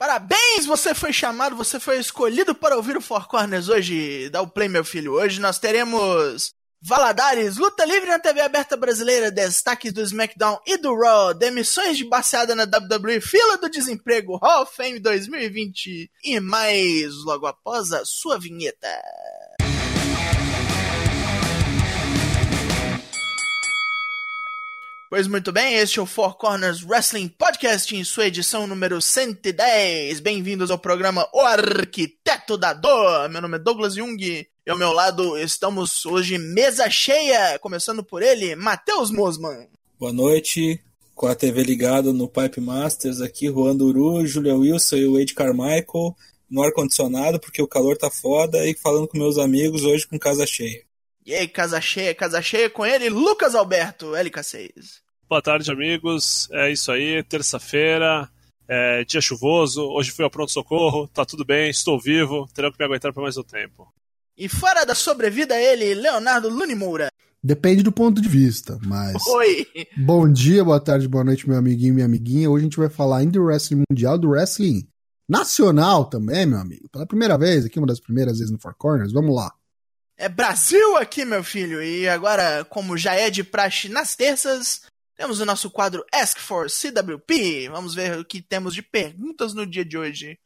Parabéns, 0.00 0.64
você 0.64 0.94
foi 0.94 1.12
chamado, 1.12 1.54
você 1.54 1.78
foi 1.78 1.98
escolhido 1.98 2.54
para 2.54 2.74
ouvir 2.74 2.96
o 2.96 3.02
Four 3.02 3.28
Corners 3.28 3.68
hoje. 3.68 4.30
Dá 4.30 4.40
o 4.40 4.48
play, 4.48 4.66
meu 4.66 4.82
filho. 4.82 5.12
Hoje 5.12 5.38
nós 5.38 5.58
teremos 5.58 6.54
Valadares, 6.80 7.58
luta 7.58 7.84
livre 7.84 8.08
na 8.08 8.18
TV 8.18 8.40
aberta 8.40 8.78
brasileira, 8.78 9.30
destaques 9.30 9.92
do 9.92 10.00
SmackDown 10.00 10.58
e 10.66 10.78
do 10.78 10.98
Raw, 10.98 11.34
demissões 11.34 11.98
de 11.98 12.08
baseada 12.08 12.54
na 12.54 12.62
WWE, 12.62 13.20
fila 13.20 13.58
do 13.58 13.68
desemprego, 13.68 14.38
Hall 14.38 14.62
of 14.62 14.74
Fame 14.74 14.98
2020 14.98 16.10
e 16.24 16.40
mais 16.40 17.14
logo 17.26 17.46
após 17.46 17.92
a 17.92 18.02
sua 18.06 18.38
vinheta. 18.38 18.88
Pois 25.10 25.26
muito 25.26 25.50
bem, 25.50 25.74
este 25.74 25.98
é 25.98 26.02
o 26.02 26.06
Four 26.06 26.36
Corners 26.36 26.84
Wrestling 26.84 27.26
Podcast 27.26 27.96
em 27.96 28.04
sua 28.04 28.28
edição 28.28 28.64
número 28.68 29.02
110. 29.02 30.20
Bem-vindos 30.20 30.70
ao 30.70 30.78
programa 30.78 31.28
O 31.34 31.40
Arquiteto 31.40 32.56
da 32.56 32.72
Dor. 32.72 33.28
Meu 33.28 33.42
nome 33.42 33.56
é 33.56 33.58
Douglas 33.58 33.94
Jung 33.96 34.22
e 34.24 34.70
ao 34.70 34.78
meu 34.78 34.92
lado 34.92 35.36
estamos 35.36 36.06
hoje 36.06 36.38
mesa 36.38 36.88
cheia, 36.88 37.58
começando 37.58 38.04
por 38.04 38.22
ele, 38.22 38.54
Matheus 38.54 39.10
Mosman. 39.10 39.66
Boa 39.98 40.12
noite, 40.12 40.80
com 41.12 41.26
a 41.26 41.34
TV 41.34 41.64
ligada 41.64 42.12
no 42.12 42.28
Pipe 42.28 42.60
Masters 42.60 43.20
aqui, 43.20 43.48
Juan 43.48 43.74
Duru, 43.74 44.24
Julia 44.24 44.54
Wilson 44.54 44.96
e 44.96 45.06
o 45.06 45.14
Wade 45.14 45.34
Carmichael 45.34 46.14
no 46.48 46.62
ar-condicionado 46.62 47.40
porque 47.40 47.60
o 47.60 47.66
calor 47.66 47.98
tá 47.98 48.12
foda 48.12 48.64
e 48.64 48.74
falando 48.74 49.08
com 49.08 49.18
meus 49.18 49.38
amigos 49.38 49.82
hoje 49.82 50.06
com 50.06 50.16
casa 50.16 50.46
cheia. 50.46 50.88
E 51.24 51.34
aí, 51.34 51.46
casa 51.46 51.80
cheia, 51.80 52.14
casa 52.14 52.40
cheia 52.40 52.70
com 52.70 52.84
ele, 52.84 53.10
Lucas 53.10 53.54
Alberto, 53.54 54.06
LK6. 54.12 55.00
Boa 55.30 55.40
tarde, 55.40 55.70
amigos. 55.70 56.48
É 56.50 56.72
isso 56.72 56.90
aí, 56.90 57.22
terça-feira, 57.22 58.28
é, 58.66 59.04
dia 59.04 59.20
chuvoso. 59.20 59.80
Hoje 59.80 60.10
fui 60.10 60.24
ao 60.24 60.30
pronto-socorro, 60.30 61.06
tá 61.06 61.24
tudo 61.24 61.44
bem, 61.44 61.70
estou 61.70 62.00
vivo, 62.00 62.48
terão 62.52 62.72
que 62.72 62.76
me 62.80 62.84
aguentar 62.84 63.12
por 63.12 63.22
mais 63.22 63.36
um 63.36 63.44
tempo. 63.44 63.86
E 64.36 64.48
fora 64.48 64.84
da 64.84 64.92
sobrevida, 64.92 65.54
ele, 65.56 65.94
Leonardo 65.94 66.48
Luni 66.48 66.74
Moura. 66.74 67.12
Depende 67.40 67.84
do 67.84 67.92
ponto 67.92 68.20
de 68.20 68.28
vista, 68.28 68.76
mas. 68.84 69.24
Oi! 69.24 69.68
Bom 69.96 70.28
dia, 70.28 70.64
boa 70.64 70.80
tarde, 70.80 71.06
boa 71.06 71.22
noite, 71.22 71.48
meu 71.48 71.56
amiguinho 71.56 71.90
e 71.90 71.94
minha 71.94 72.06
amiguinha. 72.06 72.50
Hoje 72.50 72.62
a 72.62 72.66
gente 72.66 72.78
vai 72.78 72.88
falar 72.88 73.24
do 73.26 73.44
wrestling 73.44 73.84
mundial, 73.88 74.18
do 74.18 74.30
wrestling 74.30 74.88
nacional 75.28 76.06
também, 76.06 76.44
meu 76.44 76.58
amigo. 76.58 76.88
Pela 76.90 77.06
primeira 77.06 77.38
vez, 77.38 77.64
aqui, 77.64 77.78
uma 77.78 77.86
das 77.86 78.00
primeiras 78.00 78.38
vezes 78.38 78.50
no 78.50 78.58
Four 78.58 78.74
Corners. 78.76 79.12
Vamos 79.12 79.32
lá. 79.32 79.52
É 80.18 80.28
Brasil 80.28 80.96
aqui, 80.96 81.24
meu 81.24 81.44
filho. 81.44 81.80
E 81.80 82.08
agora, 82.08 82.64
como 82.64 82.98
já 82.98 83.14
é 83.14 83.30
de 83.30 83.44
praxe 83.44 83.88
nas 83.88 84.16
terças, 84.16 84.90
temos 85.20 85.38
o 85.38 85.44
nosso 85.44 85.68
quadro 85.68 86.02
Ask 86.10 86.38
for 86.38 86.70
CWP. 86.70 87.68
Vamos 87.68 87.94
ver 87.94 88.18
o 88.18 88.24
que 88.24 88.40
temos 88.40 88.72
de 88.72 88.80
perguntas 88.80 89.52
no 89.52 89.66
dia 89.66 89.84
de 89.84 89.98
hoje. 89.98 90.38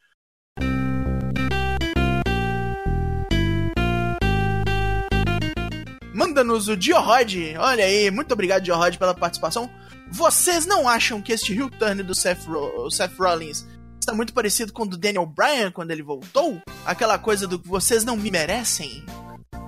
Manda-nos 6.12 6.66
o 6.66 6.76
Diorod. 6.76 7.56
Olha 7.56 7.84
aí, 7.84 8.10
muito 8.10 8.32
obrigado, 8.32 8.64
Diorod, 8.64 8.98
pela 8.98 9.14
participação. 9.14 9.70
Vocês 10.10 10.66
não 10.66 10.88
acham 10.88 11.22
que 11.22 11.32
este 11.32 11.52
heel 11.52 11.70
turn 11.70 12.02
do 12.02 12.14
Seth, 12.14 12.44
Ro 12.44 12.90
Seth 12.90 13.16
Rollins 13.16 13.64
está 14.00 14.12
muito 14.12 14.34
parecido 14.34 14.72
com 14.72 14.82
o 14.82 14.88
do 14.88 14.98
Daniel 14.98 15.24
Bryan 15.24 15.70
quando 15.70 15.92
ele 15.92 16.02
voltou? 16.02 16.60
Aquela 16.84 17.16
coisa 17.16 17.46
do 17.46 17.62
vocês 17.64 18.04
não 18.04 18.16
me 18.16 18.28
merecem? 18.28 19.04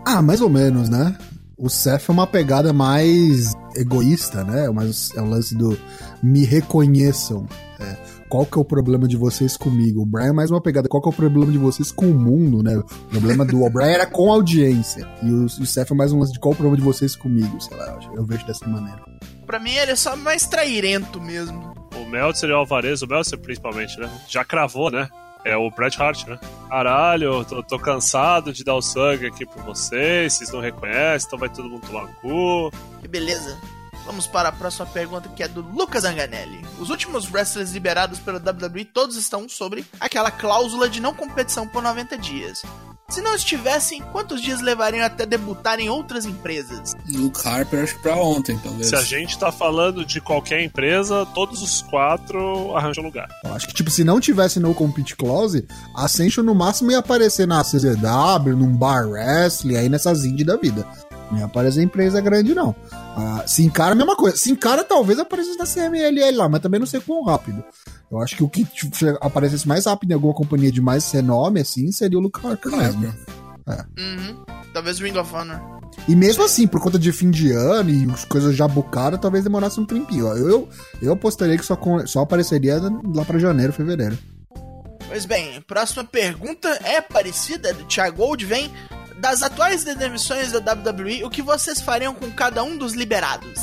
Ah, 0.04 0.20
mais 0.20 0.40
ou 0.40 0.50
menos, 0.50 0.88
né? 0.88 1.16
O 1.58 1.70
Seth 1.70 2.10
é 2.10 2.12
uma 2.12 2.26
pegada 2.26 2.70
mais 2.70 3.54
egoísta, 3.74 4.44
né? 4.44 4.68
Mas 4.68 5.10
é 5.16 5.22
o 5.22 5.24
lance 5.24 5.54
do 5.54 5.78
me 6.22 6.44
reconheçam. 6.44 7.46
É, 7.80 7.96
qual 8.28 8.44
que 8.44 8.58
é 8.58 8.60
o 8.60 8.64
problema 8.64 9.08
de 9.08 9.16
vocês 9.16 9.56
comigo? 9.56 10.02
O 10.02 10.06
Brian 10.06 10.26
é 10.26 10.32
mais 10.32 10.50
uma 10.50 10.60
pegada. 10.60 10.86
Qual 10.86 11.02
que 11.02 11.08
é 11.08 11.12
o 11.12 11.14
problema 11.14 11.50
de 11.50 11.56
vocês 11.56 11.90
com 11.90 12.06
o 12.10 12.14
mundo, 12.14 12.62
né? 12.62 12.76
O 12.76 13.08
problema 13.08 13.42
do 13.42 13.62
O'Brien 13.62 13.94
era 13.94 14.06
com 14.06 14.30
a 14.30 14.34
audiência. 14.34 15.08
E 15.22 15.30
o, 15.30 15.46
o 15.46 15.66
Seth 15.66 15.90
é 15.90 15.94
mais 15.94 16.12
um 16.12 16.18
lance 16.18 16.32
de 16.32 16.38
qual 16.38 16.52
o 16.52 16.56
problema 16.56 16.76
de 16.76 16.82
vocês 16.82 17.16
comigo, 17.16 17.58
sei 17.58 17.74
lá. 17.76 17.98
Eu 18.14 18.26
vejo 18.26 18.46
dessa 18.46 18.68
maneira. 18.68 19.02
Pra 19.46 19.58
mim 19.58 19.72
ele 19.72 19.92
é 19.92 19.96
só 19.96 20.14
mais 20.14 20.46
trairento 20.46 21.18
mesmo. 21.22 21.74
O 21.96 22.04
Meltzer 22.04 22.50
e 22.50 22.52
o 22.52 22.56
Alvarez, 22.56 23.00
o 23.00 23.06
Meltzer 23.06 23.38
principalmente, 23.38 23.98
né? 23.98 24.10
Já 24.28 24.44
cravou, 24.44 24.90
né? 24.90 25.08
É 25.46 25.56
o 25.56 25.70
Bret 25.70 25.96
Hart, 26.02 26.26
né? 26.26 26.40
Caralho, 26.68 27.44
tô, 27.44 27.62
tô, 27.62 27.78
cansado 27.78 28.52
de 28.52 28.64
dar 28.64 28.74
o 28.74 28.82
sangue 28.82 29.26
aqui 29.26 29.46
pra 29.46 29.62
vocês, 29.62 30.32
vocês 30.32 30.50
não 30.50 30.58
reconhecem, 30.58 31.24
então 31.28 31.38
vai 31.38 31.48
todo 31.48 31.70
mundo 31.70 31.86
tomar 31.86 32.08
cu. 32.14 32.72
Que 33.00 33.06
beleza. 33.06 33.56
Vamos 34.06 34.26
para 34.26 34.50
a 34.50 34.52
próxima 34.52 34.86
pergunta 34.86 35.28
que 35.28 35.42
é 35.42 35.48
do 35.48 35.60
Lucas 35.60 36.04
Anganelli. 36.04 36.64
Os 36.78 36.90
últimos 36.90 37.28
wrestlers 37.30 37.72
liberados 37.72 38.20
pela 38.20 38.38
WWE 38.38 38.84
todos 38.84 39.16
estão 39.16 39.48
sobre 39.48 39.84
aquela 39.98 40.30
cláusula 40.30 40.88
de 40.88 41.00
não 41.00 41.12
competição 41.12 41.66
por 41.66 41.82
90 41.82 42.16
dias. 42.16 42.62
Se 43.08 43.20
não 43.20 43.36
estivessem, 43.36 44.02
quantos 44.10 44.42
dias 44.42 44.60
levariam 44.60 45.04
até 45.04 45.24
debutar 45.24 45.78
em 45.78 45.88
outras 45.88 46.24
empresas? 46.24 46.92
Luke 47.08 47.38
Harper, 47.46 47.84
acho 47.84 47.94
que 47.94 48.02
pra 48.02 48.16
ontem, 48.16 48.58
talvez. 48.58 48.88
Se 48.88 48.96
a 48.96 49.00
gente 49.00 49.38
tá 49.38 49.52
falando 49.52 50.04
de 50.04 50.20
qualquer 50.20 50.60
empresa, 50.62 51.24
todos 51.26 51.62
os 51.62 51.82
quatro 51.82 52.76
arranjam 52.76 53.04
lugar. 53.04 53.28
Eu 53.44 53.54
acho 53.54 53.68
que, 53.68 53.74
tipo, 53.74 53.90
se 53.90 54.02
não 54.02 54.20
tivesse 54.20 54.58
no 54.58 54.74
Compete 54.74 55.14
Clause, 55.14 55.66
a 55.94 56.04
Ascension 56.06 56.42
no 56.42 56.54
máximo 56.54 56.90
ia 56.90 56.98
aparecer 56.98 57.46
na 57.46 57.62
CZW, 57.62 58.56
num 58.56 58.76
Bar 58.76 59.08
Wrestling, 59.08 59.76
aí 59.76 59.88
nessas 59.88 60.24
indie 60.24 60.44
da 60.44 60.56
vida. 60.56 60.84
Não 61.30 61.38
ia 61.38 61.44
aparecer 61.46 61.82
empresa 61.82 62.20
grande, 62.20 62.54
não. 62.54 62.74
Ah, 62.92 63.44
se 63.46 63.64
encara 63.64 63.92
a 63.92 63.94
mesma 63.94 64.16
coisa. 64.16 64.36
Se 64.36 64.50
encara, 64.50 64.84
talvez 64.84 65.18
aparecesse 65.18 65.58
na 65.58 65.66
CMLL 65.66 66.36
lá, 66.36 66.48
mas 66.48 66.60
também 66.60 66.78
não 66.78 66.86
sei 66.86 67.00
quão 67.00 67.24
rápido. 67.24 67.64
Eu 68.10 68.20
acho 68.20 68.36
que 68.36 68.44
o 68.44 68.48
que 68.48 68.64
tipo, 68.64 68.96
aparecesse 69.20 69.66
mais 69.66 69.86
rápido 69.86 70.10
em 70.10 70.14
alguma 70.14 70.34
companhia 70.34 70.70
de 70.70 70.80
mais 70.80 71.10
renome, 71.10 71.60
assim, 71.60 71.90
seria 71.90 72.18
o 72.18 72.22
Luke 72.22 72.44
Harper 72.44 72.76
mesmo. 72.76 73.12
É. 73.68 73.84
Uhum. 74.00 74.44
Talvez 74.72 75.00
o 75.00 75.02
Ring 75.02 75.16
of 75.16 75.34
Honor. 75.34 75.60
E 76.06 76.14
mesmo 76.14 76.44
assim, 76.44 76.68
por 76.68 76.80
conta 76.80 76.98
de 76.98 77.10
fim 77.10 77.30
de 77.30 77.50
ano 77.50 77.90
e 77.90 78.08
as 78.12 78.24
coisas 78.24 78.54
já 78.54 78.68
bucadas, 78.68 79.18
talvez 79.20 79.42
demorasse 79.42 79.80
um 79.80 79.84
tempinho. 79.84 80.26
Eu, 80.28 80.48
eu, 80.48 80.68
eu 81.02 81.12
apostaria 81.12 81.56
que 81.56 81.64
só, 81.64 81.76
só 82.06 82.20
apareceria 82.20 82.80
lá 83.14 83.24
para 83.24 83.38
janeiro, 83.38 83.72
fevereiro. 83.72 84.16
Pois 85.08 85.24
bem, 85.24 85.60
próxima 85.62 86.04
pergunta 86.04 86.68
é 86.84 87.00
parecida, 87.00 87.72
do 87.72 87.84
Thiago 87.84 88.18
Gold, 88.18 88.44
vem 88.44 88.70
das 89.18 89.42
atuais 89.42 89.84
demissões 89.84 90.52
da 90.52 90.58
WWE, 90.58 91.24
o 91.24 91.30
que 91.30 91.42
vocês 91.42 91.80
fariam 91.80 92.14
com 92.14 92.30
cada 92.30 92.62
um 92.62 92.76
dos 92.76 92.94
liberados? 92.94 93.60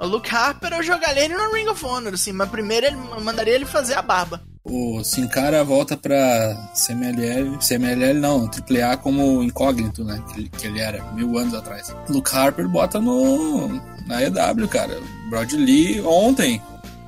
O 0.00 0.06
Luke 0.06 0.34
Harper 0.34 0.74
eu 0.74 0.82
jogaria 0.82 1.24
ele 1.24 1.34
no 1.34 1.52
Ring 1.52 1.68
of 1.68 1.84
Honor, 1.84 2.14
assim, 2.14 2.32
mas 2.32 2.48
primeiro 2.48 2.86
ele 2.86 2.96
mandaria 3.22 3.54
ele 3.54 3.64
fazer 3.64 3.94
a 3.94 4.02
barba. 4.02 4.42
O 4.62 5.02
Sin 5.04 5.28
Cara 5.28 5.62
volta 5.62 5.96
pra 5.96 6.56
CMLL, 6.74 7.56
CMLL 7.58 8.18
não, 8.20 8.50
AAA 8.50 8.96
como 8.96 9.42
incógnito, 9.42 10.04
né? 10.04 10.22
Que 10.28 10.40
ele, 10.40 10.48
que 10.48 10.66
ele 10.66 10.80
era 10.80 11.02
mil 11.12 11.38
anos 11.38 11.54
atrás. 11.54 11.94
Luke 12.08 12.36
Harper 12.36 12.68
bota 12.68 13.00
no 13.00 13.68
na 14.06 14.22
EW, 14.22 14.68
cara. 14.68 15.00
Brody 15.30 15.56
Lee 15.56 16.00
ontem. 16.00 16.60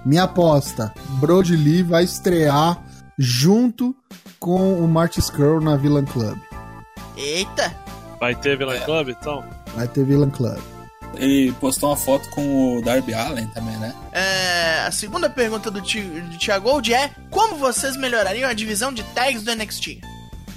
Minha 0.06 0.22
aposta: 0.22 0.95
Brody 1.21 1.56
Lee 1.56 1.83
vai 1.83 2.05
estrear 2.05 2.81
junto 3.19 3.95
com 4.39 4.75
o 4.78 4.87
Marty 4.87 5.19
Skrull 5.19 5.60
na 5.60 5.77
Villain 5.77 6.05
Club. 6.05 6.39
Eita! 7.19 7.75
Vai 8.21 8.34
ter 8.34 8.56
Villain 8.56 8.77
é. 8.77 8.84
Club, 8.84 9.09
então? 9.09 9.45
Vai 9.75 9.89
ter 9.89 10.05
Villain 10.05 10.31
Club. 10.31 10.59
Ele 11.15 11.53
postou 11.53 11.91
uma 11.91 11.97
foto 11.97 12.29
com 12.31 12.79
o 12.79 12.83
Darby 12.83 13.15
Allen 13.15 13.47
também, 13.49 13.77
né? 13.79 13.95
É, 14.12 14.87
a 14.87 14.91
segunda 14.91 15.28
pergunta 15.28 15.71
do, 15.71 15.81
do 15.81 16.39
Thiago 16.39 16.71
Gold 16.71 16.93
é: 16.93 17.11
Como 17.31 17.57
vocês 17.57 17.97
melhorariam 17.97 18.49
a 18.49 18.53
divisão 18.53 18.93
de 18.93 19.03
tags 19.03 19.43
do 19.43 19.55
NXT? 19.55 20.01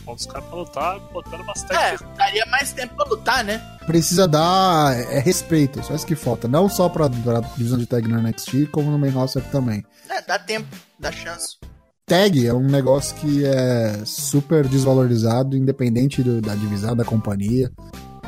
Bom, 0.03 0.13
os 0.13 0.25
caras 0.25 0.47
pra 0.47 0.57
lutar, 0.57 0.99
botando 1.11 1.43
bastante. 1.45 1.73
É, 1.75 1.97
daria 2.17 2.45
mais 2.47 2.73
tempo 2.73 2.95
pra 2.95 3.05
lutar, 3.05 3.43
né? 3.43 3.61
Precisa 3.85 4.27
dar 4.27 4.93
é, 4.95 5.19
respeito, 5.19 5.83
só 5.83 5.95
isso 5.95 6.05
que 6.05 6.15
falta. 6.15 6.47
Não 6.47 6.67
só 6.67 6.89
pra, 6.89 7.09
pra 7.09 7.39
divisão 7.55 7.77
de 7.77 7.85
tag 7.85 8.07
no 8.07 8.21
NXT, 8.21 8.67
como 8.71 8.91
no 8.91 8.99
main 8.99 9.11
roster 9.11 9.43
também. 9.45 9.85
É, 10.09 10.21
dá 10.21 10.37
tempo, 10.37 10.67
dá 10.99 11.11
chance 11.11 11.57
tag 12.11 12.45
é 12.45 12.53
um 12.53 12.67
negócio 12.67 13.15
que 13.15 13.45
é 13.45 14.03
super 14.03 14.67
desvalorizado, 14.67 15.55
independente 15.55 16.21
do, 16.21 16.41
da 16.41 16.53
divisão 16.55 16.93
da 16.93 17.05
companhia. 17.05 17.71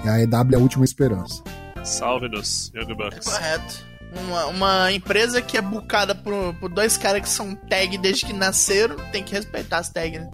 E 0.05 0.07
a 0.07 0.21
EW 0.21 0.53
é 0.53 0.55
a 0.55 0.59
última 0.59 0.85
esperança. 0.85 1.43
Salve-nos, 1.83 2.71
Young 2.73 2.95
Bucks. 2.95 3.27
É 3.27 3.31
correto. 3.31 3.85
Uma, 4.25 4.45
uma, 4.45 4.91
empresa 4.93 5.41
que 5.41 5.57
é 5.57 5.61
bucada 5.61 6.15
por, 6.15 6.53
por 6.61 6.69
dois 6.69 6.95
caras 6.95 7.23
que 7.23 7.27
são 7.27 7.55
tag 7.55 7.97
desde 7.97 8.25
que 8.25 8.31
nasceram, 8.31 8.95
tem 9.11 9.21
que 9.21 9.33
respeitar 9.33 9.79
as 9.79 9.89
tags, 9.89 10.21
né? 10.21 10.31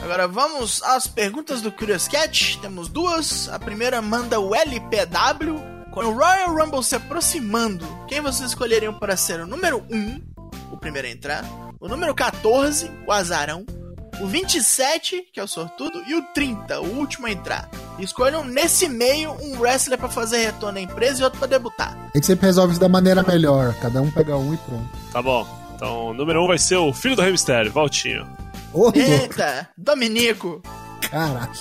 Agora 0.00 0.28
vamos 0.28 0.80
às 0.84 1.08
perguntas 1.08 1.60
do 1.60 1.72
Curious 1.72 2.06
Cat. 2.06 2.60
Temos 2.60 2.86
duas. 2.86 3.48
A 3.48 3.58
primeira 3.58 4.00
manda 4.00 4.38
o 4.38 4.54
LPW. 4.54 5.72
Com 5.90 6.00
o 6.04 6.14
Royal 6.14 6.54
Rumble 6.54 6.84
se 6.84 6.94
aproximando, 6.94 7.84
quem 8.06 8.20
vocês 8.20 8.50
escolheriam 8.50 8.94
para 8.94 9.16
ser 9.16 9.40
o 9.40 9.46
número 9.46 9.84
1, 9.90 9.96
um, 9.96 10.22
primeiro 10.82 11.08
a 11.08 11.10
entrar, 11.10 11.44
o 11.80 11.88
número 11.88 12.14
14, 12.14 12.90
o 13.06 13.12
azarão, 13.12 13.64
o 14.20 14.26
27, 14.26 15.24
que 15.32 15.40
é 15.40 15.42
o 15.42 15.48
sortudo, 15.48 16.02
e 16.06 16.14
o 16.14 16.22
30, 16.34 16.80
o 16.80 16.98
último 16.98 17.26
a 17.26 17.30
entrar. 17.32 17.70
Escolham 17.98 18.44
nesse 18.44 18.88
meio 18.88 19.32
um 19.40 19.58
wrestler 19.60 19.98
para 19.98 20.08
fazer 20.08 20.38
retorno 20.44 20.78
à 20.78 20.80
empresa 20.82 21.20
e 21.20 21.24
outro 21.24 21.38
para 21.38 21.48
debutar. 21.48 21.96
A 22.12 22.16
gente 22.18 22.26
sempre 22.26 22.46
resolve 22.46 22.72
isso 22.72 22.80
da 22.80 22.88
maneira 22.88 23.22
melhor, 23.22 23.74
cada 23.80 24.02
um 24.02 24.10
pega 24.10 24.36
um 24.36 24.52
e 24.52 24.56
pronto. 24.58 24.88
Tá 25.12 25.22
bom. 25.22 25.46
Então, 25.74 26.08
o 26.08 26.14
número 26.14 26.40
1 26.40 26.44
um 26.44 26.46
vai 26.48 26.58
ser 26.58 26.76
o 26.76 26.92
filho 26.92 27.16
do 27.16 27.22
Rei 27.22 27.32
Mistério, 27.32 27.72
Valtinho. 27.72 28.26
Ô, 28.72 28.82
louco, 28.84 28.98
Eita, 28.98 29.68
Dominico. 29.78 30.62
caraca. 31.10 31.52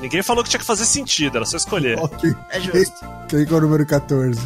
Ninguém 0.00 0.22
falou 0.22 0.42
que 0.42 0.50
tinha 0.50 0.60
que 0.60 0.66
fazer 0.66 0.84
sentido, 0.84 1.36
era 1.36 1.44
só 1.46 1.56
escolher. 1.56 1.96
Quem, 2.20 2.34
É 2.50 2.60
justo. 2.60 2.94
quem 3.28 3.44
que 3.46 3.52
é 3.52 3.56
o 3.56 3.60
número 3.60 3.86
14? 3.86 4.40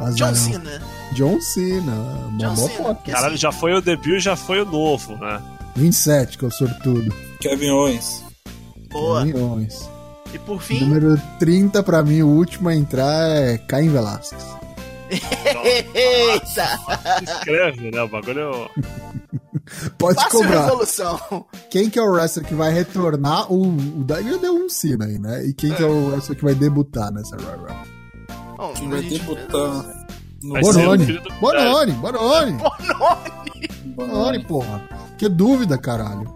Azarão. 0.00 0.14
John 0.14 0.34
Cena. 0.34 0.82
John 1.12 1.40
Cena. 1.40 2.28
John 2.38 2.56
Cena. 2.56 2.68
foto. 2.76 3.02
que 3.02 3.10
Caralho, 3.12 3.34
assim, 3.34 3.40
já 3.42 3.52
foi 3.52 3.72
o 3.74 3.80
debut 3.80 4.18
já 4.20 4.36
foi 4.36 4.60
o 4.62 4.64
novo, 4.64 5.16
né? 5.16 5.40
27, 5.76 6.38
que 6.38 6.44
é 6.44 6.48
o 6.48 6.50
sortudo. 6.50 7.14
Kevin 7.40 7.70
Owens. 7.70 8.24
Boa. 8.90 9.24
Milhões. 9.24 9.88
E 10.34 10.38
por 10.38 10.60
fim, 10.62 10.80
Número 10.80 11.20
30, 11.38 11.82
pra 11.82 12.02
mim, 12.02 12.22
o 12.22 12.28
último 12.28 12.68
a 12.68 12.74
entrar 12.74 13.28
é 13.30 13.58
Caim 13.58 13.90
Velasquez. 13.90 14.42
eita, 15.94 16.78
Escreve, 17.22 17.90
né? 17.90 18.02
O 18.02 18.08
bagulho. 18.08 18.70
Pode 19.98 20.14
fácil 20.16 20.40
cobrar. 20.40 20.64
revolução. 20.64 21.46
Quem 21.70 21.88
que 21.88 21.98
é 21.98 22.02
o 22.02 22.10
wrestler 22.10 22.46
que 22.46 22.54
vai 22.54 22.72
retornar? 22.72 23.50
O, 23.52 23.68
o 23.68 24.04
Daí 24.04 24.24
já 24.30 24.36
deu 24.38 24.54
um 24.54 24.68
Cena 24.68 25.04
aí, 25.04 25.18
né? 25.18 25.44
E 25.46 25.52
quem 25.54 25.72
que 25.72 25.82
é 25.82 25.86
o 25.86 26.08
wrestler 26.10 26.38
que 26.38 26.44
vai 26.44 26.54
debutar 26.54 27.12
nessa 27.12 27.36
Royal 27.36 27.58
Rumble? 27.58 27.91
Bom, 28.62 28.72
Quem 28.74 28.86
a 28.86 28.90
vai 28.90 29.02
debutar 29.02 29.84
no 30.40 30.60
Bononi. 30.60 31.04
filho 31.06 31.20
do- 31.20 31.32
Bononi, 31.34 31.92
Bononi. 31.94 32.52
Bononi. 32.52 33.68
Bononi, 33.86 34.44
porra. 34.44 34.82
Que 35.18 35.28
dúvida, 35.28 35.76
caralho. 35.76 36.32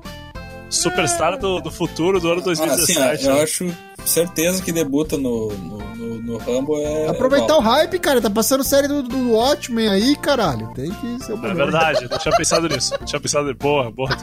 Superstar 0.69 1.38
do, 1.38 1.61
do 1.61 1.70
futuro 1.70 2.19
do 2.19 2.26
ano 2.28 2.43
Ah, 2.44 2.50
assim, 2.52 2.94
2017. 2.94 3.26
ó, 3.26 3.31
eu 3.31 3.34
né? 3.37 3.43
acho 3.44 3.76
certeza 4.05 4.61
que 4.61 4.73
debuta 4.73 5.17
no, 5.17 5.49
no, 5.52 5.78
no, 5.96 6.14
no 6.23 6.38
Rumble 6.38 6.82
é. 6.82 7.08
Aproveitar 7.08 7.55
é 7.55 7.56
o 7.56 7.61
hype, 7.61 7.99
cara. 8.00 8.20
Tá 8.20 8.29
passando 8.29 8.64
série 8.64 8.88
do, 8.88 9.05
do 9.05 9.31
Watchmen 9.32 9.88
aí, 9.88 10.17
caralho. 10.17 10.67
Tem 10.75 10.90
que 10.90 11.25
ser 11.25 11.32
o 11.34 11.46
É 11.46 11.55
verdade, 11.55 12.08
não 12.11 12.19
tinha 12.19 12.37
pensado 12.37 12.69
nisso. 12.69 12.93
Não 12.99 13.06
tinha 13.06 13.20
pensado 13.20 13.44
nisso. 13.46 13.58
Porra, 13.58 13.93
porra. 13.93 14.17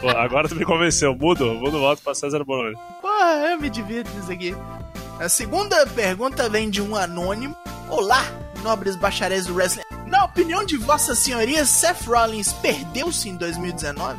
Porra, 0.00 0.18
agora 0.18 0.48
tu 0.48 0.56
me 0.56 0.64
convenceu. 0.64 1.14
Mudo, 1.14 1.44
mudo 1.54 1.76
o 1.76 1.80
voto 1.80 2.02
pra 2.02 2.12
César 2.12 2.42
Bononi. 2.44 2.74
Porra, 3.00 3.50
eu 3.52 3.60
me 3.60 3.70
divirto 3.70 4.10
nisso 4.16 4.32
aqui. 4.32 4.52
A 5.20 5.28
segunda 5.28 5.86
pergunta 5.88 6.48
vem 6.48 6.70
de 6.70 6.80
um 6.80 6.96
anônimo. 6.96 7.54
Olá, 7.90 8.24
nobres 8.62 8.96
bacharéis 8.96 9.44
do 9.44 9.54
wrestling. 9.54 9.82
Na 10.06 10.24
opinião 10.24 10.64
de 10.64 10.78
Vossa 10.78 11.14
Senhoria, 11.14 11.66
Seth 11.66 12.06
Rollins 12.06 12.54
perdeu-se 12.54 13.28
em 13.28 13.36
2019? 13.36 14.18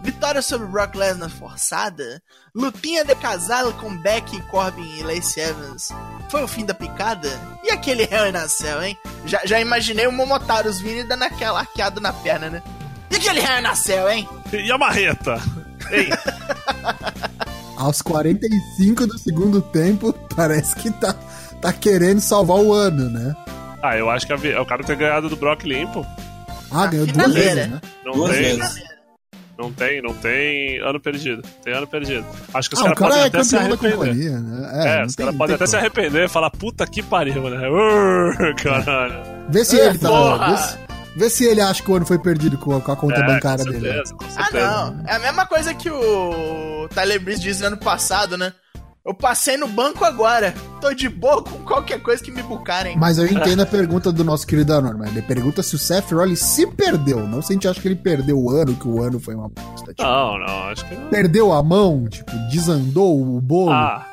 Vitória 0.00 0.40
sobre 0.40 0.68
Brock 0.68 0.94
Lesnar 0.94 1.28
forçada? 1.28 2.22
Lutinha 2.54 3.04
de 3.04 3.16
casal 3.16 3.72
com 3.72 3.98
Becky, 3.98 4.40
Corbin 4.42 4.88
e 5.00 5.02
Lacey 5.02 5.42
Evans? 5.42 5.88
Foi 6.30 6.44
o 6.44 6.48
fim 6.48 6.64
da 6.64 6.72
picada? 6.72 7.28
E 7.64 7.72
aquele 7.72 8.04
Hell 8.04 8.28
in 8.28 8.36
a 8.36 8.48
Cell, 8.48 8.80
hein? 8.80 8.96
Já, 9.26 9.40
já 9.44 9.58
imaginei 9.58 10.06
o 10.06 10.12
Momotaros 10.12 10.80
vindo 10.80 11.00
e 11.00 11.08
dando 11.08 11.24
aquela 11.24 11.58
arqueada 11.58 12.00
na 12.00 12.12
perna, 12.12 12.48
né? 12.48 12.62
E 13.10 13.16
aquele 13.16 13.40
Hell 13.40 13.58
in 13.58 13.66
a 13.66 13.74
Cell, 13.74 14.08
hein? 14.08 14.28
E 14.52 14.70
a 14.70 14.78
marreta? 14.78 15.42
Ei, 15.90 16.08
Aos 17.78 18.02
45 18.02 19.06
do 19.06 19.18
segundo 19.18 19.62
tempo, 19.62 20.12
parece 20.34 20.74
que 20.76 20.90
tá, 20.90 21.14
tá 21.62 21.72
querendo 21.72 22.20
salvar 22.20 22.56
o 22.58 22.72
ano, 22.72 23.08
né? 23.08 23.34
ah, 23.82 23.96
eu 23.96 24.10
acho 24.10 24.26
que 24.26 24.32
a 24.32 24.36
vi- 24.36 24.54
o 24.56 24.66
cara 24.66 24.82
ter 24.82 24.96
ganhado 24.96 25.28
do 25.28 25.36
Brock 25.36 25.62
limpo. 25.64 26.04
Ah, 26.70 26.86
ganhou 26.86 27.06
duas 27.06 27.32
vezes, 27.32 27.68
né? 27.70 27.80
Não 28.04 28.12
Duas 28.14 28.30
tem, 28.32 28.42
vezes. 28.58 28.82
não 29.56 29.72
tem, 29.72 30.02
não 30.02 30.12
tem 30.14 30.78
ano 30.80 31.00
perdido. 31.00 31.42
Tem 31.64 31.72
ano 31.72 31.86
perdido. 31.86 32.26
Acho 32.52 32.68
que 32.68 32.74
os 32.74 32.80
Ah, 32.82 32.84
caras 32.94 32.98
cara 32.98 33.10
podem 33.10 33.24
é 33.24 33.26
até 33.28 33.44
se 33.44 33.56
arrepender. 33.56 33.96
companhia, 33.96 34.38
né? 34.40 34.70
É, 34.84 34.98
não 34.98 35.06
os 35.06 35.14
tem- 35.14 35.24
caras 35.26 35.38
podem 35.38 35.46
tem 35.46 35.54
até 35.54 35.66
se 35.66 35.72
como. 35.72 35.80
arrepender 35.80 36.24
e 36.24 36.28
falar, 36.28 36.50
puta 36.50 36.86
que 36.86 37.02
pariu, 37.02 37.48
né? 37.48 37.68
Urr, 37.70 38.54
caralho. 38.56 39.14
Vê 39.48 39.64
se 39.64 39.80
É, 39.80 39.86
ele 39.86 39.98
tá. 39.98 40.08
porra. 40.08 40.50
Vê 40.50 40.56
se, 40.58 40.78
vê 41.18 41.28
se 41.28 41.44
ele 41.44 41.60
acha 41.60 41.82
que 41.82 41.90
o 41.90 41.94
ano 41.94 42.06
foi 42.06 42.18
perdido 42.18 42.56
com 42.56 42.74
a, 42.76 42.80
com 42.80 42.92
a 42.92 42.96
conta 42.96 43.16
É, 43.20 43.26
bancária 43.26 43.64
com 43.64 43.70
dele. 43.70 43.86
certeza, 43.88 44.14
com 44.14 44.24
Ah, 44.36 44.48
não. 44.52 45.04
É 45.06 45.16
a 45.16 45.18
mesma 45.18 45.44
coisa 45.46 45.74
que 45.74 45.90
o 45.90 46.88
Tyler 46.94 47.20
Breeze 47.22 47.42
disse 47.42 47.60
no 47.60 47.66
ano 47.68 47.76
passado, 47.76 48.38
né? 48.38 48.52
Eu 49.06 49.14
passei 49.14 49.56
no 49.56 49.66
banco 49.66 50.04
agora. 50.04 50.52
Tô 50.82 50.92
de 50.92 51.08
boa 51.08 51.42
com 51.42 51.58
qualquer 51.64 51.98
coisa 52.02 52.22
que 52.22 52.30
me 52.30 52.42
bucarem. 52.42 52.94
Mas 52.98 53.16
eu 53.16 53.24
entendo 53.26 53.62
a 53.62 53.66
pergunta 53.66 54.12
do 54.12 54.22
nosso 54.22 54.46
querido 54.46 54.74
Anônimo. 54.74 55.02
Ele 55.06 55.22
pergunta 55.22 55.62
se 55.62 55.74
o 55.74 55.78
Seth 55.78 56.12
Rollins 56.12 56.40
se 56.40 56.66
perdeu. 56.66 57.26
Não 57.26 57.40
se 57.40 57.52
a 57.52 57.54
gente 57.54 57.66
acha 57.66 57.80
que 57.80 57.88
ele 57.88 57.96
perdeu 57.96 58.38
o 58.38 58.50
ano, 58.50 58.74
que 58.76 58.86
o 58.86 59.02
ano 59.02 59.18
foi 59.18 59.34
uma 59.34 59.48
bosta. 59.48 59.94
Tipo, 59.94 60.02
Não, 60.02 60.38
não, 60.38 60.64
acho 60.68 60.84
que 60.86 60.94
não. 60.94 61.08
Perdeu 61.08 61.52
a 61.54 61.62
mão, 61.62 62.06
tipo, 62.06 62.30
desandou 62.50 63.18
o 63.18 63.40
bolo. 63.40 63.70
Ah, 63.72 64.06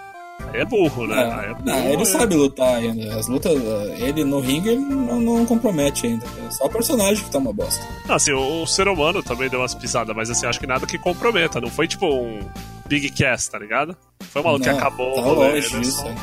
é 0.53 0.63
burro, 0.65 1.07
né? 1.07 1.21
É 1.21 1.25
Não, 1.49 1.53
burro, 1.55 1.65
não, 1.65 1.89
ele 1.91 2.01
é. 2.01 2.05
sabe 2.05 2.35
lutar 2.35 2.75
ainda. 2.75 3.15
As 3.15 3.27
lutas, 3.27 3.51
ele 3.99 4.23
no 4.23 4.39
ringue 4.39 4.69
ele 4.69 4.81
não, 4.85 5.19
não 5.19 5.45
compromete 5.45 6.07
ainda. 6.07 6.25
É 6.47 6.51
só 6.51 6.65
o 6.65 6.69
personagem 6.69 7.23
que 7.23 7.29
tá 7.29 7.37
uma 7.37 7.51
bosta. 7.53 7.83
Não, 8.07 8.15
assim, 8.15 8.31
o, 8.31 8.63
o 8.63 8.67
ser 8.67 8.87
humano 8.87 9.21
também 9.23 9.49
deu 9.49 9.59
umas 9.59 9.75
pisadas, 9.75 10.15
mas 10.15 10.29
assim, 10.29 10.45
acho 10.45 10.59
que 10.59 10.67
nada 10.67 10.85
que 10.85 10.97
comprometa. 10.97 11.59
Não 11.59 11.69
foi 11.69 11.87
tipo 11.87 12.05
um 12.07 12.39
Big 12.87 13.09
Cast, 13.11 13.51
tá 13.51 13.59
ligado? 13.59 13.95
Foi 14.31 14.41
uma 14.41 14.51
luta 14.51 14.65
que 14.65 14.69
acabou 14.77 15.13
tá 15.15 15.21
o 15.21 15.23
rolê, 15.23 15.51
longe 15.55 15.73
né? 15.73 15.79
disso. 15.81 15.97
Só- 16.01 16.07
é. 16.07 16.15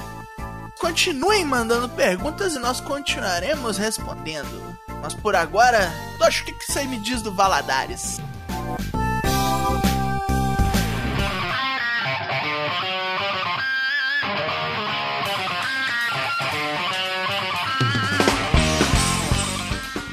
Continuem 0.80 1.44
mandando 1.44 1.88
perguntas 1.90 2.54
e 2.54 2.58
nós 2.58 2.80
continuaremos 2.80 3.78
respondendo. 3.78 4.48
Mas 5.00 5.14
por 5.14 5.34
agora, 5.36 5.92
Tosh, 6.18 6.40
o 6.40 6.44
que, 6.44 6.52
que 6.52 6.72
você 6.72 6.84
me 6.84 6.98
diz 6.98 7.22
do 7.22 7.32
Valadares? 7.32 8.20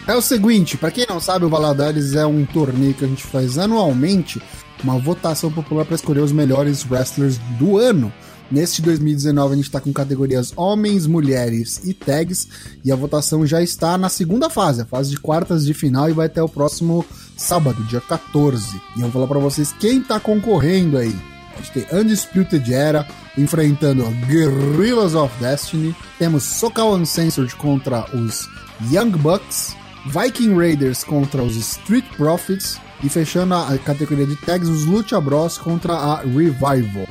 É 0.09 0.15
o 0.15 0.23
seguinte, 0.23 0.75
pra 0.75 0.89
quem 0.89 1.05
não 1.07 1.19
sabe, 1.19 1.45
o 1.45 1.49
Valadares 1.49 2.15
é 2.15 2.25
um 2.25 2.43
torneio 2.43 2.95
que 2.95 3.05
a 3.05 3.07
gente 3.07 3.23
faz 3.23 3.59
anualmente, 3.59 4.41
uma 4.83 4.97
votação 4.97 5.51
popular 5.51 5.85
pra 5.85 5.93
escolher 5.93 6.21
os 6.21 6.31
melhores 6.31 6.83
wrestlers 6.83 7.37
do 7.59 7.77
ano. 7.77 8.11
Neste 8.49 8.81
2019 8.81 9.53
a 9.53 9.55
gente 9.57 9.69
tá 9.69 9.79
com 9.79 9.93
categorias 9.93 10.51
homens, 10.55 11.05
mulheres 11.05 11.81
e 11.85 11.93
tags, 11.93 12.47
e 12.83 12.91
a 12.91 12.95
votação 12.95 13.45
já 13.45 13.61
está 13.61 13.99
na 13.99 14.09
segunda 14.09 14.49
fase, 14.49 14.81
a 14.81 14.85
fase 14.85 15.11
de 15.11 15.19
quartas 15.19 15.63
de 15.63 15.75
final, 15.75 16.09
e 16.09 16.13
vai 16.13 16.25
até 16.25 16.41
o 16.41 16.49
próximo 16.49 17.05
sábado, 17.37 17.83
dia 17.83 18.01
14. 18.01 18.81
E 18.97 19.01
eu 19.01 19.09
vou 19.09 19.11
falar 19.11 19.27
pra 19.27 19.37
vocês 19.37 19.71
quem 19.73 20.01
tá 20.01 20.19
concorrendo 20.19 20.97
aí. 20.97 21.15
A 21.53 21.61
gente 21.61 21.71
tem 21.71 21.99
Undisputed 21.99 22.73
Era 22.73 23.07
enfrentando 23.37 24.09
Guerrillas 24.25 25.13
of 25.13 25.31
Destiny. 25.39 25.95
Temos 26.17 26.41
Socal 26.41 26.95
Uncensored 26.95 27.55
contra 27.57 28.07
os 28.11 28.49
Young 28.91 29.11
Bucks. 29.11 29.77
Viking 30.05 30.55
Raiders 30.55 31.03
contra 31.03 31.41
os 31.41 31.55
Street 31.55 32.05
Profits. 32.15 32.79
E 33.03 33.07
fechando 33.07 33.53
a 33.53 33.77
categoria 33.77 34.25
de 34.25 34.35
tags, 34.35 34.67
os 34.67 34.85
Lucha 34.85 35.19
Bros 35.21 35.57
contra 35.57 35.93
a 35.93 36.15
Revival. 36.21 37.07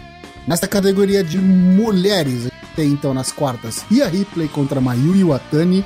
Nesta 0.47 0.69
categoria 0.69 1.25
de 1.25 1.39
mulheres, 1.39 2.41
a 2.41 2.49
gente 2.49 2.75
tem 2.77 2.89
então 2.91 3.15
nas 3.15 3.33
quartas 3.33 3.85
Rhea 3.91 4.07
Ripley 4.07 4.49
contra 4.49 4.81
Mayuri 4.81 5.25
Watani. 5.25 5.85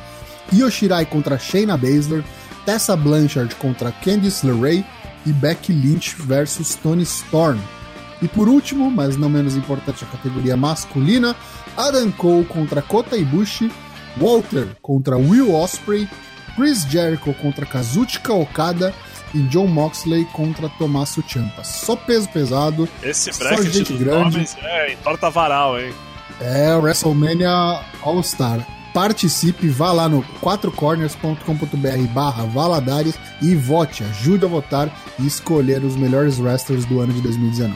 Yoshirai 0.52 1.06
contra 1.06 1.38
Shayna 1.38 1.76
Baszler. 1.76 2.24
Tessa 2.66 2.96
Blanchard 2.96 3.54
contra 3.56 3.92
Candice 3.92 4.46
LeRae. 4.46 4.84
E 5.24 5.32
Becky 5.32 5.72
Lynch 5.72 6.16
versus 6.16 6.74
Tony 6.74 7.04
Storm. 7.04 7.58
E 8.22 8.28
por 8.28 8.48
último, 8.48 8.88
mas 8.88 9.16
não 9.16 9.28
menos 9.28 9.56
importante, 9.56 10.04
a 10.04 10.06
categoria 10.06 10.56
masculina, 10.56 11.34
Adam 11.76 12.10
Cole 12.12 12.44
contra 12.44 12.80
Kota 12.80 13.16
Ibushi, 13.16 13.70
Walter 14.16 14.68
contra 14.80 15.16
Will 15.16 15.52
Ospreay, 15.52 16.08
Chris 16.56 16.82
Jericho 16.88 17.32
contra 17.34 17.64
Kazuchika 17.66 18.32
Okada 18.32 18.94
e 19.34 19.38
John 19.44 19.66
Moxley 19.66 20.24
contra 20.26 20.68
Tommaso 20.68 21.22
Ciampa. 21.26 21.64
Só 21.64 21.96
peso 21.96 22.28
pesado, 22.28 22.88
Esse 23.02 23.32
bracket 23.38 23.72
gente 23.72 23.92
grande. 23.94 24.36
nomes 24.36 24.56
é 24.62 24.92
entorta 24.92 25.30
varal, 25.30 25.80
hein? 25.80 25.92
é 26.40 26.74
o 26.74 26.80
WrestleMania 26.80 27.80
All 28.02 28.22
Star. 28.22 28.66
Participe, 28.92 29.68
vá 29.68 29.90
lá 29.90 30.06
no 30.06 30.22
4corners.com.br 30.42 32.06
barra 32.12 32.44
Valadares 32.44 33.14
e 33.40 33.54
vote, 33.54 34.04
ajude 34.04 34.44
a 34.44 34.48
votar 34.48 34.90
e 35.18 35.26
escolher 35.26 35.82
os 35.82 35.96
melhores 35.96 36.38
wrestlers 36.38 36.84
do 36.84 37.00
ano 37.00 37.12
de 37.12 37.20
2019. 37.22 37.74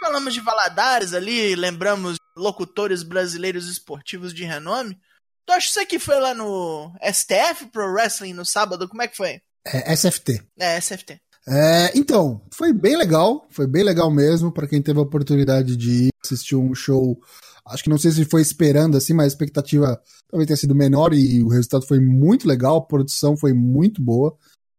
Falamos 0.00 0.34
de 0.34 0.40
Valadares 0.40 1.12
ali, 1.12 1.54
lembramos 1.54 2.16
locutores 2.36 3.02
brasileiros 3.02 3.68
esportivos 3.68 4.34
de 4.34 4.44
renome. 4.44 4.98
Tosh, 5.46 5.70
você 5.70 5.84
que 5.84 5.98
foi 5.98 6.18
lá 6.18 6.34
no 6.34 6.92
STF 7.02 7.66
Pro 7.70 7.92
Wrestling 7.92 8.32
no 8.32 8.44
sábado, 8.44 8.88
como 8.88 9.02
é 9.02 9.08
que 9.08 9.16
foi? 9.16 9.40
É 9.66 9.94
SFT. 9.94 10.42
É, 10.58 10.78
SFT. 10.80 11.20
É, 11.46 11.92
então, 11.94 12.40
foi 12.50 12.72
bem 12.72 12.96
legal, 12.96 13.46
foi 13.50 13.66
bem 13.66 13.82
legal 13.82 14.10
mesmo 14.10 14.50
para 14.50 14.66
quem 14.66 14.80
teve 14.80 14.98
a 14.98 15.02
oportunidade 15.02 15.76
de 15.76 16.06
ir 16.06 16.10
assistir 16.24 16.56
um 16.56 16.74
show. 16.74 17.18
Acho 17.66 17.82
que 17.82 17.90
não 17.90 17.98
sei 17.98 18.10
se 18.10 18.24
foi 18.24 18.40
esperando 18.40 18.96
assim, 18.96 19.12
mas 19.12 19.24
a 19.24 19.28
expectativa 19.28 20.00
talvez 20.30 20.46
tenha 20.46 20.56
sido 20.56 20.74
menor 20.74 21.12
e 21.12 21.42
o 21.42 21.48
resultado 21.48 21.86
foi 21.86 22.00
muito 22.00 22.48
legal, 22.48 22.76
a 22.76 22.86
produção 22.86 23.36
foi 23.36 23.52
muito 23.52 24.02
boa. 24.02 24.36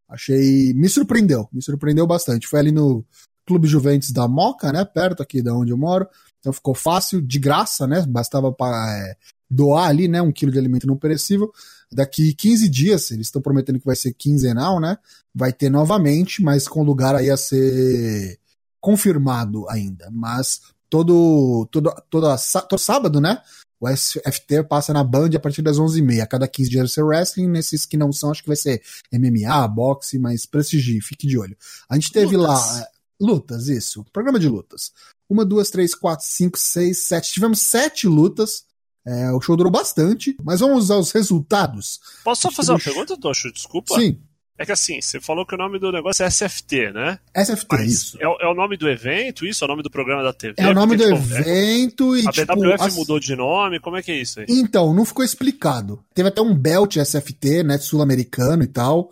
Achei, 0.09 0.73
me 0.73 0.89
surpreendeu, 0.89 1.47
me 1.51 1.61
surpreendeu 1.61 2.05
bastante. 2.05 2.47
Foi 2.47 2.59
ali 2.59 2.71
no 2.71 3.05
Clube 3.45 3.67
Juventus 3.67 4.11
da 4.11 4.27
Moca, 4.27 4.71
né, 4.71 4.83
perto 4.85 5.21
aqui 5.21 5.41
da 5.41 5.53
onde 5.53 5.71
eu 5.71 5.77
moro. 5.77 6.07
Então 6.39 6.53
ficou 6.53 6.75
fácil, 6.75 7.21
de 7.21 7.39
graça, 7.39 7.87
né? 7.87 8.05
Bastava 8.07 8.51
pa- 8.51 8.87
é, 8.97 9.15
doar 9.49 9.89
ali, 9.89 10.07
né, 10.07 10.21
um 10.21 10.31
quilo 10.31 10.51
de 10.51 10.59
alimento 10.59 10.85
não 10.87 10.97
perecível. 10.97 11.51
Daqui 11.91 12.33
15 12.33 12.67
dias, 12.69 13.11
eles 13.11 13.27
estão 13.27 13.41
prometendo 13.41 13.79
que 13.79 13.85
vai 13.85 13.95
ser 13.95 14.13
quinzenal, 14.13 14.79
né? 14.79 14.97
Vai 15.33 15.51
ter 15.53 15.69
novamente, 15.69 16.41
mas 16.43 16.67
com 16.67 16.83
lugar 16.83 17.15
aí 17.15 17.29
a 17.29 17.37
ser 17.37 18.39
confirmado 18.79 19.67
ainda. 19.69 20.09
Mas 20.11 20.61
todo, 20.89 21.67
todo, 21.71 21.91
todo, 22.09 22.35
todo 22.69 22.77
sábado, 22.79 23.19
né? 23.19 23.41
O 23.79 23.89
SFT 23.89 24.63
passa 24.63 24.93
na 24.93 25.03
Band 25.03 25.31
a 25.35 25.39
partir 25.39 25.61
das 25.61 25.77
11h30. 25.77 26.21
A 26.21 26.27
cada 26.27 26.47
15 26.47 26.69
dias 26.69 26.81
vai 26.81 26.87
ser 26.89 27.03
wrestling. 27.03 27.47
Nesses 27.49 27.85
que 27.85 27.97
não 27.97 28.11
são, 28.11 28.31
acho 28.31 28.41
que 28.41 28.47
vai 28.47 28.55
ser 28.55 28.81
MMA, 29.11 29.67
boxe, 29.67 30.17
mas 30.17 30.45
prestigie, 30.45 31.01
fique 31.01 31.27
de 31.27 31.37
olho. 31.37 31.57
A 31.89 31.95
gente 31.95 32.11
teve 32.11 32.37
lutas. 32.37 32.53
lá. 32.79 32.87
É, 33.21 33.25
lutas, 33.25 33.67
isso. 33.67 34.05
Programa 34.11 34.39
de 34.39 34.47
lutas. 34.47 34.91
Uma, 35.29 35.45
duas, 35.45 35.69
três, 35.69 35.95
quatro, 35.95 36.25
cinco, 36.25 36.57
seis, 36.57 36.99
sete. 36.99 37.33
Tivemos 37.33 37.61
sete 37.61 38.07
lutas. 38.07 38.63
É, 39.05 39.31
o 39.31 39.39
show 39.39 39.55
durou 39.55 39.71
bastante, 39.71 40.35
mas 40.43 40.59
vamos 40.59 40.89
aos 40.89 41.11
resultados. 41.11 41.99
Posso 42.23 42.43
só 42.43 42.51
fazer 42.51 42.71
uma 42.71 42.79
pergunta, 42.79 43.17
Tocho? 43.17 43.51
Desculpa. 43.51 43.95
Sim. 43.99 44.19
É 44.57 44.65
que 44.65 44.71
assim, 44.71 45.01
você 45.01 45.19
falou 45.19 45.45
que 45.45 45.53
o 45.53 45.57
nome 45.57 45.77
do 45.77 45.91
negócio 45.91 46.23
é 46.23 46.27
SFT, 46.27 46.93
né? 46.93 47.19
SFT, 47.35 47.67
Mas 47.71 47.91
isso. 47.91 48.17
É, 48.21 48.23
é, 48.23 48.47
o 48.47 48.53
nome 48.53 48.77
do 48.77 48.89
evento, 48.89 49.45
isso? 49.45 49.63
É 49.63 49.65
o 49.65 49.67
nome 49.67 49.83
do 49.83 49.89
programa 49.89 50.23
da 50.23 50.31
TV? 50.31 50.55
É 50.57 50.69
o 50.69 50.73
nome 50.73 50.95
Porque, 50.95 51.11
do 51.11 51.21
tipo, 51.21 51.35
evento 51.35 52.15
é... 52.15 52.19
e, 52.19 52.27
A 52.27 52.31
tipo, 52.31 52.55
BWF 52.55 52.83
as... 52.83 52.95
mudou 52.95 53.19
de 53.19 53.35
nome, 53.35 53.81
como 53.81 53.97
é 53.97 54.01
que 54.01 54.13
é 54.13 54.15
isso 54.15 54.39
aí? 54.39 54.45
Então, 54.47 54.93
não 54.93 55.03
ficou 55.03 55.25
explicado. 55.25 56.01
Teve 56.13 56.29
até 56.29 56.41
um 56.41 56.55
belt 56.55 56.95
SFT, 56.95 57.63
né, 57.63 57.77
sul-americano 57.77 58.63
e 58.63 58.67
tal, 58.67 59.11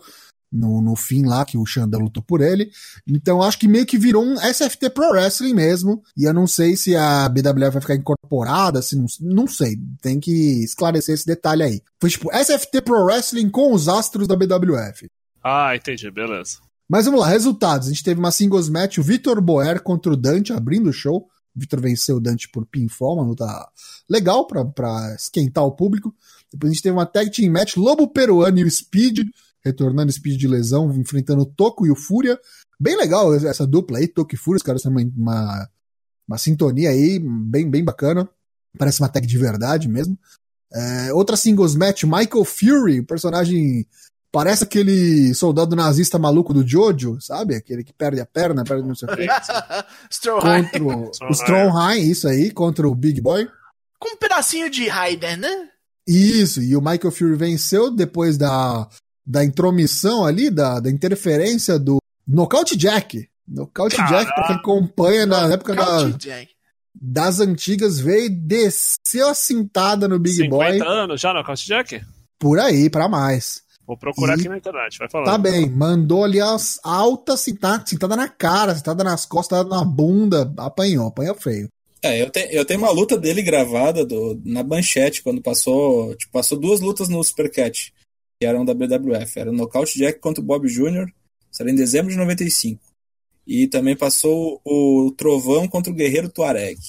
no, 0.54 0.80
no 0.80 0.94
fim 0.94 1.26
lá, 1.26 1.44
que 1.44 1.58
o 1.58 1.66
Xandão 1.66 2.00
lutou 2.00 2.22
por 2.22 2.40
ele. 2.40 2.70
Então, 3.06 3.42
acho 3.42 3.58
que 3.58 3.66
meio 3.66 3.84
que 3.84 3.98
virou 3.98 4.24
um 4.24 4.36
SFT 4.36 4.90
Pro 4.90 5.10
Wrestling 5.10 5.52
mesmo, 5.52 6.02
e 6.16 6.24
eu 6.24 6.32
não 6.32 6.46
sei 6.46 6.76
se 6.76 6.94
a 6.94 7.28
BWF 7.28 7.72
vai 7.72 7.80
ficar 7.80 7.96
incorporada, 7.96 8.80
se 8.80 8.96
não, 8.96 9.06
não 9.20 9.46
sei. 9.46 9.76
Tem 10.00 10.20
que 10.20 10.62
esclarecer 10.64 11.14
esse 11.14 11.26
detalhe 11.26 11.62
aí. 11.62 11.82
Foi 12.00 12.08
tipo 12.08 12.30
SFT 12.32 12.80
Pro 12.82 13.04
Wrestling 13.04 13.50
com 13.50 13.72
os 13.72 13.88
astros 13.88 14.28
da 14.28 14.36
BWF. 14.36 15.08
Ah, 15.42 15.74
entendi, 15.74 16.10
beleza. 16.10 16.58
Mas 16.88 17.06
vamos 17.06 17.20
lá, 17.20 17.28
resultados. 17.28 17.88
A 17.88 17.90
gente 17.90 18.04
teve 18.04 18.20
uma 18.20 18.30
singles 18.30 18.68
match, 18.68 18.98
o 18.98 19.02
Vitor 19.02 19.40
Boer 19.40 19.82
contra 19.82 20.12
o 20.12 20.16
Dante 20.16 20.52
abrindo 20.52 20.90
o 20.90 20.92
show. 20.92 21.28
Vitor 21.56 21.80
venceu 21.80 22.16
o 22.16 22.20
Dante 22.20 22.48
por 22.48 22.66
pinfall, 22.66 23.14
uma 23.14 23.24
luta 23.24 23.46
legal 24.08 24.46
pra 24.46 25.14
esquentar 25.14 25.64
o 25.64 25.72
público. 25.72 26.14
Depois 26.52 26.70
a 26.70 26.74
gente 26.74 26.82
teve 26.82 26.96
uma 26.96 27.06
tag 27.06 27.30
team 27.30 27.52
match, 27.52 27.76
Lobo 27.76 28.08
Peruano 28.08 28.58
e 28.58 28.64
o 28.64 28.70
Speed, 28.70 29.20
retornando 29.64 30.12
Speed 30.12 30.38
de 30.38 30.48
lesão, 30.48 30.92
enfrentando 30.94 31.42
o 31.42 31.46
Toco 31.46 31.86
e 31.86 31.90
o 31.90 31.96
Fúria. 31.96 32.38
Bem 32.78 32.96
legal 32.96 33.34
essa 33.34 33.66
dupla 33.66 33.98
aí, 33.98 34.08
Toco 34.08 34.34
e 34.34 34.38
Fúria, 34.38 34.58
os 34.58 34.62
caras 34.62 34.82
têm 34.82 34.90
uma, 34.90 35.02
uma, 35.16 35.68
uma 36.28 36.38
sintonia 36.38 36.90
aí 36.90 37.18
bem, 37.18 37.68
bem 37.70 37.84
bacana. 37.84 38.28
Parece 38.78 39.00
uma 39.00 39.08
tag 39.08 39.26
de 39.26 39.38
verdade 39.38 39.88
mesmo. 39.88 40.18
É, 40.72 41.12
outra 41.12 41.36
singles 41.36 41.76
match, 41.76 42.02
Michael 42.02 42.44
Fury, 42.44 43.02
personagem 43.02 43.86
Parece 44.34 44.64
aquele 44.64 45.32
soldado 45.32 45.76
nazista 45.76 46.18
maluco 46.18 46.52
do 46.52 46.66
Jojo, 46.66 47.20
sabe? 47.20 47.54
Aquele 47.54 47.84
que 47.84 47.92
perde 47.92 48.20
a 48.20 48.26
perna, 48.26 48.64
perde 48.64 48.82
não 48.84 48.96
sei 48.96 49.08
o 49.08 49.16
quê. 49.16 49.28
contra 50.40 50.82
o, 50.82 51.30
Strongheim, 51.30 52.10
isso 52.10 52.26
aí, 52.26 52.50
contra 52.50 52.88
o 52.88 52.96
Big 52.96 53.20
Boy. 53.20 53.48
Com 53.96 54.16
um 54.16 54.16
pedacinho 54.16 54.68
de 54.68 54.88
Raider, 54.88 55.38
né? 55.38 55.68
Isso, 56.04 56.60
e 56.60 56.76
o 56.76 56.80
Michael 56.80 57.12
Fury 57.12 57.36
venceu 57.36 57.92
depois 57.92 58.36
da, 58.36 58.88
da 59.26 59.44
intromissão 59.44 60.24
ali, 60.24 60.50
da, 60.50 60.80
da 60.80 60.90
interferência 60.90 61.78
do 61.78 61.98
Knockout 62.26 62.76
Jack. 62.76 63.28
Knockout 63.46 63.96
Caramba. 63.96 64.18
Jack, 64.18 64.34
pra 64.34 64.46
quem 64.46 64.56
acompanha 64.56 65.26
na 65.26 65.52
época 65.52 65.74
da, 65.74 66.10
das 66.94 67.40
antigas, 67.40 67.98
veio 67.98 68.26
e 68.26 68.30
desceu 68.30 69.28
a 69.28 69.34
cintada 69.34 70.08
no 70.08 70.18
Big 70.18 70.36
50 70.36 70.50
Boy. 70.50 70.72
50 70.72 70.90
anos 70.90 71.20
já, 71.20 71.32
Knockout 71.32 71.66
Jack? 71.66 72.02
Por 72.38 72.58
aí, 72.58 72.88
pra 72.90 73.08
mais. 73.08 73.62
Vou 73.86 73.98
procurar 73.98 74.36
e 74.36 74.40
aqui 74.40 74.48
na 74.48 74.56
internet, 74.56 74.98
vai 74.98 75.10
falar. 75.10 75.24
Tá 75.26 75.36
bem, 75.36 75.68
mandou 75.68 76.24
ali 76.24 76.40
as 76.40 76.80
altas 76.82 77.40
cintada, 77.40 77.84
cintada 77.86 78.16
na 78.16 78.28
cara, 78.28 78.74
cintada 78.74 79.04
nas 79.04 79.26
costas, 79.26 79.66
na 79.68 79.84
bunda, 79.84 80.50
apanhou, 80.56 81.08
apanhou 81.08 81.34
feio. 81.34 81.68
É, 82.02 82.20
eu, 82.22 82.30
te, 82.30 82.48
eu 82.50 82.64
tenho 82.64 82.80
uma 82.80 82.90
luta 82.90 83.16
dele 83.16 83.42
gravada 83.42 84.04
do, 84.04 84.38
na 84.44 84.62
manchete, 84.62 85.22
quando 85.22 85.40
passou. 85.40 86.14
Tipo, 86.16 86.32
passou 86.32 86.58
duas 86.58 86.80
lutas 86.80 87.08
no 87.08 87.22
Supercat, 87.24 87.92
eram 88.42 88.64
da 88.64 88.74
BWF. 88.74 89.38
Era 89.38 89.50
o 89.50 89.54
Knockout 89.54 89.98
Jack 89.98 90.20
contra 90.20 90.42
o 90.42 90.46
Bob 90.46 90.68
Jr., 90.68 91.06
isso 91.50 91.62
era 91.62 91.70
em 91.70 91.76
dezembro 91.76 92.10
de 92.10 92.16
95. 92.16 92.80
E 93.46 93.68
também 93.68 93.96
passou 93.96 94.60
o 94.64 95.14
Trovão 95.16 95.68
contra 95.68 95.92
o 95.92 95.94
Guerreiro 95.94 96.28
Tuareg. 96.28 96.80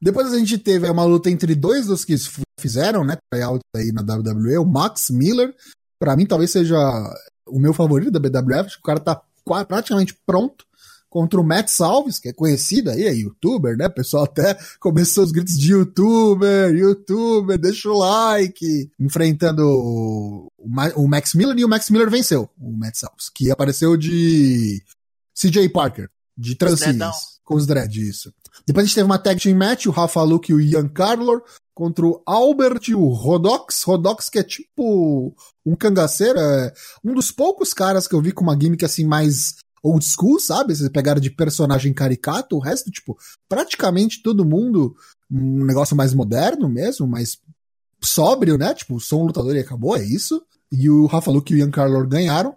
Depois 0.00 0.32
a 0.32 0.38
gente 0.38 0.58
teve 0.58 0.90
uma 0.90 1.04
luta 1.04 1.30
entre 1.30 1.54
dois 1.54 1.86
dos 1.86 2.04
que 2.04 2.16
fizeram, 2.60 3.04
né, 3.04 3.16
tryout 3.30 3.60
aí 3.74 3.90
na 3.92 4.02
WWE, 4.02 4.58
o 4.58 4.66
Max 4.66 5.08
Miller 5.10 5.54
para 6.02 6.16
mim 6.16 6.26
talvez 6.26 6.50
seja 6.50 6.76
o 7.46 7.60
meu 7.60 7.72
favorito 7.72 8.10
da 8.10 8.18
BWF, 8.18 8.76
o 8.76 8.82
cara 8.82 8.98
tá 8.98 9.22
praticamente 9.68 10.16
pronto 10.26 10.64
contra 11.12 11.38
o 11.38 11.44
Matt 11.44 11.68
Salves, 11.68 12.18
que 12.18 12.30
é 12.30 12.32
conhecido 12.32 12.88
aí, 12.88 13.02
é 13.02 13.14
youtuber, 13.14 13.76
né? 13.76 13.86
O 13.86 13.92
pessoal 13.92 14.24
até 14.24 14.56
começou 14.80 15.22
os 15.22 15.30
gritos 15.30 15.58
de 15.58 15.72
youtuber, 15.72 16.74
youtuber, 16.74 17.58
deixa 17.58 17.90
o 17.90 17.98
like, 17.98 18.90
enfrentando 18.98 19.62
o, 19.62 20.48
o 20.96 21.06
Max 21.06 21.34
Miller 21.34 21.58
e 21.58 21.66
o 21.66 21.68
Max 21.68 21.90
Miller 21.90 22.08
venceu 22.08 22.48
o 22.58 22.72
Matt 22.72 22.94
Salves, 22.96 23.28
que 23.28 23.50
apareceu 23.50 23.94
de 23.94 24.82
CJ 25.38 25.68
Parker, 25.68 26.08
de 26.34 26.54
trancinhas, 26.54 27.38
com 27.44 27.56
os 27.56 27.66
dread, 27.66 27.94
isso. 28.00 28.32
Depois 28.66 28.84
a 28.84 28.86
gente 28.86 28.94
teve 28.94 29.04
uma 29.04 29.18
tag 29.18 29.38
team 29.38 29.54
match, 29.54 29.84
o 29.84 29.90
Rafa 29.90 30.22
Luke 30.22 30.50
e 30.50 30.54
o 30.54 30.60
Ian 30.62 30.88
Carlor, 30.88 31.42
contra 31.74 32.06
o 32.06 32.22
Albert 32.24 32.88
e 32.88 32.94
o 32.94 33.06
Rodox. 33.08 33.82
Rodox 33.82 34.30
que 34.30 34.38
é 34.38 34.42
tipo 34.42 35.36
um 35.66 35.76
cangaceiro, 35.76 36.38
é 36.38 36.72
um 37.04 37.12
dos 37.12 37.30
poucos 37.30 37.74
caras 37.74 38.08
que 38.08 38.14
eu 38.14 38.22
vi 38.22 38.32
com 38.32 38.42
uma 38.42 38.58
gimmick 38.58 38.82
assim 38.82 39.04
mais 39.04 39.56
old 39.82 40.04
school, 40.04 40.38
sabe? 40.38 40.74
Vocês 40.74 40.88
pegaram 40.88 41.20
de 41.20 41.30
personagem 41.30 41.92
caricato, 41.92 42.56
o 42.56 42.60
resto, 42.60 42.90
tipo, 42.90 43.18
praticamente 43.48 44.22
todo 44.22 44.44
mundo 44.44 44.94
um 45.30 45.64
negócio 45.64 45.96
mais 45.96 46.12
moderno 46.14 46.68
mesmo, 46.68 47.06
mais 47.06 47.38
sóbrio, 48.02 48.58
né? 48.58 48.74
Tipo, 48.74 49.00
sou 49.00 49.22
um 49.22 49.26
lutador 49.26 49.56
e 49.56 49.60
acabou, 49.60 49.96
é 49.96 50.04
isso. 50.04 50.42
E 50.70 50.88
o 50.88 51.06
Rafa 51.06 51.30
Luke 51.30 51.52
e 51.52 51.56
o 51.56 51.58
Ian 51.58 51.70
Carlor 51.70 52.06
ganharam. 52.06 52.54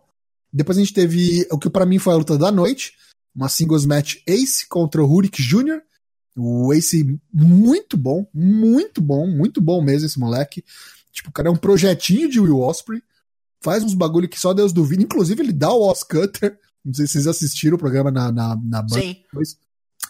Depois 0.51 0.77
a 0.77 0.81
gente 0.81 0.93
teve 0.93 1.47
o 1.51 1.57
que 1.57 1.69
para 1.69 1.85
mim 1.85 1.99
foi 1.99 2.13
a 2.13 2.17
luta 2.17 2.37
da 2.37 2.51
noite, 2.51 2.93
uma 3.35 3.49
singles 3.49 3.85
match 3.85 4.17
Ace 4.27 4.67
contra 4.67 5.03
o 5.03 5.05
Rurik 5.05 5.41
Jr., 5.41 5.81
o 6.37 6.73
Ace, 6.73 7.17
muito 7.33 7.95
bom, 7.95 8.27
muito 8.33 9.01
bom, 9.01 9.25
muito 9.25 9.61
bom 9.61 9.81
mesmo 9.81 10.05
esse 10.05 10.19
moleque. 10.19 10.65
Tipo, 11.11 11.29
o 11.29 11.31
cara 11.31 11.47
é 11.47 11.51
um 11.51 11.55
projetinho 11.55 12.29
de 12.29 12.41
Will 12.41 12.59
Osprey. 12.59 13.01
Faz 13.61 13.83
uns 13.83 13.93
bagulho 13.93 14.27
que 14.27 14.39
só 14.39 14.53
Deus 14.53 14.73
duvida. 14.73 15.01
Inclusive, 15.01 15.41
ele 15.41 15.53
dá 15.53 15.71
o 15.71 15.89
Os 15.89 16.03
Cutter. 16.03 16.59
Não 16.85 16.93
sei 16.93 17.07
se 17.07 17.13
vocês 17.13 17.27
assistiram 17.27 17.75
o 17.75 17.79
programa 17.79 18.11
na, 18.11 18.31
na, 18.31 18.55
na 18.55 18.81
banda. 18.81 19.01
Sim. 19.01 19.15
Depois. 19.23 19.57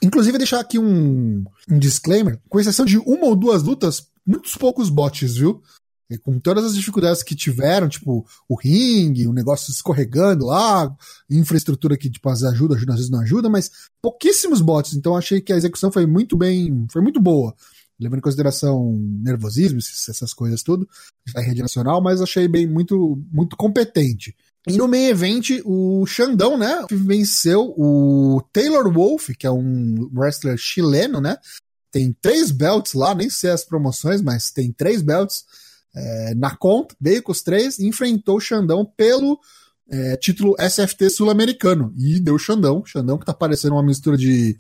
Inclusive, 0.04 0.38
deixar 0.38 0.60
aqui 0.60 0.78
um, 0.78 1.44
um 1.70 1.80
disclaimer. 1.80 2.40
Com 2.50 2.60
exceção 2.60 2.86
de 2.86 2.98
uma 2.98 3.28
ou 3.28 3.36
duas 3.36 3.64
lutas, 3.64 4.08
muitos 4.26 4.56
poucos 4.56 4.90
bots, 4.90 5.38
viu? 5.38 5.62
E 6.10 6.18
com 6.18 6.40
todas 6.40 6.66
as 6.66 6.76
dificuldades 6.76 7.24
que 7.24 7.34
tiveram, 7.34 7.90
tipo, 7.90 8.28
o 8.48 8.56
ringue, 8.56 9.28
o 9.28 9.34
negócio 9.34 9.72
escorregando 9.72 10.46
lá, 10.46 10.96
infraestrutura 11.30 11.98
que, 11.98 12.10
tipo, 12.10 12.30
às 12.30 12.42
vezes 12.42 12.54
ajuda, 12.54 12.76
ajuda, 12.76 12.92
às 12.94 12.98
vezes 13.00 13.12
não 13.12 13.22
ajuda, 13.22 13.50
mas 13.50 13.72
pouquíssimos 14.02 14.62
bots, 14.62 14.94
então 14.94 15.18
achei 15.18 15.42
que 15.42 15.52
a 15.52 15.58
execução 15.58 15.92
foi 15.92 16.06
muito 16.06 16.38
bem, 16.38 16.86
foi 16.92 17.02
muito 17.02 17.20
boa. 17.20 17.56
Levando 18.00 18.20
em 18.20 18.22
consideração 18.22 18.94
nervosismo, 19.24 19.80
essas 19.80 20.34
coisas 20.34 20.62
tudo, 20.62 20.88
da 21.34 21.42
rede 21.42 21.62
nacional, 21.62 22.02
mas 22.02 22.22
achei 22.22 22.48
bem, 22.48 22.68
muito, 22.68 23.20
muito 23.32 23.56
competente. 23.56 24.36
E 24.68 24.78
no 24.78 24.88
main 24.88 25.06
event, 25.06 25.62
o 25.64 26.06
Xandão, 26.08 26.58
né, 26.58 26.86
venceu 26.92 27.74
o 27.78 28.42
Taylor 28.52 28.92
Wolf, 28.92 29.30
que 29.38 29.46
é 29.46 29.52
um 29.52 30.10
wrestler 30.14 30.58
chileno, 30.58 31.22
né, 31.22 31.38
tem 31.92 32.12
três 32.22 32.52
belts 32.52 32.94
lá, 32.94 33.16
nem 33.16 33.30
sei 33.30 33.52
as 33.52 33.64
promoções, 33.64 34.22
mas 34.22 34.52
tem 34.52 34.72
três 34.72 35.02
belts, 35.02 35.46
é, 35.96 36.36
na 36.36 36.54
conta, 36.54 36.94
veio 37.00 37.24
com 37.24 37.32
os 37.32 37.42
três 37.42 37.80
e 37.80 37.88
enfrentou 37.88 38.36
o 38.36 38.42
Xandão 38.42 38.86
pelo 38.98 39.40
é, 39.90 40.18
título 40.18 40.56
SFT 40.60 41.10
sul-americano. 41.10 41.94
E 41.96 42.20
deu 42.20 42.36
o 42.36 42.40
Xandão. 42.40 42.84
Xandão 42.86 43.18
que 43.18 43.26
tá 43.26 43.34
parecendo 43.34 43.76
uma 43.76 43.84
mistura 43.84 44.18
de 44.18 44.58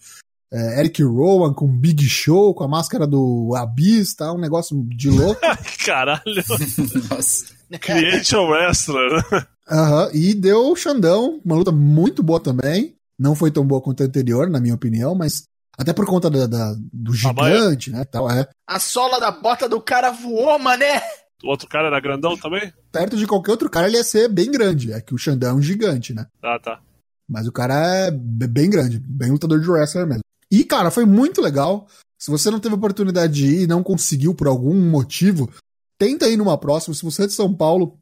é, 0.50 0.80
Eric 0.80 1.04
Rowan 1.04 1.54
com 1.54 1.68
Big 1.68 2.08
Show, 2.08 2.54
com 2.54 2.64
a 2.64 2.70
máscara 2.70 3.06
do 3.06 3.54
Abyss, 3.54 4.16
tá? 4.16 4.32
Um 4.32 4.40
negócio 4.40 4.82
de 4.88 5.10
louco. 5.10 5.42
Caralho. 5.86 6.24
Nossa. 7.12 7.54
Creation 7.82 8.48
Wrestler. 8.48 9.48
Aham, 9.70 10.06
uhum, 10.06 10.12
e 10.14 10.34
deu 10.34 10.72
o 10.72 10.76
Xandão, 10.76 11.42
uma 11.44 11.56
luta 11.56 11.72
muito 11.72 12.22
boa 12.22 12.40
também. 12.40 12.96
Não 13.18 13.34
foi 13.34 13.50
tão 13.50 13.66
boa 13.66 13.82
quanto 13.82 14.04
a 14.04 14.06
anterior, 14.06 14.50
na 14.50 14.60
minha 14.60 14.76
opinião, 14.76 15.16
mas 15.16 15.44
até 15.78 15.94
por 15.94 16.06
conta 16.06 16.30
da, 16.30 16.46
da 16.46 16.76
do 16.92 17.14
gigante, 17.14 17.90
né, 17.90 18.04
tal, 18.06 18.30
é. 18.30 18.48
A 18.68 18.80
sola 18.80 19.20
da 19.20 19.32
bota 19.32 19.68
do 19.68 19.82
cara 19.82 20.12
voou, 20.12 20.58
mané! 20.60 21.02
O 21.44 21.50
outro 21.50 21.68
cara 21.68 21.88
era 21.88 22.00
grandão 22.00 22.38
também? 22.38 22.74
Perto 22.92 23.18
de 23.18 23.28
qualquer 23.28 23.52
outro 23.52 23.70
cara 23.70 23.88
ele 23.88 23.98
ia 23.98 24.04
ser 24.04 24.28
bem 24.30 24.50
grande. 24.50 24.92
É 24.92 25.02
que 25.02 25.14
o 25.14 25.18
Xandão 25.18 25.52
é 25.52 25.54
um 25.54 25.62
gigante, 25.62 26.14
né? 26.14 26.26
Ah, 26.42 26.58
tá. 26.58 26.80
Mas 27.28 27.48
o 27.48 27.52
cara 27.52 27.74
é 28.08 28.12
bem 28.12 28.70
grande, 28.70 29.00
bem 29.00 29.32
lutador 29.32 29.60
de 29.60 29.70
wrestler 29.70 30.08
mesmo. 30.08 30.24
E, 30.52 30.64
cara, 30.64 30.90
foi 30.90 31.06
muito 31.06 31.42
legal. 31.42 31.88
Se 32.18 32.32
você 32.32 32.50
não 32.50 32.60
teve 32.60 32.76
oportunidade 32.76 33.34
de 33.34 33.46
ir 33.46 33.62
e 33.64 33.68
não 33.68 33.84
conseguiu 33.84 34.34
por 34.34 34.48
algum 34.48 34.74
motivo, 34.90 35.52
tenta 35.98 36.28
ir 36.28 36.38
numa 36.38 36.58
próxima. 36.58 36.96
Se 36.96 37.04
você 37.04 37.24
é 37.24 37.28
de 37.28 37.34
São 37.34 37.54
Paulo, 37.54 38.00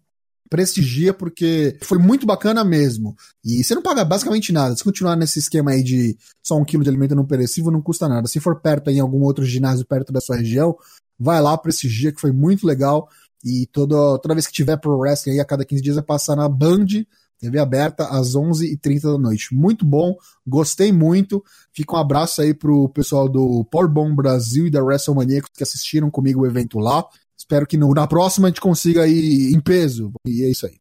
prestigia 0.50 1.13
porque 1.13 1.77
foi 1.81 1.97
muito 1.97 2.25
bacana 2.25 2.63
mesmo. 2.63 3.15
E 3.43 3.63
você 3.63 3.73
não 3.75 3.81
paga 3.81 4.05
basicamente 4.05 4.51
nada. 4.51 4.75
Se 4.75 4.83
continuar 4.83 5.15
nesse 5.15 5.39
esquema 5.39 5.71
aí 5.71 5.83
de 5.83 6.17
só 6.41 6.55
um 6.57 6.65
quilo 6.65 6.83
de 6.83 6.89
alimento 6.89 7.15
não 7.15 7.25
perecível, 7.25 7.71
não 7.71 7.81
custa 7.81 8.07
nada. 8.07 8.27
Se 8.27 8.39
for 8.39 8.59
perto 8.59 8.89
em 8.89 9.00
algum 9.00 9.21
outro 9.23 9.45
ginásio 9.45 9.85
perto 9.85 10.13
da 10.13 10.21
sua 10.21 10.38
região, 10.38 10.75
vai 11.19 11.41
lá, 11.41 11.57
prestigia, 11.57 12.12
que 12.12 12.21
foi 12.21 12.31
muito 12.31 12.67
legal. 12.67 13.09
E 13.43 13.67
toda, 13.71 13.95
toda 14.19 14.35
vez 14.35 14.47
que 14.47 14.53
tiver 14.53 14.77
pro 14.77 14.97
wrestling 14.97 15.33
aí, 15.33 15.39
a 15.39 15.45
cada 15.45 15.65
15 15.65 15.81
dias, 15.81 15.95
vai 15.95 16.05
passar 16.05 16.35
na 16.35 16.47
Band, 16.47 16.85
TV 17.39 17.59
aberta, 17.59 18.05
às 18.05 18.35
11h30 18.35 19.01
da 19.01 19.17
noite. 19.17 19.53
Muito 19.53 19.85
bom, 19.85 20.15
gostei 20.47 20.93
muito. 20.93 21.43
Fica 21.73 21.95
um 21.95 22.00
abraço 22.00 22.41
aí 22.41 22.53
pro 22.53 22.88
pessoal 22.89 23.27
do 23.27 23.65
Powerbomb 23.65 24.15
Brasil 24.15 24.67
e 24.67 24.69
da 24.69 24.81
WrestleMania 24.81 25.41
que 25.53 25.63
assistiram 25.63 26.09
comigo 26.09 26.41
o 26.41 26.45
evento 26.45 26.79
lá. 26.79 27.05
Espero 27.43 27.67
que 27.67 27.75
no, 27.75 27.93
na 27.93 28.07
próxima 28.07 28.47
a 28.47 28.50
gente 28.50 28.62
consiga 28.62 29.05
ir 29.05 29.53
em 29.53 29.59
peso. 29.59 30.13
E 30.25 30.45
é 30.45 30.50
isso 30.50 30.65
aí. 30.65 30.77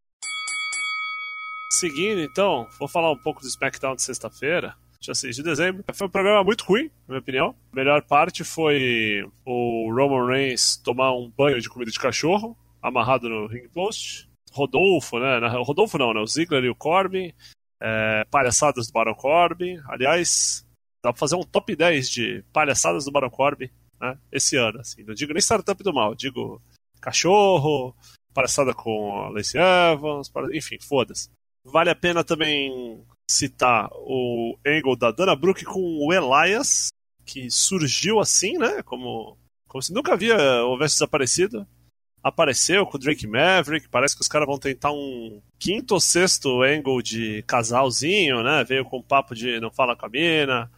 Seguindo, 1.73 2.21
então, 2.21 2.69
vou 2.79 2.87
falar 2.87 3.11
um 3.11 3.19
pouco 3.19 3.41
do 3.41 3.49
SmackDown 3.49 3.97
de 3.97 4.03
sexta-feira, 4.03 4.77
dia 5.01 5.13
6 5.13 5.35
de 5.35 5.43
dezembro. 5.43 5.85
Foi 5.93 6.07
um 6.07 6.11
programa 6.11 6.45
muito 6.45 6.63
ruim, 6.63 6.85
na 7.09 7.15
minha 7.15 7.19
opinião. 7.19 7.57
A 7.73 7.77
melhor 7.77 8.01
parte 8.03 8.45
foi 8.45 9.29
o 9.45 9.93
Roman 9.93 10.25
Reigns 10.25 10.77
tomar 10.77 11.13
um 11.13 11.29
banho 11.37 11.61
de 11.61 11.69
comida 11.69 11.91
de 11.91 11.99
cachorro, 11.99 12.57
amarrado 12.81 13.29
no 13.29 13.49
ring 13.49 13.69
post. 13.69 14.29
Rodolfo, 14.53 15.19
né? 15.19 15.41
Rodolfo 15.65 15.99
não, 15.99 16.15
né? 16.15 16.21
O 16.21 16.27
Ziggler 16.29 16.63
e 16.63 16.71
o 16.71 16.77
Corbin. 16.77 17.33
É, 17.81 18.25
palhaçadas 18.31 18.87
do 18.87 18.93
Baron 18.93 19.17
Corbin. 19.17 19.81
Aliás, 19.89 20.65
dá 21.03 21.13
pra 21.13 21.19
fazer 21.19 21.35
um 21.35 21.43
top 21.43 21.75
10 21.75 22.09
de 22.09 22.45
palhaçadas 22.53 23.05
do 23.05 23.11
Baron 23.11 23.31
Corbin 23.31 23.69
né? 24.03 24.19
Esse 24.33 24.57
ano, 24.57 24.81
assim. 24.81 25.05
Não 25.05 25.15
digo 25.15 25.33
nem 25.33 25.41
startup 25.41 25.81
do 25.83 25.95
mal, 25.95 26.15
digo 26.15 26.61
cachorro, 27.01 27.95
palhaçada 28.35 28.75
com 28.75 29.17
a 29.23 29.29
Lacey 29.31 29.61
Evans, 29.61 30.31
enfim, 30.53 30.79
foda-se. 30.81 31.31
Vale 31.65 31.91
a 31.91 31.95
pena 31.95 32.25
também 32.25 33.05
citar 33.31 33.89
o 33.93 34.59
angle 34.67 34.97
da 34.97 35.13
Dana 35.13 35.37
Brooke 35.37 35.65
com 35.65 35.81
o 35.81 36.13
Elias, 36.13 36.89
que 37.25 37.49
surgiu 37.51 38.19
assim, 38.19 38.59
né? 38.59 38.83
Como, 38.83 39.39
como 39.69 39.81
se 39.81 39.93
nunca 39.93 40.15
havia 40.15 40.37
houvesse 40.65 40.97
desaparecido. 40.97 41.67
Apareceu 42.23 42.87
com 42.87 42.97
o 42.97 43.01
Drake 43.01 43.27
Maverick, 43.27 43.89
parece 43.89 44.15
que 44.15 44.23
os 44.23 44.29
caras 44.29 44.47
vão 44.47 44.59
tentar 44.59 44.93
um 44.93 45.43
quinto 45.59 45.95
ou 45.95 46.01
sexto 46.01 46.63
angle 46.63 47.03
de 47.03 47.43
casalzinho, 47.49 48.43
né? 48.45 48.63
Veio 48.65 48.85
com 48.85 48.99
um 48.99 49.03
papo 49.03 49.35
de 49.35 49.59
não 49.61 49.73
fala 49.73 49.97
com 49.97 50.07
a 50.07 50.09
mina, 50.09 50.71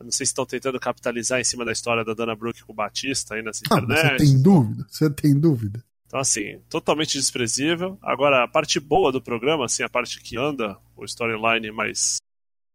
eu 0.00 0.04
não 0.04 0.10
sei 0.10 0.24
se 0.24 0.30
estão 0.30 0.46
tentando 0.46 0.80
capitalizar 0.80 1.38
em 1.38 1.44
cima 1.44 1.62
da 1.62 1.72
história 1.72 2.02
da 2.02 2.14
Dana 2.14 2.34
Brooke 2.34 2.64
com 2.64 2.72
o 2.72 2.74
Batista 2.74 3.34
aí 3.34 3.42
nessa 3.42 3.62
internet. 3.66 4.00
Ah, 4.00 4.18
você 4.18 4.24
tem 4.24 4.42
dúvida? 4.42 4.86
Você 4.88 5.10
tem 5.10 5.38
dúvida? 5.38 5.84
Então, 6.06 6.18
assim, 6.18 6.58
totalmente 6.70 7.18
desprezível. 7.18 7.98
Agora, 8.02 8.42
a 8.42 8.48
parte 8.48 8.80
boa 8.80 9.12
do 9.12 9.20
programa, 9.20 9.66
assim, 9.66 9.82
a 9.82 9.90
parte 9.90 10.18
que 10.20 10.38
anda 10.38 10.76
o 10.96 11.04
storyline 11.04 11.70
mais 11.70 12.16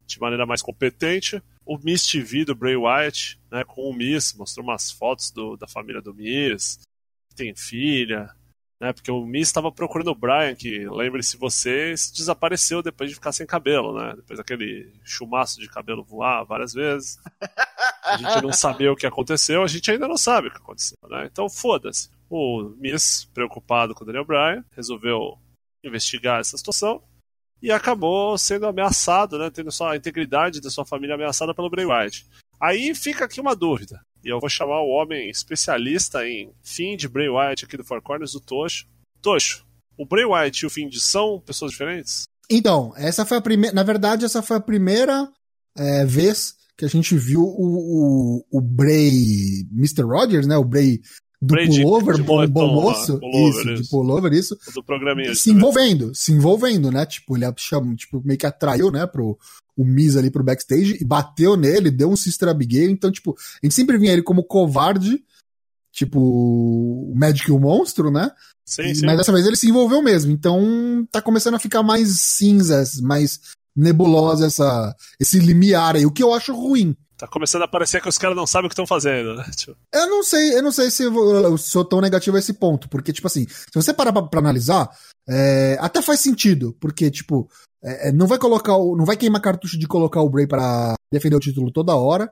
de 0.06 0.22
maneira 0.22 0.46
mais 0.46 0.62
competente, 0.62 1.42
o 1.66 1.80
Miss 1.80 2.06
TV 2.06 2.46
do 2.46 2.54
Bray 2.54 2.76
Wyatt, 2.76 3.42
né, 3.52 3.64
com 3.64 3.90
o 3.90 3.94
Miss, 3.94 4.36
mostrou 4.36 4.64
umas 4.64 4.92
fotos 4.92 5.32
do, 5.32 5.58
da 5.58 5.68
família 5.68 6.00
do 6.00 6.14
Miss, 6.14 6.80
tem 7.36 7.56
filha, 7.56 8.30
né? 8.80 8.94
Porque 8.94 9.12
o 9.12 9.26
Miz 9.26 9.48
estava 9.48 9.72
procurando 9.72 10.10
o 10.12 10.16
Brian, 10.16 10.56
que, 10.56 10.88
lembre-se 10.90 11.38
você, 11.38 11.94
desapareceu 12.14 12.82
depois 12.82 13.10
de 13.10 13.16
ficar 13.16 13.32
sem 13.32 13.46
cabelo, 13.46 13.98
né? 13.98 14.14
Depois 14.16 14.38
daquele 14.38 14.92
chumaço 15.04 15.60
de 15.60 15.70
cabelo 15.70 16.04
voar 16.04 16.44
várias 16.44 16.74
vezes. 16.74 17.18
A 18.04 18.18
gente 18.18 18.44
não 18.44 18.54
sabia 18.54 18.92
o 18.92 18.96
que 18.96 19.08
aconteceu, 19.08 19.64
a 19.64 19.68
gente 19.68 19.90
ainda 19.90 20.08
não 20.08 20.18
sabe 20.18 20.48
o 20.48 20.52
que 20.52 20.58
aconteceu, 20.58 20.98
né? 21.10 21.28
Então 21.32 21.50
foda-se. 21.50 22.10
O 22.30 22.74
Miz, 22.78 23.26
preocupado 23.34 23.94
com 23.94 24.04
o 24.04 24.06
Daniel 24.06 24.26
Bryan, 24.26 24.64
resolveu 24.76 25.38
investigar 25.84 26.40
essa 26.40 26.58
situação 26.58 27.02
e 27.62 27.72
acabou 27.72 28.38
sendo 28.38 28.68
ameaçado, 28.68 29.38
né? 29.40 29.50
Tendo 29.50 29.72
sua, 29.72 29.94
a 29.94 29.98
integridade 29.98 30.62
da 30.62 30.70
sua 30.70 30.86
família 30.86 31.16
ameaçada 31.16 31.54
pelo 31.54 31.70
Bray 31.70 31.86
Wyatt. 31.86 32.26
Aí 32.60 32.94
fica 32.94 33.26
aqui 33.26 33.40
uma 33.40 33.56
dúvida. 33.56 34.02
E 34.26 34.30
eu 34.30 34.40
vou 34.40 34.50
chamar 34.50 34.82
o 34.82 34.90
homem 34.90 35.30
especialista 35.30 36.28
em 36.28 36.52
fim 36.64 36.98
de 36.98 37.08
Bray 37.08 37.30
Wyatt 37.30 37.64
aqui 37.64 37.78
do 37.78 37.84
Four 37.84 38.02
Corners, 38.02 38.34
o 38.34 38.40
Tocho. 38.40 38.88
Tocho, 39.22 39.64
o 39.96 40.04
Bray 40.04 40.26
Wyatt 40.26 40.64
e 40.64 40.66
o 40.66 40.70
Find 40.70 40.92
são 40.96 41.40
pessoas 41.40 41.72
diferentes? 41.72 42.24
Então, 42.50 42.92
essa 42.98 43.24
foi 43.24 43.38
a 43.38 43.42
primeira. 43.42 43.76
Na 43.76 43.84
verdade, 43.84 44.26
essa 44.26 44.42
foi 44.42 44.58
a 44.58 44.62
primeira 44.62 45.32
é, 45.78 46.06
vez 46.06 46.56
que 46.76 46.86
a 46.86 46.88
gente 46.88 47.16
viu 47.16 47.42
o, 47.42 48.42
o, 48.50 48.58
o 48.58 48.62
Bray 48.62 49.68
Mr. 49.72 50.02
Rogers, 50.02 50.48
né? 50.48 50.58
O 50.58 50.66
Bray 50.66 51.00
do 51.42 51.54
Bray 51.54 51.68
pullover, 51.68 52.24
bom, 52.24 52.48
bom 52.48 52.74
moço. 52.74 53.20
Isso, 53.22 53.70
isso, 53.70 53.84
de 53.84 53.90
pullover, 53.90 54.34
isso. 54.34 54.58
Do 54.74 54.84
programinha. 54.84 55.36
Se 55.36 55.52
envolvendo, 55.52 56.14
se 56.16 56.32
envolvendo, 56.32 56.92
né? 56.92 57.06
Tipo, 57.06 57.38
ele 57.38 57.46
chama, 57.58 57.96
tipo, 57.96 58.22
meio 58.24 58.40
que 58.40 58.46
atraiu, 58.46 58.92
né, 58.92 59.06
pro, 59.06 59.38
o 59.78 59.86
Miz 59.86 60.16
ali 60.16 60.32
pro 60.32 60.44
backstage 60.44 60.98
e 61.00 61.06
bateu 61.06 61.56
nele, 61.56 61.92
deu 61.92 62.10
um 62.10 62.16
Sister 62.16 62.50
Abigail. 62.50 62.90
Então, 62.90 63.12
tipo, 63.12 63.36
a 63.62 63.66
gente 63.66 63.76
sempre 63.76 63.98
vinha 63.98 64.14
ele 64.14 64.24
como 64.24 64.44
covarde, 64.44 65.24
tipo, 65.92 66.20
o 66.20 67.14
Magic 67.16 67.52
o 67.52 67.60
monstro, 67.60 68.10
né? 68.10 68.32
Sim, 68.66 68.96
sim. 68.96 69.06
Mas 69.06 69.18
dessa 69.18 69.32
vez 69.32 69.46
ele 69.46 69.56
se 69.56 69.70
envolveu 69.70 70.02
mesmo. 70.02 70.32
Então, 70.32 71.08
tá 71.12 71.22
começando 71.22 71.56
a 71.56 71.60
ficar 71.60 71.84
mais 71.84 72.20
cinzas, 72.22 73.00
mais 73.00 73.40
nebulosa 73.76 74.48
essa, 74.48 74.96
esse 75.20 75.40
limiar 75.40 75.96
aí, 75.96 76.06
o 76.06 76.12
que 76.12 76.24
eu 76.24 76.34
acho 76.34 76.56
ruim. 76.56 76.96
Tá 77.18 77.28
começando 77.28 77.62
a 77.62 77.68
parecer 77.68 78.02
que 78.02 78.10
os 78.10 78.18
caras 78.18 78.36
não 78.36 78.46
sabem 78.46 78.68
o 78.68 78.70
que 78.70 78.74
estão 78.74 78.86
fazendo, 78.86 79.36
né? 79.36 79.46
Tipo... 79.56 79.78
Eu 79.94 80.10
não 80.10 80.22
sei, 80.22 80.58
eu 80.58 80.62
não 80.62 80.72
sei 80.72 80.92
se 80.92 81.04
eu, 81.04 81.58
sou 81.58 81.86
tão 81.86 82.02
negativo 82.02 82.36
a 82.36 82.40
esse 82.40 82.54
ponto, 82.54 82.90
porque, 82.90 83.14
tipo 83.14 83.28
assim, 83.28 83.48
se 83.48 83.74
você 83.74 83.94
parar 83.94 84.12
pra, 84.12 84.24
pra 84.24 84.40
analisar, 84.40 84.90
é, 85.28 85.78
até 85.80 86.02
faz 86.02 86.20
sentido, 86.20 86.76
porque, 86.80 87.10
tipo, 87.10 87.50
é, 87.82 88.10
é, 88.10 88.12
não 88.12 88.28
vai 88.28 88.38
colocar 88.38 88.76
o, 88.76 88.96
não 88.98 89.06
vai 89.06 89.16
queimar 89.16 89.42
cartucho 89.42 89.80
de 89.80 89.88
colocar 89.88 90.22
o 90.22 90.30
Bray 90.30 90.46
para 90.46 90.96
defender 91.12 91.36
o 91.36 91.40
título 91.40 91.72
toda 91.72 91.96
hora. 91.96 92.32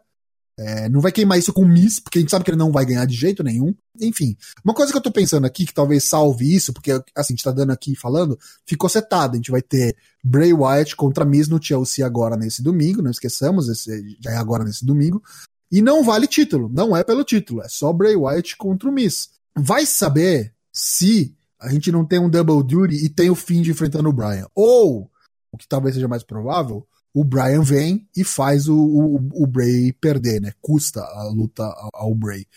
É, 0.57 0.87
não 0.87 1.01
vai 1.01 1.11
queimar 1.11 1.39
isso 1.39 1.51
com 1.51 1.63
o 1.63 1.67
Miss, 1.67 1.99
porque 1.99 2.19
a 2.19 2.21
gente 2.21 2.29
sabe 2.29 2.45
que 2.45 2.51
ele 2.51 2.57
não 2.57 2.71
vai 2.71 2.85
ganhar 2.85 3.05
de 3.05 3.15
jeito 3.15 3.43
nenhum. 3.43 3.73
Enfim, 3.99 4.37
uma 4.63 4.73
coisa 4.73 4.91
que 4.91 4.97
eu 4.97 5.01
tô 5.01 5.11
pensando 5.11 5.45
aqui, 5.45 5.65
que 5.65 5.73
talvez 5.73 6.03
salve 6.03 6.53
isso, 6.53 6.71
porque 6.71 6.91
assim, 6.91 7.03
a 7.15 7.23
gente 7.23 7.43
tá 7.43 7.51
dando 7.51 7.71
aqui 7.71 7.95
falando, 7.95 8.37
ficou 8.65 8.87
setado. 8.87 9.33
A 9.33 9.35
gente 9.37 9.49
vai 9.49 9.61
ter 9.61 9.95
Bray 10.23 10.53
Wyatt 10.53 10.95
contra 10.95 11.25
Miss 11.25 11.47
no 11.47 11.61
Chelsea 11.61 12.05
agora 12.05 12.37
nesse 12.37 12.61
domingo, 12.61 13.01
não 13.01 13.09
esqueçamos, 13.09 13.67
esse 13.67 14.17
já 14.21 14.31
é 14.31 14.37
agora 14.37 14.63
nesse 14.63 14.85
domingo. 14.85 15.23
E 15.71 15.81
não 15.81 16.03
vale 16.03 16.27
título, 16.27 16.69
não 16.71 16.95
é 16.95 17.03
pelo 17.03 17.23
título, 17.23 17.61
é 17.63 17.67
só 17.67 17.91
Bray 17.91 18.15
Wyatt 18.15 18.55
contra 18.57 18.87
o 18.87 18.93
Miss. 18.93 19.29
Vai 19.55 19.87
saber 19.87 20.53
se 20.71 21.35
a 21.59 21.69
gente 21.69 21.91
não 21.91 22.05
tem 22.05 22.19
um 22.19 22.29
double 22.29 22.63
duty 22.63 23.05
e 23.05 23.09
tem 23.09 23.29
o 23.29 23.35
fim 23.35 23.61
de 23.61 23.71
enfrentando 23.71 24.09
o 24.09 24.13
Brian. 24.13 24.47
Ou 24.53 25.09
o 25.51 25.57
que 25.57 25.67
talvez 25.67 25.95
seja 25.95 26.07
mais 26.07 26.23
provável, 26.23 26.85
o 27.13 27.23
Brian 27.23 27.62
vem 27.62 28.08
e 28.15 28.23
faz 28.23 28.67
o, 28.67 28.76
o, 28.76 29.43
o 29.43 29.47
Bray 29.47 29.93
perder, 29.93 30.41
né? 30.41 30.54
Custa 30.60 31.02
a 31.02 31.26
luta 31.26 31.63
ao, 31.93 32.15
Bray. 32.15 32.47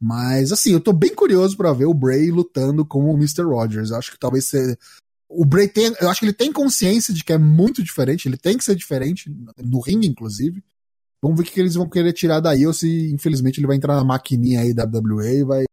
Mas, 0.00 0.50
assim, 0.50 0.72
eu 0.72 0.80
tô 0.80 0.92
bem 0.92 1.14
curioso 1.14 1.56
para 1.56 1.72
ver 1.74 1.84
o 1.84 1.92
Bray 1.92 2.30
lutando 2.30 2.84
como 2.86 3.12
o 3.12 3.16
Mr. 3.16 3.42
Rogers. 3.42 3.92
Acho 3.92 4.12
que 4.12 4.18
talvez 4.18 4.46
ser. 4.46 4.78
O 5.28 5.44
Bray 5.44 5.68
tem. 5.68 5.94
Eu 6.00 6.08
acho 6.08 6.20
que 6.20 6.26
ele 6.26 6.32
tem 6.32 6.50
consciência 6.50 7.12
de 7.12 7.22
que 7.22 7.32
é 7.32 7.38
muito 7.38 7.82
diferente, 7.82 8.26
ele 8.26 8.38
tem 8.38 8.56
que 8.56 8.64
ser 8.64 8.74
diferente, 8.74 9.30
no 9.58 9.80
ringue, 9.80 10.08
inclusive. 10.08 10.64
Vamos 11.22 11.38
ver 11.38 11.46
o 11.46 11.52
que 11.52 11.60
eles 11.60 11.74
vão 11.74 11.86
querer 11.86 12.14
tirar 12.14 12.40
daí, 12.40 12.66
ou 12.66 12.72
se, 12.72 13.12
infelizmente, 13.12 13.60
ele 13.60 13.66
vai 13.66 13.76
entrar 13.76 13.94
na 13.94 14.04
maquininha 14.04 14.60
aí 14.60 14.72
da 14.72 14.84
WWE 14.84 15.40
e 15.40 15.44
vai 15.44 15.64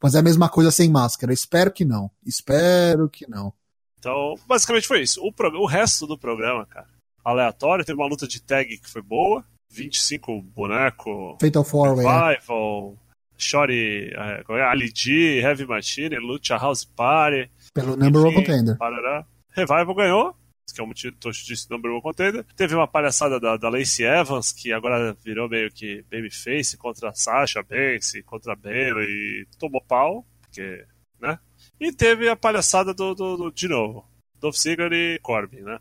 fazer 0.00 0.18
a 0.18 0.22
mesma 0.22 0.48
coisa 0.48 0.70
sem 0.70 0.88
máscara. 0.88 1.32
Espero 1.32 1.72
que 1.72 1.84
não. 1.84 2.08
Espero 2.24 3.08
que 3.08 3.28
não. 3.28 3.52
Então, 3.98 4.36
basicamente 4.46 4.86
foi 4.86 5.02
isso. 5.02 5.20
O, 5.20 5.32
o 5.60 5.66
resto 5.66 6.06
do 6.06 6.16
programa, 6.16 6.64
cara, 6.66 6.86
aleatório. 7.24 7.84
Teve 7.84 7.98
uma 7.98 8.08
luta 8.08 8.28
de 8.28 8.40
tag 8.42 8.78
que 8.78 8.90
foi 8.90 9.02
boa. 9.02 9.44
25 9.70 10.42
boneco. 10.42 11.36
Fatal 11.40 11.64
Four 11.64 11.96
Revival. 11.96 12.96
Shorty, 13.36 14.12
é, 14.14 14.44
é, 14.48 14.62
Ali 14.62 14.92
G, 14.94 15.40
Heavy 15.40 15.66
Machine, 15.66 16.16
Lucha 16.18 16.56
House 16.56 16.84
Party. 16.84 17.50
Pelo 17.74 17.96
Number 17.96 18.22
One 18.22 18.34
Contender. 18.34 18.76
Parará. 18.78 19.26
Revival 19.50 19.94
ganhou, 19.94 20.36
que 20.72 20.80
é 20.80 20.84
o 20.84 20.86
motivo 20.86 21.16
disse 21.20 21.70
Number 21.70 21.90
One 21.90 22.02
Contender. 22.02 22.44
Teve 22.56 22.74
uma 22.74 22.86
palhaçada 22.86 23.40
da, 23.40 23.56
da 23.56 23.68
Lacey 23.68 24.04
Evans, 24.04 24.52
que 24.52 24.72
agora 24.72 25.16
virou 25.24 25.48
meio 25.48 25.70
que 25.70 26.04
babyface 26.10 26.76
contra 26.76 27.10
a 27.10 27.14
Sasha 27.14 27.62
Banks, 27.62 28.12
contra 28.24 28.52
a 28.52 28.56
Bayley, 28.56 29.06
e 29.06 29.46
tomou 29.58 29.82
pau, 29.82 30.24
porque, 30.40 30.84
né? 31.20 31.38
E 31.80 31.92
teve 31.92 32.28
a 32.28 32.36
palhaçada 32.36 32.94
do, 32.94 33.14
do, 33.14 33.36
do 33.36 33.50
de 33.50 33.68
novo, 33.68 34.04
Dolph 34.40 34.56
Ziggler 34.56 34.92
e 34.92 35.18
Corbin, 35.20 35.62
né? 35.62 35.78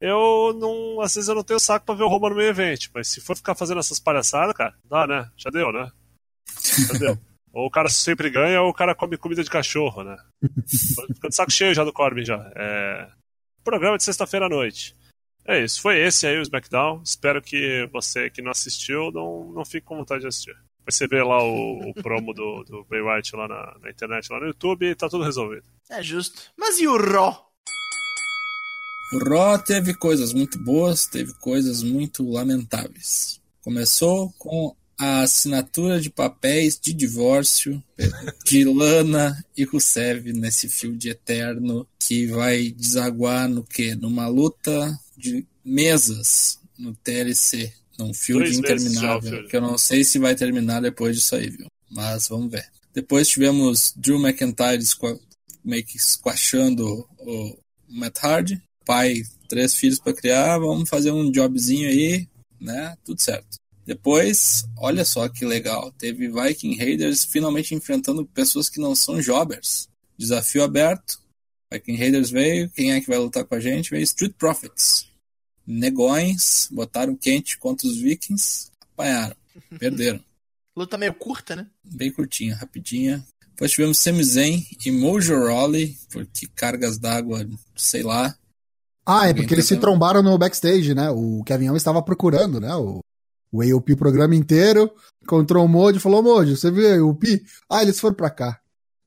Eu 0.00 0.54
não. 0.58 1.00
Às 1.00 1.14
vezes 1.14 1.28
eu 1.28 1.34
não 1.34 1.42
tenho 1.42 1.60
saco 1.60 1.86
pra 1.86 1.94
ver 1.94 2.02
o 2.02 2.08
Roman 2.08 2.30
no 2.30 2.36
meio 2.36 2.50
evento, 2.50 2.90
mas 2.94 3.08
se 3.08 3.20
for 3.20 3.36
ficar 3.36 3.54
fazendo 3.54 3.78
essas 3.78 3.98
palhaçadas, 3.98 4.54
cara, 4.54 4.74
dá, 4.84 5.06
né? 5.06 5.30
Já 5.36 5.50
deu, 5.50 5.72
né? 5.72 5.90
Já 6.88 6.98
deu. 6.98 7.18
ou 7.52 7.66
o 7.66 7.70
cara 7.70 7.88
sempre 7.88 8.28
ganha, 8.28 8.60
ou 8.60 8.68
o 8.68 8.74
cara 8.74 8.94
come 8.94 9.16
comida 9.16 9.42
de 9.42 9.50
cachorro, 9.50 10.04
né? 10.04 10.16
Ficando 11.14 11.32
saco 11.32 11.50
cheio 11.50 11.74
já 11.74 11.84
do 11.84 11.92
Corbin 11.92 12.24
já. 12.24 12.50
É... 12.54 13.08
Programa 13.64 13.96
de 13.96 14.04
sexta-feira 14.04 14.46
à 14.46 14.48
noite. 14.48 14.94
É 15.44 15.62
isso, 15.62 15.80
foi 15.80 15.98
esse 15.98 16.26
aí 16.26 16.38
o 16.38 16.42
SmackDown. 16.42 17.00
Espero 17.02 17.40
que 17.40 17.88
você 17.92 18.28
que 18.28 18.42
não 18.42 18.50
assistiu 18.50 19.10
não, 19.12 19.52
não 19.52 19.64
fique 19.64 19.86
com 19.86 19.96
vontade 19.96 20.22
de 20.22 20.26
assistir. 20.26 20.56
Você 20.84 21.08
vê 21.08 21.22
lá 21.22 21.42
o, 21.42 21.90
o 21.90 21.94
promo 21.94 22.32
do, 22.32 22.62
do 22.64 22.84
Bray 22.84 23.02
Wyatt 23.02 23.34
lá 23.34 23.48
na, 23.48 23.76
na 23.80 23.90
internet, 23.90 24.30
lá 24.30 24.38
no 24.38 24.46
YouTube, 24.46 24.86
e 24.86 24.94
tá 24.94 25.08
tudo 25.08 25.24
resolvido. 25.24 25.66
É 25.90 26.00
justo. 26.02 26.52
Mas 26.56 26.78
e 26.78 26.86
o 26.86 26.96
Raw? 26.96 27.50
O 29.12 29.18
Raw 29.18 29.58
teve 29.58 29.94
coisas 29.94 30.32
muito 30.32 30.58
boas, 30.58 31.06
teve 31.06 31.32
coisas 31.34 31.82
muito 31.82 32.28
lamentáveis. 32.28 33.40
Começou 33.62 34.32
com 34.38 34.74
a 34.98 35.20
assinatura 35.20 36.00
de 36.00 36.10
papéis 36.10 36.78
de 36.80 36.92
divórcio 36.92 37.82
de 38.44 38.64
Lana 38.64 39.44
e 39.56 39.64
Rusev 39.64 40.32
nesse 40.32 40.68
fio 40.68 40.96
de 40.96 41.10
eterno 41.10 41.86
que 42.00 42.26
vai 42.26 42.70
desaguar 42.70 43.48
no 43.48 43.62
que? 43.62 43.94
Numa 43.94 44.26
luta 44.26 44.98
de 45.16 45.46
mesas 45.64 46.58
no 46.78 46.94
TLC, 46.94 47.72
num 47.98 48.12
fio 48.12 48.44
interminável, 48.44 49.46
que 49.46 49.56
eu 49.56 49.60
não 49.60 49.78
sei 49.78 50.04
se 50.04 50.18
vai 50.18 50.34
terminar 50.34 50.80
depois 50.80 51.16
disso 51.16 51.36
aí, 51.36 51.48
viu? 51.48 51.66
Mas 51.90 52.28
vamos 52.28 52.50
ver. 52.50 52.66
Depois 52.92 53.28
tivemos 53.28 53.92
Drew 53.96 54.18
McIntyre 54.18 54.82
meio 55.64 55.84
que 55.84 55.98
squashando 55.98 57.06
o 57.18 57.58
Matt 57.88 58.18
Hardy, 58.22 58.62
pai, 58.86 59.22
três 59.48 59.74
filhos 59.74 59.98
para 59.98 60.14
criar, 60.14 60.58
vamos 60.58 60.88
fazer 60.88 61.10
um 61.10 61.30
jobzinho 61.30 61.88
aí, 61.88 62.26
né? 62.58 62.96
Tudo 63.04 63.20
certo. 63.20 63.58
Depois, 63.84 64.64
olha 64.78 65.04
só 65.04 65.28
que 65.28 65.44
legal, 65.44 65.92
teve 65.92 66.28
Viking 66.28 66.76
Raiders 66.76 67.24
finalmente 67.24 67.74
enfrentando 67.74 68.24
pessoas 68.26 68.70
que 68.70 68.80
não 68.80 68.94
são 68.94 69.20
jobbers. 69.20 69.88
Desafio 70.16 70.64
aberto. 70.64 71.20
Viking 71.72 71.96
Raiders 71.96 72.30
veio, 72.30 72.70
quem 72.70 72.92
é 72.92 73.00
que 73.00 73.08
vai 73.08 73.18
lutar 73.18 73.44
com 73.44 73.54
a 73.54 73.60
gente? 73.60 73.90
Veio 73.90 74.02
Street 74.02 74.32
Profits. 74.38 75.08
Negões, 75.66 76.68
botaram 76.70 77.16
quente 77.16 77.58
contra 77.58 77.86
os 77.86 77.96
Vikings, 77.98 78.70
apanharam, 78.80 79.36
perderam. 79.78 80.20
Luta 80.76 80.96
meio 80.96 81.14
curta, 81.14 81.56
né? 81.56 81.66
Bem 81.84 82.10
curtinha, 82.10 82.54
rapidinha. 82.54 83.24
Depois 83.50 83.72
tivemos 83.72 83.98
Sami 83.98 84.22
Zayn 84.22 84.66
e 84.84 84.90
Mojo 84.90 85.34
Rawley, 85.34 85.96
porque 86.10 86.46
cargas 86.54 86.98
d'água, 86.98 87.48
sei 87.74 88.02
lá. 88.02 88.36
Ah, 89.06 89.28
é 89.28 89.34
porque 89.34 89.54
eles 89.54 89.66
se 89.66 89.76
trombaram 89.76 90.22
no 90.22 90.36
backstage, 90.36 90.94
né? 90.94 91.10
O 91.10 91.42
Kevin 91.44 91.68
Owens 91.68 91.80
estava 91.82 92.02
procurando, 92.02 92.60
né? 92.60 92.74
O, 92.74 93.00
o 93.52 93.62
AOP 93.62 93.92
o 93.92 93.96
programa 93.96 94.34
inteiro, 94.34 94.90
encontrou 95.22 95.64
o 95.64 95.68
Mojo 95.68 95.96
e 95.98 96.00
falou, 96.00 96.22
Mojo, 96.22 96.56
você 96.56 96.70
viu 96.70 96.88
a 96.88 96.98
AOP? 96.98 97.42
Ah, 97.70 97.82
eles 97.82 98.00
foram 98.00 98.16
pra 98.16 98.30
cá. 98.30 98.58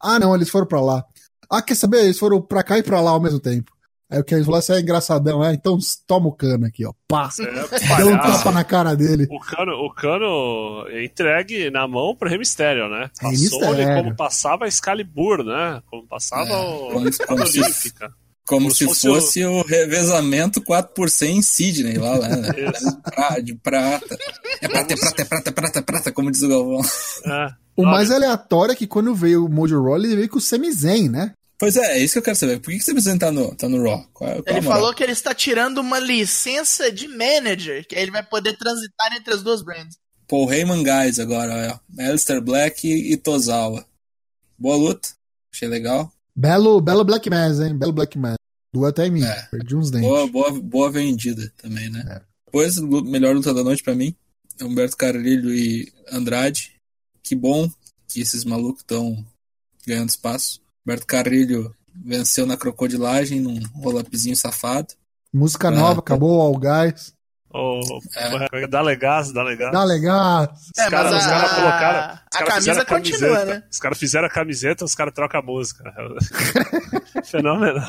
Ah, 0.01 0.17
não, 0.17 0.33
eles 0.33 0.49
foram 0.49 0.65
pra 0.65 0.79
lá. 0.79 1.03
Ah, 1.51 1.62
quer 1.62 1.75
saber? 1.75 2.03
Eles 2.05 2.17
foram 2.17 2.41
pra 2.41 2.63
cá 2.63 2.77
e 2.77 2.83
pra 2.83 3.01
lá 3.01 3.12
ao 3.12 3.19
mesmo 3.19 3.39
tempo. 3.39 3.71
Aí 4.12 4.19
o 4.19 4.23
Kevin 4.23 4.43
falou, 4.43 4.59
você 4.59 4.73
é 4.73 4.79
engraçadão, 4.79 5.43
é? 5.43 5.53
Então 5.53 5.77
toma 6.07 6.27
o 6.29 6.31
cano 6.31 6.65
aqui, 6.65 6.83
ó. 6.83 6.93
Pá. 7.07 7.29
É, 7.39 7.97
Deu 7.97 8.09
um 8.09 8.17
tapa 8.17 8.51
na 8.51 8.63
cara 8.63 8.95
dele. 8.95 9.27
O 9.29 9.39
cano, 9.39 9.73
o 9.73 9.93
cano 9.93 10.88
é 10.88 11.05
entregue 11.05 11.69
na 11.69 11.88
mão 11.88 12.15
pro 12.15 12.27
Rey 12.27 12.39
Mysterio, 12.39 12.89
né? 12.89 13.12
Passou 13.21 13.59
Mysterio. 13.59 13.95
como 13.95 14.15
passava 14.15 14.65
a 14.65 14.67
Excalibur, 14.67 15.43
né? 15.43 15.83
Como 15.85 16.07
passava 16.07 16.49
É, 16.49 16.55
o 16.55 16.91
a 16.93 16.95
Olímpica. 16.95 18.13
Como, 18.49 18.62
Como 18.62 18.71
se 18.71 18.77
se 18.79 18.85
fosse 18.85 19.07
fosse 19.07 19.45
o... 19.45 19.62
revezamento 19.62 20.59
4 20.59 20.91
por 20.95 21.07
100 21.07 21.38
em 21.38 21.41
Sydney, 21.43 21.99
lá, 21.99 22.17
lá 22.17 22.29
né? 22.29 22.49
De 23.45 23.53
prata. 23.53 24.17
É 24.59 24.67
prata, 24.67 24.91
é 24.91 24.97
prata, 24.97 25.21
é 25.21 25.25
prata, 25.25 25.49
é 25.49 25.53
prata, 25.53 25.79
é 25.79 25.81
prata, 25.83 26.12
como 26.12 26.31
diz 26.31 26.41
o 26.41 26.49
Galvão. 26.49 26.81
É. 27.27 27.53
O 27.77 27.85
mais 27.85 28.09
aleatório 28.09 28.71
é 28.71 28.75
que 28.75 28.88
quando 28.88 29.13
veio 29.13 29.45
o 29.45 29.49
Mojo 29.49 29.79
Rawley, 29.79 30.07
ele 30.07 30.15
veio 30.15 30.29
com 30.29 30.39
o 30.39 30.41
Sami 30.41 30.71
Zayn, 30.71 31.09
né? 31.09 31.31
Pois 31.59 31.75
é, 31.77 31.99
é 31.99 31.99
isso 31.99 32.13
que 32.13 32.19
eu 32.19 32.23
quero 32.23 32.38
saber. 32.38 32.59
Por 32.59 32.71
que, 32.71 32.79
que 32.79 32.83
você 32.85 32.91
precisa 32.91 33.19
tá 33.19 33.31
no, 33.31 33.53
tá 33.53 33.69
no 33.69 33.83
Raw? 33.83 34.03
Qual 34.12 34.27
é, 34.27 34.41
qual 34.41 34.43
Ele 34.47 34.57
a 34.57 34.62
moral? 34.63 34.79
falou 34.79 34.95
que 34.95 35.03
ele 35.03 35.12
está 35.12 35.35
tirando 35.35 35.77
uma 35.77 35.99
licença 35.99 36.91
de 36.91 37.07
manager, 37.07 37.85
que 37.88 37.95
aí 37.95 38.01
ele 38.01 38.12
vai 38.12 38.23
poder 38.23 38.57
transitar 38.57 39.15
entre 39.15 39.31
as 39.31 39.43
duas 39.43 39.62
brands. 39.62 39.95
Paul 40.27 40.51
Heyman 40.51 40.83
Guys 40.83 41.19
agora, 41.19 41.79
ó. 41.99 42.03
Alistair 42.03 42.41
Black 42.41 42.88
e, 42.88 43.13
e 43.13 43.17
Tozawa. 43.17 43.85
Boa 44.57 44.75
luta. 44.75 45.09
Achei 45.53 45.67
legal. 45.67 46.12
Belo, 46.35 46.79
belo 46.79 47.03
Black 47.03 47.29
Mass, 47.29 47.59
hein? 47.59 47.77
Belo 47.77 47.91
Black 47.91 48.17
Mass. 48.17 48.38
Em 48.73 49.12
mim. 49.12 49.23
É. 49.23 49.47
Perdi 49.51 49.75
uns 49.75 49.89
dentes. 49.91 50.08
Boa, 50.08 50.27
boa, 50.27 50.51
boa 50.62 50.91
vendida 50.91 51.51
também, 51.58 51.89
né? 51.89 52.03
É. 52.08 52.21
Depois, 52.45 52.77
melhor 52.77 53.36
luta 53.36 53.53
da 53.53 53.63
noite 53.63 53.84
pra 53.84 53.95
mim. 53.95 54.15
Humberto 54.62 54.97
Carrilho 54.97 55.53
e 55.53 55.91
Andrade. 56.12 56.73
Que 57.23 57.36
bom 57.36 57.69
que 58.08 58.21
esses 58.21 58.43
malucos 58.43 58.82
estão 58.82 59.23
ganhando 59.88 60.10
espaço. 60.10 60.60
Humberto 60.86 61.05
Carrilho 61.08 61.73
venceu 61.95 62.45
na 62.45 62.58
crocodilagem 62.58 63.39
num 63.39 63.60
roll-upzinho 63.75 64.36
safado. 64.36 64.93
Música 65.34 65.67
É. 65.67 65.71
nova, 65.71 65.99
acabou 65.99 66.38
o 66.38 66.41
All 66.41 66.58
Guys. 66.58 67.13
O, 67.51 67.79
É. 68.15 68.67
Dá 68.67 68.82
legás, 68.82 69.32
dá 69.32 69.41
legás. 69.43 69.71
Dá 69.71 69.84
legal. 69.84 70.53
Os 70.53 70.77
É, 70.84 70.89
caras 70.89 71.12
mas 71.12 71.21
os 71.21 71.27
a- 71.27 71.29
caras 71.29 71.51
colocaram. 71.51 72.13
Os 72.13 72.13
a 72.13 72.29
caras 72.29 72.47
camisa 72.49 72.60
fizeram 72.60 72.82
a 72.82 72.86
continua, 72.86 73.19
camiseta. 73.19 73.45
né? 73.45 73.63
Os 73.71 73.79
caras 73.79 73.97
fizeram 73.97 74.27
a 74.27 74.29
camiseta, 74.29 74.86
os 74.86 74.95
caras 74.95 75.13
trocam 75.13 75.39
a 75.39 75.43
música. 75.43 75.84
Fenômeno. 77.25 77.79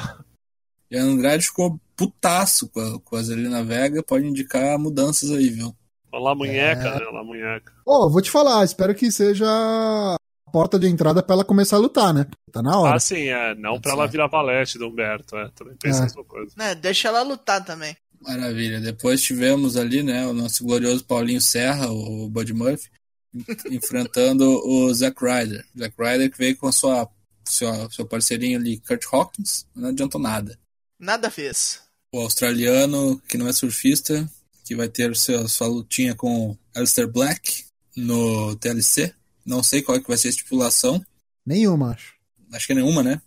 E 0.91 0.97
a 0.99 1.03
Andrade 1.03 1.45
ficou 1.47 1.81
putaço 1.97 2.69
com 2.69 2.81
a, 2.81 3.01
com 3.01 3.17
a 3.17 3.23
Zelina 3.23 3.63
Vega. 3.63 4.03
Pode 4.03 4.27
indicar 4.27 4.79
mudanças 4.79 5.31
aí, 5.31 5.49
viu? 5.51 5.75
Lá 6.13 6.35
munheca, 6.35 6.89
É. 6.89 6.99
né? 6.99 7.05
Lá 7.13 7.23
munheca. 7.23 7.73
Ô, 7.87 8.11
vou 8.11 8.21
te 8.21 8.31
falar, 8.31 8.65
espero 8.65 8.95
que 8.95 9.11
seja 9.13 9.47
a 9.49 10.17
porta 10.51 10.77
de 10.79 10.89
entrada 10.89 11.23
pra 11.23 11.35
ela 11.35 11.45
começar 11.45 11.77
a 11.77 11.79
lutar, 11.81 12.13
né? 12.13 12.27
Tá 12.51 12.61
na 12.61 12.77
hora. 12.77 12.97
Ah, 12.97 12.99
sim, 13.01 13.29
é. 13.29 13.55
Não 13.55 13.73
Pode 13.73 13.83
pra 13.83 13.91
ser. 13.93 13.97
ela 13.99 14.07
virar 14.09 14.27
valete 14.27 14.77
do 14.79 14.89
Humberto, 14.89 15.37
é. 15.37 15.49
Também 15.55 15.77
penso 15.81 15.99
É. 15.99 16.01
a 16.01 16.05
mesma 16.07 16.25
coisa. 16.25 16.53
Né, 16.57 16.75
deixa 16.75 17.07
ela 17.09 17.23
lutar 17.23 17.65
também. 17.65 17.97
Maravilha. 18.21 18.81
Depois 18.81 19.23
tivemos 19.23 19.77
ali, 19.77 20.03
né, 20.03 20.27
o 20.27 20.33
nosso 20.35 20.65
glorioso 20.65 21.05
Paulinho 21.05 21.41
Serra, 21.41 21.91
o 21.93 22.29
Bud 22.29 22.53
Murphy, 22.53 22.91
en- 23.33 23.45
enfrentando 23.77 24.45
o 24.67 24.93
Zack 24.93 25.17
Ryder. 25.25 25.65
Zack 25.79 25.95
Ryder 25.97 26.31
que 26.33 26.39
veio 26.39 26.57
com 26.57 26.67
a 26.67 26.73
sua, 26.73 27.09
sua 27.47 27.89
seu 27.91 28.05
parceirinho 28.05 28.59
ali, 28.59 28.79
Kurt 28.81 29.05
Hawkins, 29.13 29.65
não 29.77 29.91
adiantou 29.91 30.21
nada. 30.21 30.59
Nada 31.01 31.31
fez. 31.31 31.81
O 32.13 32.21
australiano, 32.21 33.19
que 33.27 33.39
não 33.39 33.49
é 33.49 33.53
surfista, 33.53 34.31
que 34.65 34.77
vai 34.77 34.89
ter 34.89 35.17
seu, 35.17 35.49
sua 35.49 35.67
lutinha 35.67 36.15
com 36.15 36.51
o 36.51 36.59
Alistair 36.75 37.09
Black 37.09 37.65
no 37.97 38.55
TLC. 38.57 39.15
Não 39.45 39.63
sei 39.63 39.81
qual 39.81 39.97
é 39.97 40.01
que 40.01 40.09
vai 40.09 40.19
ser 40.19 40.29
a 40.29 40.31
estipulação. 40.31 41.05
Nenhuma, 41.47 41.93
acho. 41.93 42.15
Acho 42.53 42.67
que 42.67 42.73
é 42.73 42.77
nenhuma, 42.77 43.03
né? 43.03 43.21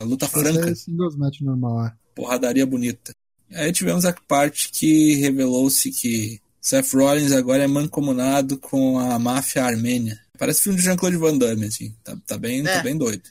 A 0.00 0.04
luta 0.04 0.28
franca. 0.28 0.62
ser 0.68 0.76
singles 0.76 1.16
match 1.16 1.40
normal, 1.40 1.86
é. 1.86 1.94
porradaria 2.14 2.64
bonita. 2.64 3.12
Aí 3.50 3.72
tivemos 3.72 4.04
a 4.04 4.12
parte 4.12 4.70
que 4.70 5.14
revelou-se 5.16 5.90
que 5.90 6.40
Seth 6.60 6.92
Rollins 6.92 7.32
agora 7.32 7.64
é 7.64 7.66
mancomunado 7.66 8.58
com 8.58 8.98
a 8.98 9.18
máfia 9.18 9.64
armênia. 9.64 10.20
Parece 10.38 10.62
filme 10.62 10.78
de 10.78 10.84
Jean-Claude 10.84 11.16
Van 11.16 11.38
Damme, 11.38 11.66
assim. 11.66 11.94
Tá, 12.04 12.16
tá 12.26 12.38
bem, 12.38 12.60
É. 12.60 12.76
tá 12.76 12.82
bem 12.82 12.96
doido. 12.96 13.22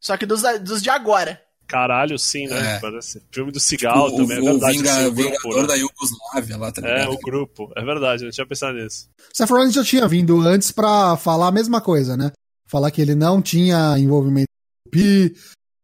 Só 0.00 0.16
que 0.16 0.24
dos, 0.26 0.42
dos 0.62 0.82
de 0.82 0.90
agora. 0.90 1.43
Caralho, 1.66 2.18
sim, 2.18 2.46
né? 2.46 2.76
É. 2.76 2.78
Parece. 2.80 3.22
Filme 3.32 3.50
do 3.50 3.58
Cigal 3.58 4.08
o, 4.08 4.16
também, 4.16 4.36
é 4.38 4.40
o 4.40 4.44
verdade. 4.44 4.76
Vinga- 4.78 4.92
assim, 4.92 5.06
o 5.06 5.12
grupo, 5.12 5.30
Vingador 5.42 5.62
né? 5.62 5.66
da 5.68 5.74
Iugoslávia 5.74 6.56
lá, 6.58 6.72
tá 6.72 6.82
É, 6.86 6.92
ligado? 6.98 7.12
o 7.12 7.18
grupo. 7.18 7.72
É 7.76 7.84
verdade, 7.84 8.24
eu 8.26 8.30
tinha 8.30 8.46
pensado 8.46 8.78
nisso. 8.78 9.08
Seth 9.32 9.48
Rollins 9.50 9.74
já 9.74 9.82
tinha 9.84 10.06
vindo 10.06 10.40
antes 10.40 10.70
pra 10.70 11.16
falar 11.16 11.48
a 11.48 11.52
mesma 11.52 11.80
coisa, 11.80 12.16
né? 12.16 12.32
Falar 12.68 12.90
que 12.90 13.00
ele 13.00 13.14
não 13.14 13.40
tinha 13.42 13.98
envolvimento 13.98 14.48
com 14.84 14.88
o 14.88 14.90
Pi, 14.92 15.34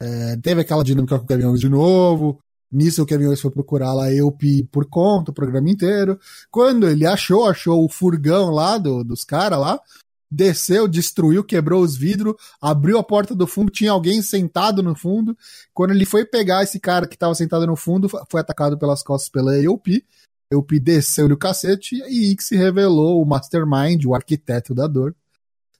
é, 0.02 0.36
teve 0.42 0.60
aquela 0.60 0.84
dinâmica 0.84 1.18
com 1.18 1.24
o 1.24 1.28
Kevin 1.28 1.44
Owens 1.44 1.60
de 1.60 1.68
novo. 1.68 2.38
Nisso 2.72 3.02
o 3.02 3.06
Kevin 3.06 3.26
Owens 3.26 3.40
foi 3.40 3.50
procurar 3.50 3.92
lá 3.92 4.12
eu 4.12 4.30
Pi 4.30 4.62
por 4.70 4.86
conta, 4.88 5.30
o 5.30 5.34
programa 5.34 5.68
inteiro. 5.68 6.18
Quando 6.50 6.88
ele 6.88 7.04
achou, 7.06 7.46
achou 7.48 7.84
o 7.84 7.88
furgão 7.88 8.50
lá 8.50 8.78
do- 8.78 9.02
dos 9.02 9.24
caras 9.24 9.58
lá, 9.58 9.80
desceu, 10.30 10.86
destruiu, 10.86 11.42
quebrou 11.42 11.82
os 11.82 11.96
vidros, 11.96 12.34
abriu 12.60 12.98
a 12.98 13.02
porta 13.02 13.34
do 13.34 13.46
fundo, 13.46 13.70
tinha 13.70 13.90
alguém 13.90 14.22
sentado 14.22 14.82
no 14.82 14.94
fundo. 14.94 15.36
Quando 15.74 15.90
ele 15.90 16.04
foi 16.04 16.24
pegar 16.24 16.62
esse 16.62 16.78
cara 16.78 17.06
que 17.06 17.18
tava 17.18 17.34
sentado 17.34 17.66
no 17.66 17.74
fundo, 17.74 18.08
foi 18.30 18.40
atacado 18.40 18.78
pelas 18.78 19.02
costas 19.02 19.28
pela 19.28 19.58
EOP. 19.58 20.04
EOP 20.52 20.78
desceu-lhe 20.78 21.34
o 21.34 21.38
cacete 21.38 21.96
e 22.08 22.36
que 22.36 22.44
se 22.44 22.56
revelou 22.56 23.20
o 23.20 23.26
Mastermind, 23.26 24.04
o 24.04 24.14
arquiteto 24.14 24.74
da 24.74 24.86
dor. 24.86 25.14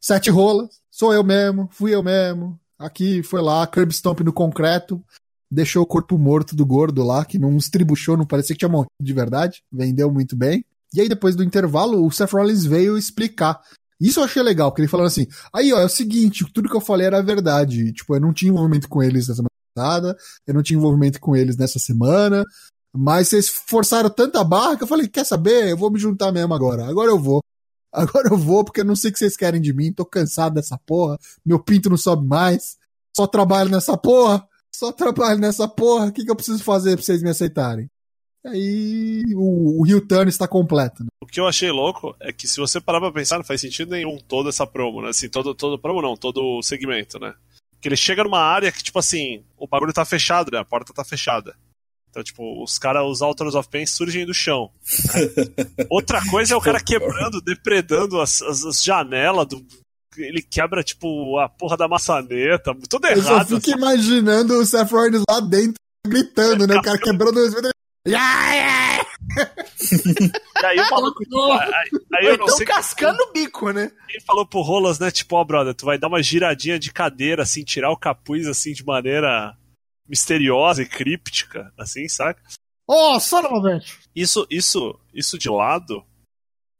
Sete 0.00 0.30
rolas, 0.30 0.80
sou 0.90 1.12
eu 1.12 1.22
mesmo, 1.22 1.68
fui 1.70 1.94
eu 1.94 2.02
mesmo. 2.02 2.58
Aqui 2.78 3.22
foi 3.22 3.42
lá, 3.42 3.66
curb 3.66 3.92
stomp 3.92 4.20
no 4.20 4.32
concreto, 4.32 5.04
deixou 5.50 5.82
o 5.82 5.86
corpo 5.86 6.16
morto 6.16 6.56
do 6.56 6.64
gordo 6.64 7.04
lá, 7.04 7.24
que 7.24 7.38
não 7.38 7.56
estribuchou, 7.56 8.16
não 8.16 8.24
parecia 8.24 8.54
que 8.54 8.60
tinha 8.60 8.68
morrido 8.68 8.90
de 9.00 9.12
verdade. 9.12 9.62
Vendeu 9.70 10.10
muito 10.10 10.34
bem. 10.34 10.64
E 10.94 11.00
aí, 11.00 11.08
depois 11.08 11.36
do 11.36 11.44
intervalo, 11.44 12.04
o 12.04 12.10
Seth 12.10 12.32
Rollins 12.32 12.64
veio 12.64 12.98
explicar. 12.98 13.60
Isso 14.00 14.20
eu 14.20 14.24
achei 14.24 14.42
legal, 14.42 14.70
porque 14.70 14.82
ele 14.82 14.88
falou 14.88 15.06
assim: 15.06 15.26
aí, 15.52 15.72
ó, 15.72 15.78
é 15.78 15.84
o 15.84 15.88
seguinte, 15.88 16.44
tudo 16.52 16.68
que 16.68 16.76
eu 16.76 16.80
falei 16.80 17.06
era 17.06 17.22
verdade. 17.22 17.92
Tipo, 17.92 18.14
eu 18.14 18.20
não 18.20 18.32
tinha 18.32 18.50
envolvimento 18.50 18.88
com 18.88 19.02
eles 19.02 19.28
nessa 19.28 19.42
passada, 19.76 20.16
eu 20.46 20.54
não 20.54 20.62
tinha 20.62 20.78
envolvimento 20.78 21.20
com 21.20 21.36
eles 21.36 21.56
nessa 21.56 21.78
semana, 21.78 22.44
mas 22.94 23.28
vocês 23.28 23.48
forçaram 23.48 24.08
tanta 24.08 24.42
barra 24.42 24.76
que 24.76 24.82
eu 24.84 24.88
falei: 24.88 25.06
quer 25.08 25.24
saber? 25.24 25.68
Eu 25.70 25.76
vou 25.76 25.90
me 25.90 25.98
juntar 25.98 26.32
mesmo 26.32 26.54
agora. 26.54 26.86
Agora 26.86 27.10
eu 27.10 27.18
vou. 27.18 27.42
Agora 27.92 28.28
eu 28.30 28.38
vou, 28.38 28.64
porque 28.64 28.82
eu 28.82 28.84
não 28.84 28.94
sei 28.94 29.10
o 29.10 29.12
que 29.12 29.18
vocês 29.18 29.36
querem 29.36 29.60
de 29.60 29.72
mim, 29.72 29.92
tô 29.92 30.04
cansado 30.04 30.54
dessa 30.54 30.78
porra, 30.86 31.18
meu 31.44 31.58
pinto 31.58 31.90
não 31.90 31.96
sobe 31.96 32.24
mais, 32.24 32.76
só 33.16 33.26
trabalho 33.26 33.68
nessa 33.68 33.96
porra, 33.98 34.46
só 34.72 34.92
trabalho 34.92 35.40
nessa 35.40 35.66
porra, 35.66 36.06
o 36.06 36.12
que, 36.12 36.24
que 36.24 36.30
eu 36.30 36.36
preciso 36.36 36.62
fazer 36.62 36.94
pra 36.94 37.04
vocês 37.04 37.20
me 37.20 37.30
aceitarem? 37.30 37.89
Aí 38.46 39.22
o, 39.34 39.80
o 39.80 39.84
Rio 39.84 40.00
Tano 40.00 40.28
está 40.28 40.48
completo. 40.48 41.02
Né? 41.02 41.08
O 41.22 41.26
que 41.26 41.38
eu 41.38 41.46
achei 41.46 41.70
louco 41.70 42.16
é 42.20 42.32
que 42.32 42.48
se 42.48 42.58
você 42.58 42.80
parar 42.80 43.00
pra 43.00 43.12
pensar, 43.12 43.36
não 43.36 43.44
faz 43.44 43.60
sentido 43.60 43.90
nenhum 43.90 44.18
toda 44.18 44.48
essa 44.48 44.66
promo, 44.66 45.02
né? 45.02 45.10
Assim, 45.10 45.28
todo, 45.28 45.54
todo 45.54 45.78
promo 45.78 46.00
não, 46.00 46.16
todo 46.16 46.42
o 46.42 46.62
segmento, 46.62 47.18
né? 47.18 47.34
Que 47.80 47.88
ele 47.88 47.96
chega 47.96 48.24
numa 48.24 48.40
área 48.40 48.72
que, 48.72 48.82
tipo 48.82 48.98
assim, 48.98 49.42
o 49.58 49.66
bagulho 49.66 49.92
tá 49.92 50.04
fechado, 50.04 50.50
né? 50.50 50.58
A 50.58 50.64
porta 50.64 50.92
tá 50.92 51.04
fechada. 51.04 51.54
Então, 52.10 52.22
tipo, 52.24 52.62
os 52.62 52.76
caras, 52.76 53.04
os 53.04 53.22
Authors 53.22 53.54
of 53.54 53.68
Pain 53.68 53.86
surgem 53.86 54.26
do 54.26 54.34
chão. 54.34 54.70
Outra 55.88 56.20
coisa 56.28 56.54
é 56.54 56.56
o 56.56 56.60
cara 56.60 56.80
quebrando, 56.80 57.40
depredando 57.40 58.20
as, 58.20 58.42
as, 58.42 58.64
as 58.64 58.82
janelas 58.82 59.46
do. 59.46 59.64
Ele 60.18 60.42
quebra, 60.42 60.82
tipo, 60.82 61.38
a 61.38 61.48
porra 61.48 61.76
da 61.76 61.86
maçaneta, 61.86 62.74
tudo 62.88 63.06
Eu 63.06 63.22
só 63.22 63.34
errado. 63.34 63.46
fico 63.46 63.58
assim. 63.58 63.72
imaginando 63.72 64.54
o 64.54 64.66
Seth 64.66 64.90
Rollins 64.90 65.22
lá 65.30 65.38
dentro, 65.38 65.74
gritando, 66.04 66.66
né? 66.66 66.76
O 66.76 66.82
cara 66.82 66.98
quebrando. 66.98 67.38
Yeah, 68.06 68.54
yeah! 68.54 69.06
E 70.62 70.66
aí 70.66 70.80
o 70.80 70.90
maluco. 70.90 71.22
Aí, 71.52 71.90
aí 72.14 72.24
Ou 72.26 72.32
eu 72.32 72.38
não 72.38 72.44
então 72.44 72.56
sei 72.56 72.66
cascando 72.66 73.22
o 73.22 73.32
bico, 73.32 73.70
né? 73.70 73.92
quem 74.08 74.20
falou 74.20 74.46
pro 74.46 74.62
Rolas, 74.62 74.98
né? 74.98 75.10
Tipo, 75.10 75.36
ó, 75.36 75.44
brother, 75.44 75.74
tu 75.74 75.84
vai 75.84 75.98
dar 75.98 76.08
uma 76.08 76.22
giradinha 76.22 76.78
de 76.78 76.92
cadeira, 76.92 77.42
assim, 77.42 77.62
tirar 77.62 77.90
o 77.90 77.96
capuz, 77.96 78.46
assim, 78.46 78.72
de 78.72 78.84
maneira 78.84 79.56
misteriosa 80.08 80.82
e 80.82 80.88
críptica, 80.88 81.72
assim, 81.78 82.08
saca? 82.08 82.42
Oh, 82.88 83.20
son 83.20 83.40
of 83.40 83.54
a 83.54 83.74
bitch! 83.74 83.98
Isso, 84.14 84.46
isso, 84.50 84.98
isso 85.14 85.38
de 85.38 85.48
lado. 85.48 86.04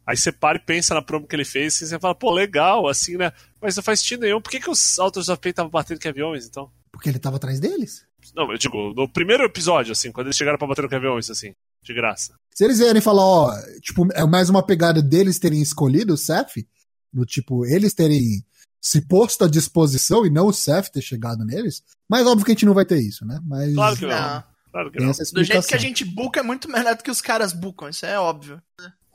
Aí 0.06 0.16
você 0.16 0.33
para 0.33 0.56
e 0.56 0.61
pensa 0.61 0.94
na 0.94 1.02
promo 1.02 1.26
que 1.26 1.37
ele 1.37 1.44
fez, 1.44 1.80
e 1.80 1.87
você 1.87 1.98
fala, 1.98 2.14
pô, 2.14 2.33
legal, 2.33 2.88
assim, 2.88 3.16
né? 3.16 3.33
Mas 3.61 3.76
não 3.76 3.83
faz 3.83 4.00
sentido 4.00 4.22
nenhum. 4.22 4.40
Por 4.40 4.50
que, 4.50 4.59
que 4.59 4.70
os 4.70 4.98
Autos 4.98 5.28
of 5.28 5.40
Pain 5.40 5.50
estavam 5.50 5.70
batendo 5.70 6.00
com 6.00 6.09
aviões, 6.09 6.46
então? 6.46 6.72
Porque 6.90 7.09
ele 7.09 7.18
tava 7.18 7.37
atrás 7.37 7.61
deles. 7.61 8.04
Não, 8.35 8.50
eu 8.50 8.59
digo, 8.59 8.92
no 8.94 9.09
primeiro 9.09 9.44
episódio, 9.44 9.92
assim, 9.92 10.12
quando 10.12 10.28
eles 10.28 10.37
chegaram 10.37 10.59
pra 10.59 10.68
bater 10.68 10.88
com 10.88 10.94
aviões, 10.94 11.30
assim, 11.30 11.52
de 11.83 11.94
graça. 11.94 12.35
Se 12.54 12.64
eles 12.64 12.78
vierem 12.78 13.00
falar, 13.00 13.24
ó, 13.24 13.52
tipo, 13.80 14.06
é 14.12 14.24
mais 14.24 14.50
uma 14.50 14.62
pegada 14.62 15.02
deles 15.02 15.38
terem 15.38 15.61
escolhido 15.61 16.14
o 16.14 16.18
Seth, 16.18 16.66
do 17.12 17.24
tipo, 17.24 17.66
eles 17.66 17.94
terem 17.94 18.44
se 18.80 19.02
posto 19.02 19.44
à 19.44 19.48
disposição 19.48 20.24
e 20.24 20.30
não 20.30 20.46
o 20.46 20.52
Seth 20.52 20.88
ter 20.90 21.02
chegado 21.02 21.44
neles, 21.44 21.83
mas 22.09 22.26
óbvio 22.26 22.46
que 22.46 22.52
a 22.52 22.54
gente 22.54 22.66
não 22.66 22.74
vai 22.74 22.87
ter 22.87 22.98
isso, 22.98 23.26
né? 23.26 23.38
Mas 23.44 23.74
Claro 23.74 23.96
que 23.96 24.06
não. 24.06 24.11
Não. 24.11 24.44
Claro 24.70 24.90
que 24.90 25.00
não. 25.00 25.12
Do 25.12 25.44
jeito 25.44 25.66
que 25.66 25.74
a 25.74 25.78
gente 25.78 26.04
buca 26.04 26.40
é 26.40 26.42
muito 26.42 26.70
melhor 26.70 26.96
do 26.96 27.02
que 27.02 27.11
os 27.11 27.20
caras 27.20 27.52
bucam, 27.52 27.88
isso 27.88 28.06
é 28.06 28.18
óbvio. 28.18 28.62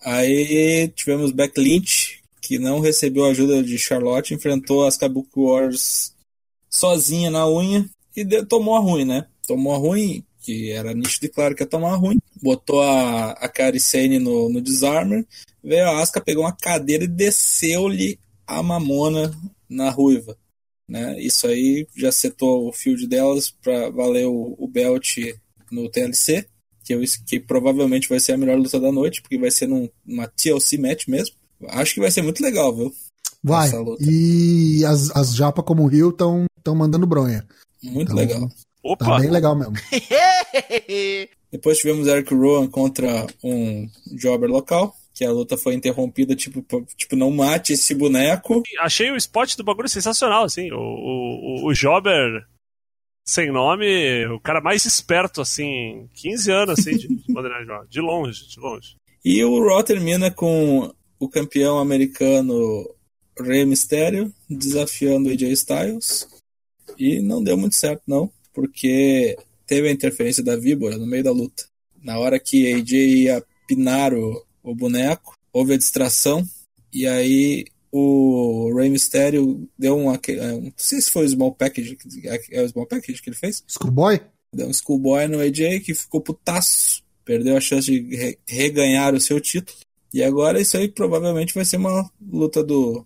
Aí 0.04 0.92
tivemos 0.96 1.32
Beck 1.32 1.60
Lynch, 1.60 2.22
que 2.42 2.60
não 2.60 2.80
recebeu 2.80 3.26
a 3.26 3.30
ajuda 3.30 3.64
de 3.64 3.78
Charlotte, 3.78 4.34
enfrentou 4.34 4.86
as 4.86 4.98
Kabuki 4.98 5.40
Wars 5.40 6.14
sozinha 6.70 7.32
na 7.32 7.48
unha 7.50 7.90
e 8.16 8.24
deu- 8.24 8.46
tomou 8.46 8.76
a 8.76 8.80
ruim, 8.80 9.06
né? 9.06 9.26
Tomou 9.48 9.74
a 9.74 9.78
ruim, 9.78 10.24
que 10.42 10.72
era 10.72 10.94
nítido 10.94 11.26
e 11.26 11.30
claro 11.30 11.56
que 11.56 11.64
ia 11.64 11.68
tomar 11.68 11.94
a 11.94 11.96
ruim. 11.96 12.18
Botou 12.42 12.82
a, 12.82 13.32
a 13.32 13.48
Kairi 13.50 13.80
Sane 13.80 14.20
no, 14.20 14.50
no 14.50 14.62
Disarmer, 14.62 15.26
veio 15.64 15.86
a 15.86 16.02
Asuka, 16.02 16.22
pegou 16.22 16.44
uma 16.44 16.56
cadeira 16.56 17.04
e 17.04 17.08
desceu-lhe 17.08 18.20
a 18.46 18.62
mamona 18.62 19.34
na 19.70 19.90
ruiva. 19.90 20.38
Né? 20.88 21.20
Isso 21.20 21.48
aí 21.48 21.88
já 21.96 22.12
setou 22.12 22.68
o 22.68 22.74
field 22.74 23.08
delas 23.08 23.50
para 23.50 23.90
valer 23.90 24.28
o, 24.28 24.56
o 24.58 24.68
belt 24.68 25.18
no 25.72 25.90
TLC 25.90 26.48
que, 26.86 26.94
eu, 26.94 27.02
que 27.26 27.40
provavelmente 27.40 28.08
vai 28.08 28.20
ser 28.20 28.34
a 28.34 28.38
melhor 28.38 28.58
luta 28.60 28.80
da 28.80 28.92
noite, 28.92 29.22
porque 29.22 29.40
vai 29.40 29.50
ser 29.50 29.68
num, 29.68 29.90
numa 30.06 30.28
TLC 30.28 30.78
match 30.78 31.08
mesmo. 31.08 31.36
Acho 31.70 31.96
que 31.96 32.00
vai 32.00 32.12
ser 32.12 32.22
muito 32.22 32.44
legal, 32.44 32.74
viu? 32.76 32.94
Vai. 33.44 33.68
essa 33.68 33.80
luta. 33.80 34.04
E 34.04 34.86
as, 34.86 35.10
as 35.16 35.36
japa 35.36 35.64
como 35.64 35.84
o 35.84 35.88
Rio 35.88 36.10
estão 36.10 36.46
tão 36.64 36.76
mandando 36.76 37.08
bronha. 37.08 37.46
Muito 37.86 38.12
Então, 38.12 38.16
legal. 38.16 38.50
Tá 38.50 38.56
Opa! 38.84 39.20
bem 39.20 39.30
legal 39.32 39.56
mesmo. 39.56 39.74
Depois 41.52 41.78
tivemos 41.78 42.08
Eric 42.08 42.34
Rowan 42.34 42.68
contra 42.68 43.26
um 43.44 43.90
jobber 44.18 44.50
local, 44.50 44.96
que 45.14 45.24
a 45.24 45.32
luta 45.32 45.58
foi 45.58 45.74
interrompida, 45.74 46.36
tipo, 46.36 46.64
tipo 46.98 47.16
não 47.16 47.32
mate 47.32 47.74
esse 47.74 47.94
boneco. 47.96 48.62
Achei 48.82 49.10
o 49.12 49.16
spot 49.16 49.56
do 49.56 49.64
bagulho 49.64 49.88
sensacional, 49.90 50.44
assim. 50.44 50.72
O, 50.72 50.78
o, 50.78 51.68
o- 51.68 51.74
Jobber 51.74 52.46
sem 53.28 53.52
nome, 53.52 54.26
o 54.28 54.40
cara 54.40 54.62
mais 54.62 54.86
esperto, 54.86 55.42
assim, 55.42 56.08
15 56.14 56.52
anos, 56.52 56.80
assim, 56.80 56.96
de. 56.98 57.08
De 57.90 58.02
longe, 58.02 58.48
de 58.48 58.60
longe. 58.60 58.96
E 59.24 59.44
o 59.44 59.66
Raw 59.68 59.82
termina 59.84 60.30
com 60.30 60.94
o 61.20 61.28
campeão 61.30 61.80
americano 61.80 62.88
Rey 63.40 63.66
Mysterio 63.66 64.32
desafiando 64.50 65.30
o 65.30 65.32
AJ 65.32 65.44
Styles. 65.54 66.28
E 66.98 67.22
não 67.22 67.44
deu 67.44 67.58
muito 67.58 67.76
certo, 67.76 68.02
não, 68.08 68.32
porque 68.54 69.38
teve 69.68 69.88
a 69.88 69.92
interferência 69.92 70.44
da 70.44 70.56
Víbora 70.56 70.98
no 70.98 71.06
meio 71.06 71.24
da 71.24 71.32
luta. 71.32 71.66
Na 72.04 72.20
hora 72.20 72.40
que 72.40 72.72
AJ 72.74 72.92
ia 72.94 73.44
pinar 73.68 74.14
o, 74.14 74.46
o 74.64 74.76
boneco, 74.76 75.36
houve 75.52 75.74
a 75.74 75.78
distração, 75.78 76.48
e 76.94 77.08
aí 77.08 77.66
o 77.92 78.74
Rey 78.76 78.90
Mysterio 78.90 79.68
deu 79.78 79.98
uma. 79.98 80.20
eh, 80.28 80.52
Não 80.60 80.74
sei 80.76 81.02
se 81.02 81.10
foi 81.10 81.26
o 81.26 81.30
Small 81.30 81.54
Package, 81.54 81.98
é 82.52 82.62
o 82.62 82.70
Small 82.70 82.86
Package 82.86 83.22
que 83.22 83.30
ele 83.30 83.38
fez? 83.38 83.64
Schoolboy? 83.68 84.20
Deu 84.54 84.68
um 84.68 84.74
schoolboy 84.74 85.28
no 85.28 85.40
AJ 85.40 85.80
que 85.82 85.94
ficou 85.96 86.22
putaço. 86.22 87.04
Perdeu 87.24 87.58
a 87.58 87.62
chance 87.62 87.90
de 87.90 88.16
re- 88.16 88.38
reganhar 88.48 89.16
o 89.16 89.20
seu 89.20 89.40
título. 89.42 89.78
E 90.14 90.22
agora 90.24 90.62
isso 90.62 90.78
aí 90.78 90.88
provavelmente 90.88 91.54
vai 91.56 91.66
ser 91.66 91.78
uma 91.78 92.10
luta 92.22 92.64
do 92.64 93.06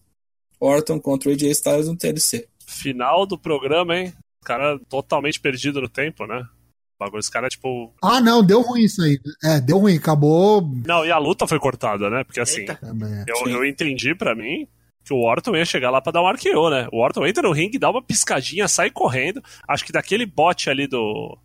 Orton 0.60 0.99
contra 0.99 1.30
o 1.30 1.34
AJ 1.34 1.43
Styles 1.52 1.88
no 1.88 1.95
TLC. 1.95 2.47
Final 2.69 3.25
do 3.25 3.38
programa, 3.38 3.97
hein? 3.97 4.13
O 4.41 4.45
cara 4.45 4.79
totalmente 4.88 5.39
perdido 5.39 5.82
no 5.82 5.89
tempo, 5.89 6.25
né? 6.25 6.39
O 6.41 7.03
bagulho, 7.03 7.19
esse 7.19 7.32
cara, 7.32 7.49
tipo. 7.49 7.93
Ah, 8.01 8.21
não, 8.21 8.43
deu 8.43 8.62
ruim 8.62 8.84
isso 8.84 9.01
aí. 9.01 9.19
É, 9.43 9.60
deu 9.60 9.77
ruim, 9.79 9.95
acabou. 9.97 10.62
Não, 10.86 11.05
e 11.05 11.12
a 11.12 11.17
luta 11.17 11.47
foi 11.47 11.60
cortada, 11.60 12.10
né? 12.10 12.23
Porque 12.23 12.39
assim, 12.39 12.62
Eita. 12.62 12.79
É, 12.84 13.32
eu, 13.32 13.49
eu 13.49 13.65
entendi 13.65 14.13
pra 14.13 14.36
mim 14.36 14.67
que 15.03 15.13
o 15.13 15.21
Orton 15.21 15.55
ia 15.55 15.65
chegar 15.65 15.89
lá 15.89 16.01
pra 16.01 16.12
dar 16.12 16.21
um 16.21 16.27
arqueou, 16.27 16.69
né? 16.69 16.88
O 16.91 17.01
Orton 17.01 17.25
entra 17.25 17.41
no 17.41 17.51
ringue, 17.53 17.79
dá 17.79 17.89
uma 17.89 18.01
piscadinha, 18.03 18.67
sai 18.67 18.91
correndo. 18.91 19.41
Acho 19.67 19.84
que 19.86 19.91
daquele 19.91 20.25
bote 20.25 20.69
ali 20.69 20.88
do. 20.88 21.38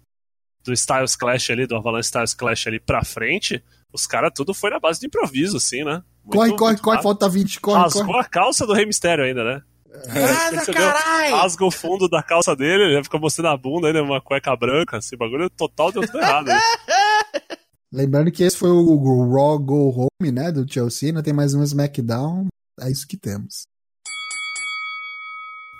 Do 0.64 0.72
Styles 0.72 1.14
Clash 1.14 1.50
ali, 1.50 1.66
do 1.66 1.76
Avalanche 1.76 2.06
Styles 2.06 2.32
Clash 2.32 2.66
ali 2.66 2.80
pra 2.80 3.04
frente, 3.04 3.62
os 3.92 4.06
caras 4.06 4.32
tudo 4.34 4.54
foi 4.54 4.70
na 4.70 4.80
base 4.80 4.98
de 4.98 5.06
improviso, 5.06 5.58
assim, 5.58 5.84
né? 5.84 6.02
Muito- 6.24 6.36
corre, 6.38 6.56
corre, 6.56 6.76
corre, 6.78 7.02
falta 7.02 7.28
20, 7.28 7.60
corre, 7.60 7.82
Rasgou 7.82 8.06
corre. 8.06 8.20
a 8.20 8.24
calça 8.24 8.66
do 8.66 8.72
Rei 8.72 8.86
Mistério 8.86 9.24
ainda, 9.24 9.44
né? 9.44 9.62
Nada, 10.08 10.56
Percebeu? 10.56 10.82
carai! 10.82 11.30
Rasga 11.30 11.64
o 11.64 11.70
fundo 11.70 12.08
da 12.08 12.22
calça 12.22 12.54
dele, 12.56 12.94
ele 12.94 13.04
fica 13.04 13.18
mostrando 13.18 13.48
a 13.48 13.56
bunda 13.56 13.86
ainda, 13.86 14.02
uma 14.02 14.20
cueca 14.20 14.54
branca, 14.56 14.98
assim, 14.98 15.16
bagulho 15.16 15.48
total 15.50 15.92
deu 15.92 16.02
tudo 16.02 16.18
errado. 16.18 16.46
né? 16.46 16.58
Lembrando 17.92 18.32
que 18.32 18.42
esse 18.42 18.56
foi 18.56 18.70
o, 18.70 18.74
o 18.74 19.32
Raw 19.32 19.58
Go 19.58 20.08
Home, 20.20 20.32
né, 20.32 20.50
do 20.50 20.70
Chelsea, 20.70 21.10
ainda 21.10 21.22
tem 21.22 21.32
mais 21.32 21.54
um 21.54 21.62
SmackDown. 21.62 22.48
É 22.80 22.90
isso 22.90 23.06
que 23.06 23.16
temos. 23.16 23.62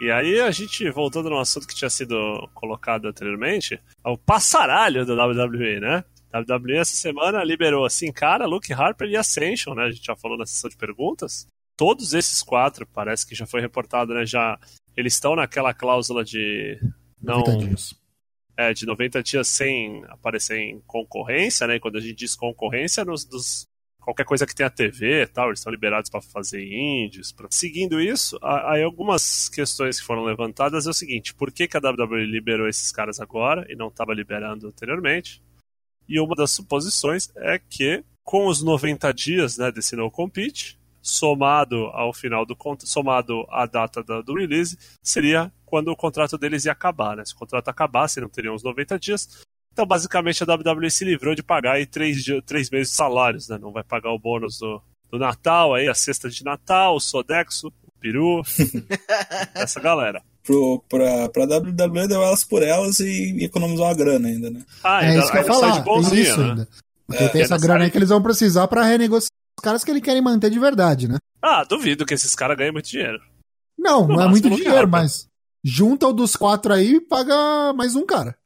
E 0.01 0.11
aí 0.11 0.41
a 0.41 0.51
gente, 0.51 0.89
voltando 0.91 1.31
no 1.31 1.39
assunto 1.39 1.67
que 1.67 1.75
tinha 1.75 1.91
sido 1.91 2.15
colocado 2.55 3.09
anteriormente, 3.09 3.81
é 4.05 4.09
o 4.09 4.19
passaralho 4.19 5.05
da 5.07 5.27
WWE, 5.27 5.81
né? 5.81 6.05
A 6.33 6.41
WWE 6.41 6.77
essa 6.79 6.97
semana 6.97 7.43
liberou 7.45 7.85
assim, 7.85 8.13
cara, 8.13 8.45
Luke 8.45 8.73
Harper 8.73 9.09
e 9.09 9.17
Ascension, 9.17 9.75
né? 9.75 9.85
A 9.85 9.91
gente 9.91 10.05
já 10.05 10.17
falou 10.17 10.37
na 10.37 10.45
sessão 10.47 10.69
de 10.69 10.77
perguntas. 10.77 11.47
Todos 11.77 12.13
esses 12.13 12.43
quatro, 12.43 12.87
parece 12.87 13.27
que 13.27 13.35
já 13.35 13.47
foi 13.47 13.61
reportado, 13.61 14.15
né? 14.15 14.25
Já 14.25 14.59
eles 14.97 15.15
estão 15.15 15.35
naquela 15.35 15.75
cláusula 15.75 16.25
de 16.25 16.79
não 17.21 17.41
90 17.41 17.67
dias. 17.67 17.95
é, 18.57 18.73
de 18.73 18.87
90 18.87 19.23
dias 19.23 19.49
sem 19.49 20.05
aparecer 20.09 20.59
em 20.59 20.81
concorrência, 20.87 21.67
né? 21.67 21.77
E 21.77 21.81
Quando 21.81 21.99
a 21.99 22.01
gente 22.01 22.15
diz 22.15 22.37
concorrência, 22.37 23.05
nos, 23.05 23.25
dos, 23.25 23.67
qualquer 24.01 24.25
coisa 24.25 24.47
que 24.47 24.55
tenha 24.55 24.71
TV 24.71 25.23
e 25.23 25.27
tal, 25.27 25.49
eles 25.49 25.61
estão 25.61 25.73
liberados 25.73 26.11
para 26.11 26.21
fazer 26.21 26.63
índios. 26.63 27.33
Pra... 27.33 27.49
Seguindo 27.51 28.01
isso, 28.01 28.39
há, 28.43 28.75
há 28.75 28.85
algumas 28.85 29.49
questões 29.49 29.99
que 29.99 30.07
foram 30.07 30.25
levantadas. 30.25 30.87
É 30.87 30.91
o 30.91 30.95
seguinte: 30.95 31.35
por 31.35 31.51
que, 31.51 31.67
que 31.67 31.77
a 31.77 31.81
WWE 31.81 32.27
liberou 32.27 32.69
esses 32.69 32.93
caras 32.93 33.19
agora 33.19 33.67
e 33.69 33.75
não 33.75 33.89
estava 33.89 34.15
liberando 34.15 34.69
anteriormente? 34.69 35.43
E 36.07 36.21
uma 36.21 36.35
das 36.37 36.51
suposições 36.51 37.33
é 37.35 37.59
que, 37.59 38.05
com 38.23 38.47
os 38.47 38.63
90 38.63 39.13
dias 39.13 39.57
né, 39.57 39.73
desse 39.73 39.97
no 39.97 40.11
compete, 40.11 40.79
somado 41.07 41.77
ao 41.93 42.13
final 42.15 42.47
do 42.47 42.57
somado 42.85 43.45
à 43.51 43.67
data 43.67 44.03
da- 44.03 44.23
do 44.23 44.35
release, 44.35 44.79
seria 45.03 45.53
quando 45.67 45.89
o 45.89 45.97
contrato 45.97 46.39
deles 46.39 46.65
ia 46.65 46.73
acabar, 46.73 47.15
né? 47.15 47.25
Se 47.27 47.35
o 47.35 47.37
contrato 47.37 47.69
acabasse, 47.69 48.21
não 48.21 48.29
teriam 48.29 48.55
os 48.55 48.63
90 48.63 48.99
dias. 48.99 49.29
Então, 49.73 49.85
basicamente, 49.85 50.43
a 50.43 50.47
WWE 50.47 50.91
se 50.91 51.05
livrou 51.05 51.35
de 51.35 51.43
pagar 51.43 51.73
aí 51.73 51.85
três, 51.85 52.25
três 52.47 52.71
meses 52.71 52.91
de 52.91 52.97
salários, 52.97 53.49
né? 53.49 53.59
Não 53.61 53.71
vai 53.73 53.83
pagar 53.85 54.11
o 54.13 54.19
bônus 54.19 54.59
do, 54.59 54.81
do 55.11 55.19
Natal, 55.19 55.75
aí 55.75 55.89
a 55.89 55.95
cesta 55.95 56.31
de 56.31 56.43
Natal, 56.43 56.97
o 56.97 57.01
Sodexo, 57.01 57.69
o 57.69 58.01
peru, 58.01 58.41
essa 59.55 59.81
galera. 59.81 60.23
Pro, 60.43 60.83
pra, 60.89 61.29
pra 61.31 61.45
WWE 61.45 62.07
deu 62.09 62.23
elas 62.23 62.45
por 62.45 62.63
elas 62.63 63.01
e 63.01 63.45
economizou 63.45 63.87
uma 63.87 63.95
grana 63.95 64.29
ainda, 64.29 64.51
né? 64.51 64.63
Ah, 64.83 65.03
É 65.05 65.09
ainda, 65.09 65.21
isso 65.23 65.31
que 65.33 65.37
eu 65.39 65.41
ia 65.43 65.47
falar, 65.47 65.69
de 65.71 65.75
tem 65.77 65.85
bonzinho, 65.85 66.23
isso 66.23 66.41
né? 66.41 66.51
ainda. 66.51 66.69
Porque 67.07 67.25
É, 67.25 67.29
tem 67.29 67.43
essa 67.43 67.59
grana 67.59 67.85
aí 67.85 67.91
que 67.91 67.99
eles 67.99 68.09
vão 68.11 68.23
precisar 68.23 68.69
pra 68.69 68.85
renegociar 68.85 69.31
os 69.59 69.63
caras 69.63 69.85
que 69.85 69.91
eles 69.91 70.03
querem 70.03 70.23
manter 70.23 70.51
de 70.51 70.59
verdade, 70.59 71.09
né? 71.09 71.19
Ah, 71.43 71.65
duvido 71.65 72.05
que 72.07 72.15
esses 72.15 72.35
caras 72.35 72.57
ganhem 72.57 72.73
muito 72.73 72.89
dinheiro. 72.89 73.21
Não, 73.79 74.07
No 74.07 74.15
não 74.17 74.23
é 74.23 74.29
muito 74.29 74.49
dinheiro, 74.51 74.89
mas 74.89 75.27
junta 75.63 76.07
o 76.09 76.13
dos 76.13 76.37
quatro 76.37 76.73
aí 76.73 76.95
e 76.97 77.01
paga 77.01 77.73
mais 77.75 77.95
um 77.95 78.05
cara. 78.07 78.37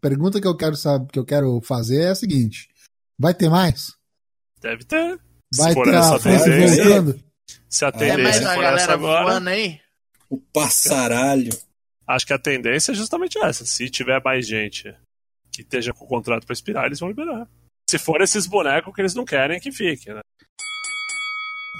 Pergunta 0.00 0.40
que 0.40 0.46
eu 0.46 0.56
quero 0.56 0.76
saber, 0.76 1.10
que 1.12 1.18
eu 1.18 1.24
quero 1.24 1.60
fazer 1.60 2.02
é 2.02 2.08
a 2.10 2.14
seguinte: 2.14 2.68
Vai 3.18 3.34
ter 3.34 3.48
mais? 3.48 3.92
Deve 4.60 4.84
ter. 4.84 5.18
Vai 5.56 5.72
for 5.72 5.84
ter 5.84 5.94
essa 5.94 6.16
a 6.16 6.20
França 6.20 6.44
tendência- 6.44 6.84
voltando? 6.84 7.24
Se 7.68 7.84
a 7.84 7.88
É 7.88 7.92
mais 7.92 8.00
tendência 8.16 8.32
for 8.32 8.48
essa 8.48 8.60
galera 8.60 8.92
agora, 8.94 9.24
voando 9.24 9.48
aí. 9.50 9.80
O 10.30 10.38
passaralho. 10.38 11.50
acho 12.06 12.26
que 12.26 12.32
a 12.32 12.38
tendência 12.38 12.92
é 12.92 12.94
justamente 12.94 13.38
essa. 13.38 13.64
Se 13.64 13.88
tiver 13.90 14.22
mais 14.22 14.46
gente 14.46 14.94
que 15.52 15.62
esteja 15.62 15.92
com 15.92 16.04
o 16.04 16.08
contrato 16.08 16.44
para 16.46 16.52
expirar, 16.52 16.86
eles 16.86 17.00
vão 17.00 17.08
liberar. 17.08 17.48
Se 17.90 17.98
for 17.98 18.20
esses 18.20 18.46
bonecos 18.46 18.94
que 18.94 19.00
eles 19.00 19.14
não 19.14 19.24
querem 19.24 19.58
que 19.60 19.72
fique, 19.72 20.12
né? 20.12 20.20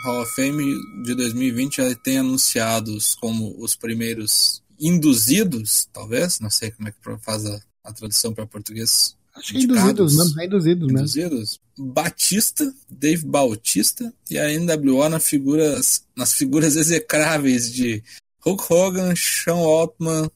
Hall 0.04 0.22
of 0.22 0.32
Fame 0.34 0.74
de 1.02 1.14
2020 1.14 1.76
já 1.76 1.94
tem 1.96 2.18
anunciados 2.18 3.14
como 3.16 3.54
os 3.58 3.74
primeiros 3.74 4.62
induzidos, 4.78 5.88
talvez, 5.92 6.38
não 6.40 6.50
sei 6.50 6.70
como 6.70 6.88
é 6.88 6.92
que 6.92 6.98
faz 7.20 7.44
a, 7.46 7.60
a 7.84 7.92
tradução 7.92 8.32
para 8.32 8.46
português. 8.46 9.16
Acho 9.34 9.52
que 9.52 9.58
é 9.58 9.62
induzidos 9.62 10.16
mesmo, 10.16 10.40
é 10.40 10.44
induzidos. 10.46 10.90
Induzidos. 10.90 11.60
Batista, 11.78 12.74
Dave 12.88 13.24
Bautista 13.24 14.12
e 14.30 14.38
a 14.38 14.48
NWO 14.58 15.08
na 15.08 15.20
figuras, 15.20 16.04
nas 16.16 16.32
figuras 16.32 16.76
execráveis 16.76 17.72
de 17.72 18.02
Hulk 18.44 18.64
Hogan, 18.72 19.14
Sean 19.16 19.56
Altman, 19.56 20.30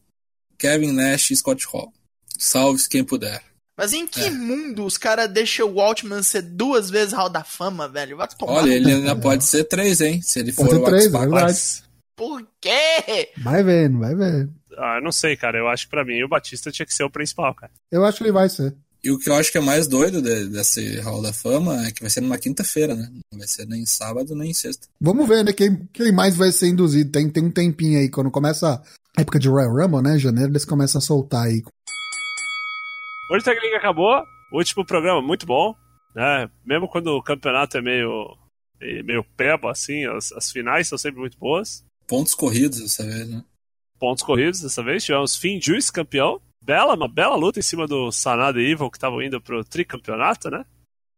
Kevin 0.59 0.93
Nash 0.93 1.31
e 1.31 1.37
Scott 1.37 1.67
Hall. 1.73 1.93
Salve-se 2.39 2.89
quem 2.89 3.05
puder. 3.05 3.52
Mas 3.83 3.93
em 3.93 4.07
que 4.07 4.21
É. 4.21 4.31
mundo 4.31 4.85
os 4.87 4.97
caras 4.97 5.29
deixam 5.29 5.69
o 5.69 5.81
Altman 5.81 6.23
ser 6.23 6.43
duas 6.43 6.89
vezes 6.89 7.13
Hall 7.13 7.29
da 7.29 7.43
Fama, 7.43 7.89
velho? 7.89 8.17
Vai 8.17 8.29
tomar. 8.39 8.53
Olha, 8.53 8.73
ele 8.73 8.93
ainda 8.93 9.17
pode 9.17 9.45
ser 9.45 9.65
três, 9.65 10.01
hein? 10.01 10.23
Se 10.23 10.39
ele 10.39 10.53
Pode 10.53 10.69
for 10.69 10.77
ser 10.77 10.81
o 10.83 10.85
três, 10.85 11.07
é 11.07 11.09
verdade. 11.11 11.31
Mas, 11.43 11.83
Por 12.15 12.47
quê? 12.61 13.31
Vai 13.39 13.65
vendo, 13.65 13.99
vai 13.99 14.15
vendo. 14.15 14.53
ah, 14.79 14.99
eu 14.99 15.03
não 15.03 15.11
sei, 15.11 15.37
cara. 15.37 15.59
Eu 15.59 15.67
acho 15.67 15.87
que 15.87 15.91
pra 15.91 16.05
mim 16.05 16.23
o 16.23 16.29
Batista 16.29 16.71
tinha 16.71 16.87
que 16.87 16.95
ser 16.95 17.03
o 17.03 17.11
principal, 17.11 17.53
cara. 17.57 17.73
Eu 17.91 18.05
acho 18.05 18.19
que 18.19 18.23
ele 18.25 18.31
vai 18.33 18.49
ser. 18.49 18.73
E 19.05 19.11
o 19.11 19.19
que 19.19 19.29
eu 19.29 19.35
acho 19.35 19.51
que 19.51 19.59
é 19.59 19.61
mais 19.61 19.89
doido 19.89 20.23
de- 20.23 20.47
desse 20.49 21.01
Hall 21.01 21.21
da 21.21 21.33
Fama 21.33 21.85
é 21.89 21.91
que 21.91 22.03
vai 22.03 22.09
ser 22.11 22.21
numa 22.21 22.39
quinta-feira, 22.39 22.95
né? 22.95 23.09
Não 23.33 23.39
vai 23.41 23.49
ser 23.49 23.67
nem 23.67 23.85
sábado, 23.85 24.33
nem 24.37 24.55
sexta. 24.55 24.87
Vamos 25.01 25.27
ver, 25.27 25.43
né? 25.45 25.53
Quem, 25.53 25.89
quem 25.93 26.13
mais 26.13 26.37
vai 26.37 26.53
ser 26.53 26.69
induzido. 26.69 27.11
Tem, 27.11 27.29
tem 27.29 27.43
um 27.43 27.51
tempinho 27.51 27.99
aí. 27.99 28.09
Quando 28.09 28.31
começa 28.31 28.81
a 29.17 29.21
época 29.21 29.41
de 29.41 29.49
Royal 29.49 29.75
Rumble, 29.75 30.03
né? 30.03 30.17
Janeiro, 30.21 30.53
eles 30.53 30.65
começam 30.65 31.01
a 31.01 31.03
soltar 31.03 31.47
aí. 31.47 31.65
Hoje 33.33 33.47
Tag 33.47 33.59
League 33.59 33.77
acabou. 33.77 34.23
Último 34.53 34.85
programa, 34.85 35.23
muito 35.23 35.47
bom. 35.47 35.75
Né? 36.15 36.51
Mesmo 36.67 36.87
quando 36.87 37.17
o 37.17 37.23
campeonato 37.23 37.79
é 37.79 37.81
meio, 37.81 38.37
meio 38.79 39.25
peba, 39.25 39.71
assim, 39.71 40.05
as, 40.05 40.31
as 40.33 40.53
finais 40.53 40.87
são 40.87 40.99
sempre 40.99 41.19
muito 41.19 41.39
boas. 41.39 41.83
Pontos 42.07 42.35
corridos 42.35 42.79
dessa 42.79 43.03
vez, 43.07 43.27
né? 43.27 43.43
Pontos 43.99 44.23
corridos 44.23 44.61
dessa 44.61 44.83
vez. 44.83 45.03
Tivemos 45.03 45.35
Finn 45.35 45.59
Juice 45.59 45.91
campeão. 45.91 46.43
Bela, 46.63 46.95
uma 46.95 47.09
bela 47.09 47.35
luta 47.35 47.59
em 47.59 47.63
cima 47.63 47.87
do 47.87 48.13
Sanada 48.13 48.61
e 48.61 48.71
Evil, 48.71 48.91
que 48.91 48.99
estavam 48.99 49.23
indo 49.23 49.41
pro 49.41 49.65
tricampeonato, 49.65 50.51
né? 50.51 50.67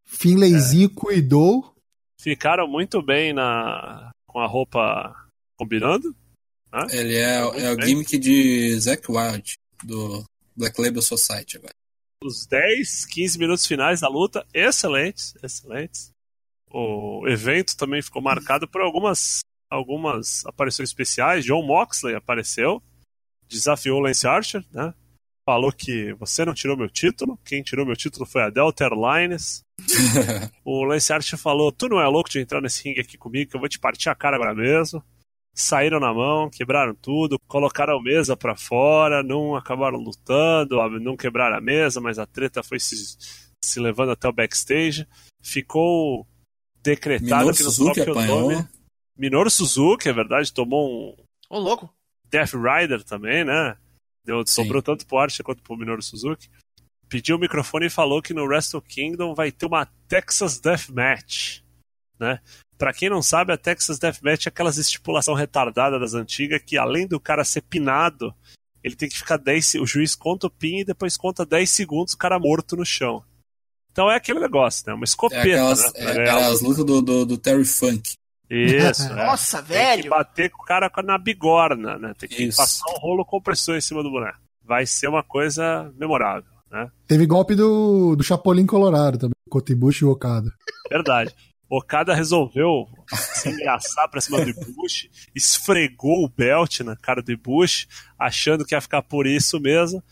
Finlayzinho 0.05 0.89
cuidou. 0.91 1.75
Ficaram 2.21 2.65
muito 2.65 3.01
bem 3.01 3.33
na 3.33 4.09
com 4.25 4.39
a 4.39 4.47
roupa 4.47 5.13
combinando. 5.57 6.15
Ele 6.91 7.17
é, 7.17 7.39
é 7.39 7.73
o 7.73 7.81
gimmick 7.81 8.17
de 8.17 8.79
Zack 8.79 9.11
Wild, 9.11 9.55
do 9.83 10.23
Black 10.55 10.81
Label 10.81 11.01
Society 11.01 11.57
agora. 11.57 11.75
Os 12.25 12.47
10, 12.47 13.05
15 13.05 13.37
minutos 13.37 13.67
finais 13.67 14.01
da 14.01 14.07
luta, 14.07 14.43
excelentes, 14.51 15.35
excelentes. 15.43 16.11
O 16.71 17.27
evento 17.27 17.77
também 17.77 18.01
ficou 18.01 18.19
marcado 18.19 18.67
por 18.67 18.81
algumas, 18.81 19.41
algumas 19.69 20.43
aparições 20.43 20.89
especiais. 20.89 21.45
John 21.45 21.61
Moxley 21.61 22.15
apareceu, 22.15 22.81
desafiou 23.47 23.99
o 23.99 24.01
Lance 24.01 24.25
Archer, 24.25 24.65
né? 24.71 24.91
Falou 25.47 25.71
que 25.71 26.13
você 26.13 26.43
não 26.43 26.55
tirou 26.55 26.75
meu 26.75 26.89
título, 26.89 27.37
quem 27.45 27.61
tirou 27.61 27.85
meu 27.85 27.95
título 27.95 28.25
foi 28.25 28.41
a 28.41 28.49
Delta 28.49 28.85
Airlines. 28.85 29.61
o 30.65 30.83
Lance 30.83 31.13
Archer 31.13 31.37
falou: 31.37 31.71
Tu 31.71 31.87
não 31.87 32.01
é 32.01 32.07
louco 32.07 32.31
de 32.31 32.39
entrar 32.39 32.59
nesse 32.59 32.83
ringue 32.83 33.01
aqui 33.01 33.19
comigo, 33.19 33.51
que 33.51 33.55
eu 33.55 33.59
vou 33.59 33.69
te 33.69 33.77
partir 33.77 34.09
a 34.09 34.15
cara 34.15 34.35
agora 34.35 34.55
mesmo. 34.55 35.03
Saíram 35.57 36.01
na 36.01 36.13
mão, 36.13 36.49
quebraram 36.49 36.93
tudo, 36.93 37.39
colocaram 37.47 37.97
a 37.97 38.03
mesa 38.03 38.35
pra 38.35 38.57
fora, 38.57 39.23
não 39.23 39.55
acabaram 39.55 39.97
lutando, 39.97 40.77
não 40.99 41.15
quebraram 41.15 41.55
a 41.55 41.61
mesa, 41.61 42.01
mas 42.01 42.19
a 42.19 42.25
treta 42.25 42.61
foi 42.61 42.77
se, 42.77 43.17
se 43.63 43.79
levando 43.79 44.11
até 44.11 44.27
o 44.27 44.33
backstage. 44.33 45.07
Ficou 45.41 46.27
decretado 46.83 47.25
Minoru 47.25 47.55
que 47.55 47.63
no 47.63 47.71
Suzuki 47.71 48.03
próprio 48.03 48.11
apanhou. 48.11 48.51
nome. 48.51 48.67
Minoru 49.17 49.49
Suzuki, 49.49 50.09
é 50.09 50.13
verdade, 50.13 50.51
tomou 50.51 51.13
um 51.13 51.15
Ô, 51.49 51.57
louco. 51.57 51.89
Death 52.29 52.51
Rider 52.53 53.01
também, 53.03 53.45
né? 53.45 53.77
Deu, 54.25 54.45
Sim. 54.45 54.53
sobrou 54.53 54.81
tanto 54.81 55.05
pro 55.05 55.19
Archer 55.19 55.45
quanto 55.45 55.63
pro 55.63 55.77
Minoru 55.77 56.01
Suzuki. 56.01 56.49
Pediu 57.07 57.37
o 57.37 57.39
microfone 57.39 57.85
e 57.85 57.89
falou 57.89 58.21
que 58.21 58.33
no 58.33 58.43
Wrestle 58.43 58.81
Kingdom 58.81 59.33
vai 59.33 59.51
ter 59.51 59.67
uma 59.67 59.85
Texas 60.07 60.59
Death 60.59 60.89
Match, 60.89 61.61
né? 62.19 62.41
Pra 62.77 62.93
quem 62.93 63.09
não 63.09 63.21
sabe, 63.21 63.53
a 63.53 63.57
Texas 63.57 63.97
Death 63.99 64.21
Match 64.21 64.45
é 64.45 64.49
aquelas 64.49 64.77
estipulação 64.77 65.33
retardada 65.33 65.97
das 65.99 66.13
antigas 66.13 66.61
que 66.65 66.77
além 66.77 67.07
do 67.07 67.19
cara 67.19 67.43
ser 67.45 67.61
pinado, 67.61 68.33
ele 68.83 68.95
tem 68.95 69.07
que 69.09 69.17
ficar 69.17 69.37
10, 69.37 69.65
se- 69.65 69.79
o 69.79 69.85
juiz 69.87 70.13
conta 70.15 70.47
o 70.47 70.49
pin 70.51 70.79
e 70.79 70.85
depois 70.85 71.15
conta 71.17 71.45
10 71.45 71.69
segundos 71.69 72.13
o 72.13 72.17
cara 72.17 72.37
morto 72.37 72.75
no 72.75 72.85
chão. 72.85 73.23
Então 73.91 74.11
é 74.11 74.15
aquele 74.17 74.39
negócio, 74.41 74.83
né? 74.87 74.93
Uma 74.93 75.03
É 75.03 75.05
escopeta, 75.05 75.41
aquelas, 75.41 75.93
né? 75.93 75.99
é, 75.99 76.21
aquelas 76.21 76.61
lutas 76.61 76.83
do, 76.85 77.01
do, 77.01 77.25
do 77.25 77.37
Terry 77.37 77.63
Funk. 77.63 78.11
Isso, 78.49 79.03
é. 79.09 79.25
Nossa, 79.25 79.63
Tem 79.63 79.67
que 79.67 79.73
velho. 79.73 80.09
bater 80.09 80.49
com 80.51 80.61
o 80.61 80.65
cara 80.65 80.91
na 81.03 81.17
bigorna, 81.17 81.97
né? 81.97 82.13
Tem 82.17 82.27
que 82.27 82.43
Isso. 82.43 82.57
passar 82.57 82.83
um 82.93 82.99
rolo 82.99 83.23
compressor 83.25 83.75
em 83.77 83.81
cima 83.81 84.03
do 84.03 84.11
boneco. 84.11 84.37
Vai 84.63 84.85
ser 84.85 85.07
uma 85.07 85.23
coisa 85.23 85.91
memorável, 85.97 86.49
né? 86.69 86.91
Teve 87.07 87.25
golpe 87.25 87.55
do, 87.55 88.15
do 88.17 88.23
Chapolin 88.23 88.65
Colorado 88.65 89.17
também. 89.17 89.33
Kotibushi 89.49 90.03
e 90.03 90.07
Okada. 90.07 90.51
Verdade. 90.89 91.33
Okada 91.77 92.13
resolveu 92.13 92.87
se 93.09 93.49
engraçar 93.49 94.07
pra 94.09 94.21
cima 94.21 94.43
do 94.43 94.49
Ibushi, 94.49 95.09
esfregou 95.35 96.23
o 96.23 96.29
belt 96.29 96.79
na 96.81 96.95
cara 96.95 97.21
do 97.21 97.31
Ibushi, 97.31 97.87
achando 98.17 98.65
que 98.65 98.75
ia 98.75 98.81
ficar 98.81 99.01
por 99.01 99.27
isso 99.27 99.59
mesmo. 99.59 100.03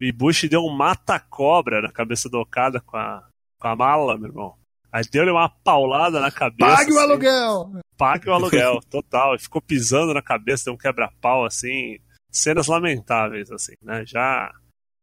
O 0.00 0.04
Ibushi 0.04 0.48
deu 0.48 0.60
um 0.62 0.76
mata-cobra 0.76 1.82
na 1.82 1.92
cabeça 1.92 2.28
do 2.28 2.38
Okada 2.40 2.80
com 2.80 2.96
a, 2.96 3.26
com 3.58 3.68
a 3.68 3.76
mala, 3.76 4.18
meu 4.18 4.28
irmão. 4.28 4.54
Aí 4.90 5.04
deu-lhe 5.10 5.30
uma 5.30 5.48
paulada 5.48 6.20
na 6.20 6.30
cabeça. 6.30 6.76
Pague 6.76 6.92
o 6.92 6.98
assim. 6.98 7.10
aluguel! 7.10 7.82
pague 8.02 8.28
o 8.28 8.32
aluguel, 8.34 8.80
total. 8.90 9.36
E 9.36 9.38
ficou 9.38 9.62
pisando 9.62 10.12
na 10.12 10.20
cabeça, 10.20 10.64
deu 10.64 10.74
um 10.74 10.76
quebra-pau, 10.76 11.44
assim. 11.44 11.98
Cenas 12.30 12.66
lamentáveis, 12.66 13.50
assim, 13.50 13.74
né? 13.80 14.04
Já. 14.04 14.52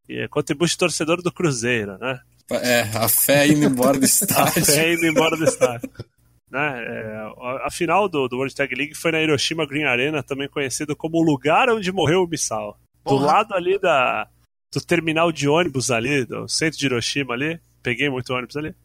E 0.07 0.19
é 0.19 0.27
contribui 0.27 0.67
torcedor 0.75 1.21
do 1.21 1.31
Cruzeiro, 1.31 1.97
né? 1.97 2.19
É, 2.51 2.81
a 2.97 3.07
fé 3.07 3.47
indo 3.47 3.65
embora 3.65 3.97
do 3.97 4.05
estádio. 4.05 4.63
Até 4.63 4.93
indo 4.93 5.05
embora 5.05 5.37
do 5.37 5.43
estádio. 5.43 5.89
né? 6.49 6.83
É, 6.83 7.15
a, 7.37 7.67
a 7.67 7.71
final 7.71 8.09
do, 8.09 8.27
do 8.27 8.37
World 8.37 8.55
Tag 8.55 8.73
League 8.75 8.95
foi 8.95 9.11
na 9.11 9.21
Hiroshima 9.21 9.65
Green 9.65 9.85
Arena, 9.85 10.23
também 10.23 10.49
conhecido 10.49 10.95
como 10.95 11.17
o 11.17 11.23
lugar 11.23 11.69
onde 11.69 11.91
morreu 11.91 12.23
o 12.23 12.27
Misal. 12.27 12.79
Do 13.05 13.11
Porra. 13.11 13.25
lado 13.25 13.53
ali 13.53 13.79
da, 13.79 14.27
do 14.73 14.81
terminal 14.81 15.31
de 15.31 15.47
ônibus 15.47 15.91
ali, 15.91 16.25
do 16.25 16.47
centro 16.47 16.77
de 16.77 16.85
Hiroshima 16.85 17.33
ali. 17.33 17.59
Peguei 17.81 18.09
muito 18.09 18.33
ônibus 18.33 18.57
ali. 18.57 18.75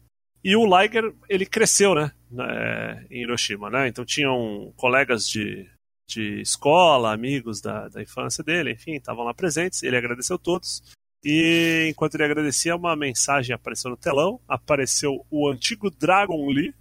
E 0.43 0.55
o 0.55 0.63
Liger, 0.63 1.11
ele 1.27 1.45
cresceu, 1.45 1.95
né? 1.95 2.11
né, 2.35 3.05
em 3.09 3.21
Hiroshima, 3.21 3.69
né? 3.69 3.87
Então 3.87 4.05
tinham 4.05 4.73
colegas 4.75 5.27
de, 5.27 5.67
de 6.09 6.41
escola, 6.41 7.13
amigos 7.13 7.61
da, 7.61 7.87
da 7.87 8.01
infância 8.01 8.43
dele, 8.43 8.71
enfim, 8.71 8.93
estavam 8.95 9.23
lá 9.23 9.33
presentes. 9.33 9.83
Ele 9.83 9.97
agradeceu 9.97 10.37
todos. 10.37 10.83
E 11.27 11.87
enquanto 11.89 12.13
ele 12.13 12.23
agradecia, 12.23 12.75
uma 12.75 12.95
mensagem 12.95 13.55
apareceu 13.55 13.89
no 13.89 13.97
telão. 13.97 14.39
Apareceu 14.47 15.25
o 15.31 15.49
antigo 15.49 15.89
Dragon 15.89 16.47
Lee, 16.47 16.71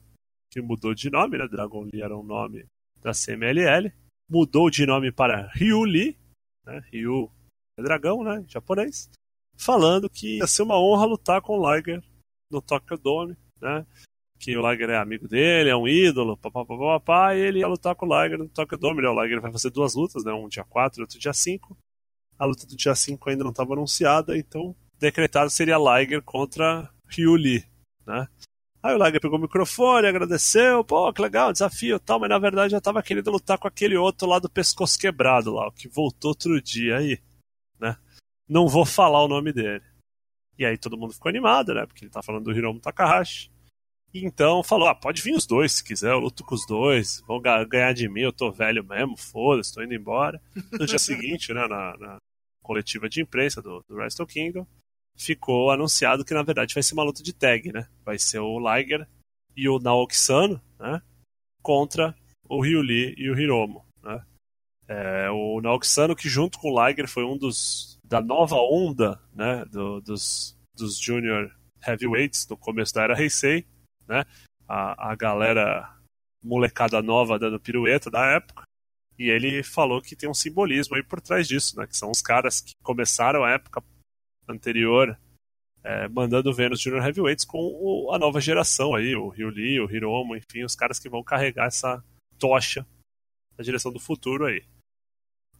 que 0.50 0.60
mudou 0.60 0.94
de 0.94 1.08
nome, 1.08 1.38
né? 1.38 1.48
Dragon 1.48 1.80
Lee 1.84 2.02
era 2.02 2.14
um 2.14 2.22
nome 2.22 2.66
da 3.00 3.12
CMLL. 3.12 3.90
Mudou 4.28 4.68
de 4.68 4.84
nome 4.84 5.10
para 5.10 5.48
Ryu 5.54 5.84
Lee, 5.84 6.18
né? 6.66 6.82
Ryu 6.92 7.30
é 7.78 7.82
dragão, 7.82 8.22
né? 8.22 8.40
Em 8.40 8.48
japonês. 8.50 9.08
Falando 9.56 10.10
que 10.10 10.38
ia 10.38 10.46
ser 10.46 10.62
uma 10.62 10.78
honra 10.78 11.06
lutar 11.06 11.40
com 11.40 11.58
o 11.58 11.74
Liger 11.74 12.02
no 12.50 12.60
Tokyo 12.60 12.98
Dome, 12.98 13.34
né? 13.58 13.86
Que 14.38 14.54
o 14.58 14.70
Liger 14.70 14.90
é 14.90 14.98
amigo 14.98 15.26
dele, 15.26 15.70
é 15.70 15.76
um 15.76 15.88
ídolo, 15.88 16.36
papapá, 16.36 17.34
e 17.34 17.40
ele 17.40 17.60
ia 17.60 17.66
lutar 17.66 17.94
com 17.94 18.06
o 18.06 18.22
Liger 18.22 18.38
no 18.38 18.48
Tokyo 18.48 18.76
Dome, 18.76 19.00
né? 19.00 19.08
O 19.08 19.22
Liger 19.22 19.40
vai 19.40 19.50
fazer 19.50 19.70
duas 19.70 19.94
lutas, 19.94 20.22
né? 20.22 20.34
Um 20.34 20.48
dia 20.48 20.64
4 20.64 21.00
e 21.00 21.02
outro 21.02 21.18
dia 21.18 21.32
5. 21.32 21.74
A 22.38 22.44
luta 22.44 22.66
do 22.66 22.76
dia 22.76 22.94
5 22.94 23.30
ainda 23.30 23.44
não 23.44 23.50
estava 23.50 23.72
anunciada, 23.74 24.36
então 24.36 24.74
decretado 24.98 25.50
seria 25.50 25.76
Liger 25.78 26.22
contra 26.22 26.90
Ryu 27.08 27.34
Lee, 27.34 27.64
né? 28.06 28.28
Aí 28.82 28.94
o 28.94 29.02
Liger 29.02 29.20
pegou 29.20 29.38
o 29.38 29.42
microfone, 29.42 30.06
agradeceu, 30.06 30.84
pô, 30.84 31.12
que 31.12 31.22
legal, 31.22 31.52
desafio 31.52 31.98
tal, 31.98 32.20
mas 32.20 32.28
na 32.28 32.38
verdade 32.38 32.72
já 32.72 32.80
tava 32.80 33.02
querendo 33.02 33.30
lutar 33.30 33.56
com 33.56 33.66
aquele 33.66 33.96
outro 33.96 34.28
lá 34.28 34.38
do 34.38 34.50
pescoço 34.50 34.98
quebrado 34.98 35.52
lá, 35.52 35.68
o 35.68 35.72
que 35.72 35.88
voltou 35.88 36.30
outro 36.30 36.60
dia 36.60 36.98
aí, 36.98 37.18
né? 37.80 37.96
Não 38.48 38.68
vou 38.68 38.84
falar 38.84 39.24
o 39.24 39.28
nome 39.28 39.52
dele. 39.52 39.84
E 40.58 40.64
aí 40.64 40.76
todo 40.76 40.96
mundo 40.98 41.14
ficou 41.14 41.30
animado, 41.30 41.74
né? 41.74 41.86
Porque 41.86 42.04
ele 42.04 42.12
tá 42.12 42.22
falando 42.22 42.44
do 42.44 42.52
Hiromu 42.52 42.78
Takahashi. 42.78 43.50
Então 44.14 44.62
falou, 44.62 44.86
ah, 44.88 44.94
pode 44.94 45.20
vir 45.20 45.34
os 45.34 45.44
dois 45.46 45.72
se 45.72 45.82
quiser, 45.84 46.12
eu 46.12 46.20
luto 46.20 46.44
com 46.44 46.54
os 46.54 46.64
dois, 46.66 47.20
vão 47.26 47.40
ga- 47.40 47.64
ganhar 47.64 47.92
de 47.92 48.08
mim, 48.08 48.20
eu 48.20 48.32
tô 48.32 48.50
velho 48.52 48.84
mesmo, 48.84 49.16
foda-se, 49.16 49.74
tô 49.74 49.82
indo 49.82 49.92
embora. 49.94 50.40
No 50.72 50.86
dia 50.86 50.98
seguinte, 51.00 51.52
né, 51.52 51.66
na, 51.66 51.96
na 51.98 52.16
coletiva 52.62 53.08
de 53.08 53.20
imprensa 53.20 53.60
do, 53.60 53.82
do 53.88 53.96
Wrestle 53.96 54.26
Kingdom, 54.26 54.64
ficou 55.16 55.70
anunciado 55.70 56.24
que 56.24 56.32
na 56.34 56.42
verdade 56.42 56.74
vai 56.74 56.82
ser 56.82 56.94
uma 56.94 57.02
luta 57.02 57.22
de 57.22 57.32
tag, 57.32 57.72
né? 57.72 57.88
Vai 58.04 58.18
ser 58.18 58.38
o 58.38 58.58
Liger 58.58 59.06
e 59.56 59.68
o 59.68 59.78
Naoki 59.78 60.16
Sano, 60.16 60.60
né? 60.78 61.02
Contra 61.62 62.14
o 62.48 62.62
Ryu 62.62 62.82
Lee 62.82 63.14
e 63.18 63.30
o 63.30 63.38
Hiromo, 63.38 63.84
né? 64.02 64.24
É, 64.86 65.30
o 65.30 65.60
Naoki 65.60 65.86
Sano 65.86 66.14
que 66.14 66.28
junto 66.28 66.58
com 66.58 66.70
o 66.72 66.86
Liger 66.86 67.08
foi 67.08 67.24
um 67.24 67.36
dos 67.36 67.98
da 68.04 68.20
nova 68.20 68.56
onda, 68.56 69.20
né? 69.32 69.64
Do, 69.66 70.00
dos, 70.00 70.56
dos 70.76 70.98
Junior 70.98 71.50
Heavyweights 71.86 72.46
no 72.48 72.56
começo 72.56 72.94
da 72.94 73.02
era 73.02 73.20
Heisei, 73.20 73.64
né? 74.08 74.24
A, 74.68 75.12
a 75.12 75.14
galera 75.14 75.94
molecada 76.42 77.00
nova 77.02 77.38
dando 77.38 77.60
pirueta 77.60 78.10
da 78.10 78.24
época. 78.26 78.62
E 79.18 79.30
ele 79.30 79.62
falou 79.62 80.02
que 80.02 80.16
tem 80.16 80.28
um 80.28 80.34
simbolismo 80.34 80.96
aí 80.96 81.02
por 81.02 81.20
trás 81.20 81.46
disso, 81.46 81.78
né? 81.78 81.86
Que 81.86 81.96
são 81.96 82.10
os 82.10 82.20
caras 82.20 82.60
que 82.60 82.72
começaram 82.82 83.44
a 83.44 83.50
época 83.52 83.82
anterior 84.48 85.18
é, 85.84 86.08
mandando 86.08 86.52
ver 86.52 86.70
nos 86.70 86.80
Junior 86.80 87.04
Heavyweights 87.04 87.44
com 87.44 87.58
o, 87.58 88.10
a 88.12 88.18
nova 88.18 88.40
geração 88.40 88.94
aí, 88.94 89.14
o 89.14 89.28
Ryu 89.28 89.50
Lee, 89.50 89.80
o 89.80 89.90
Hiromo, 89.90 90.34
enfim, 90.34 90.64
os 90.64 90.74
caras 90.74 90.98
que 90.98 91.10
vão 91.10 91.22
carregar 91.22 91.66
essa 91.66 92.02
tocha 92.38 92.86
na 93.56 93.62
direção 93.62 93.92
do 93.92 94.00
futuro 94.00 94.46
aí. 94.46 94.64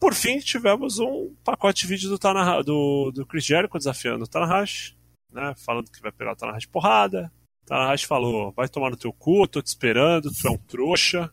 Por 0.01 0.15
fim, 0.15 0.39
tivemos 0.39 0.99
um 0.99 1.35
pacote 1.45 1.83
de 1.83 1.89
vídeo 1.89 2.09
do, 2.09 2.19
Tanaha, 2.19 2.63
do, 2.63 3.13
do 3.13 3.27
Chris 3.27 3.45
Jericho 3.45 3.79
desafiando 3.79 4.25
o 4.25 4.29
Tanahashi, 4.29 4.97
né, 5.31 5.55
falando 5.57 5.91
que 5.91 6.01
vai 6.01 6.11
pegar 6.11 6.33
o 6.33 6.37
Tanahashi 6.37 6.69
porrada. 6.69 7.31
Tanahashi 7.67 8.07
falou, 8.07 8.53
vai 8.53 8.69
tomar 8.69 8.91
no 8.91 8.97
teu 8.97 9.13
cu, 9.13 9.49
tô 9.49 9.63
te 9.63 9.69
esperando, 9.69 10.31
tu 10.31 10.49
é 10.49 10.51
um 10.51 10.59
trouxa, 10.59 11.33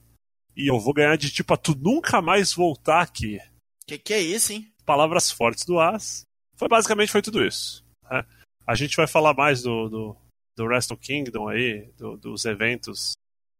e 0.56 0.70
eu 0.70 0.80
vou 0.80 0.94
ganhar 0.94 1.16
de 1.18 1.32
ti 1.32 1.44
pra 1.44 1.58
tu 1.58 1.76
nunca 1.76 2.22
mais 2.22 2.54
voltar 2.54 3.02
aqui. 3.02 3.40
Que 3.86 3.98
que 3.98 4.14
é 4.14 4.22
isso, 4.22 4.54
hein? 4.54 4.72
Palavras 4.86 5.32
fortes 5.32 5.66
do 5.66 5.80
As. 5.80 6.24
Foi 6.56 6.68
basicamente 6.68 7.12
foi 7.12 7.22
tudo 7.22 7.44
isso. 7.44 7.84
Né? 8.10 8.26
A 8.66 8.76
gente 8.76 8.96
vai 8.96 9.08
falar 9.08 9.34
mais 9.34 9.62
do, 9.62 9.90
do, 9.90 10.18
do 10.56 10.66
Wrestle 10.66 10.98
Kingdom 10.98 11.48
aí, 11.48 11.92
do, 11.98 12.16
dos 12.18 12.46
eventos 12.46 13.14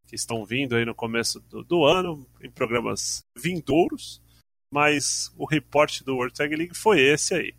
que 0.08 0.16
estão 0.16 0.46
vindo 0.46 0.76
aí 0.76 0.86
no 0.86 0.94
começo 0.94 1.40
do, 1.40 1.64
do, 1.64 1.86
ano, 1.86 2.28
em 2.42 2.52
programas 2.52 3.22
vindouros, 3.38 4.22
mas 4.72 5.34
o 5.38 5.46
reporte 5.46 6.04
do 6.04 6.16
World 6.16 6.36
Tag 6.36 6.56
League 6.56 6.76
foi 6.76 7.00
esse 7.00 7.34
aí. 7.34 7.54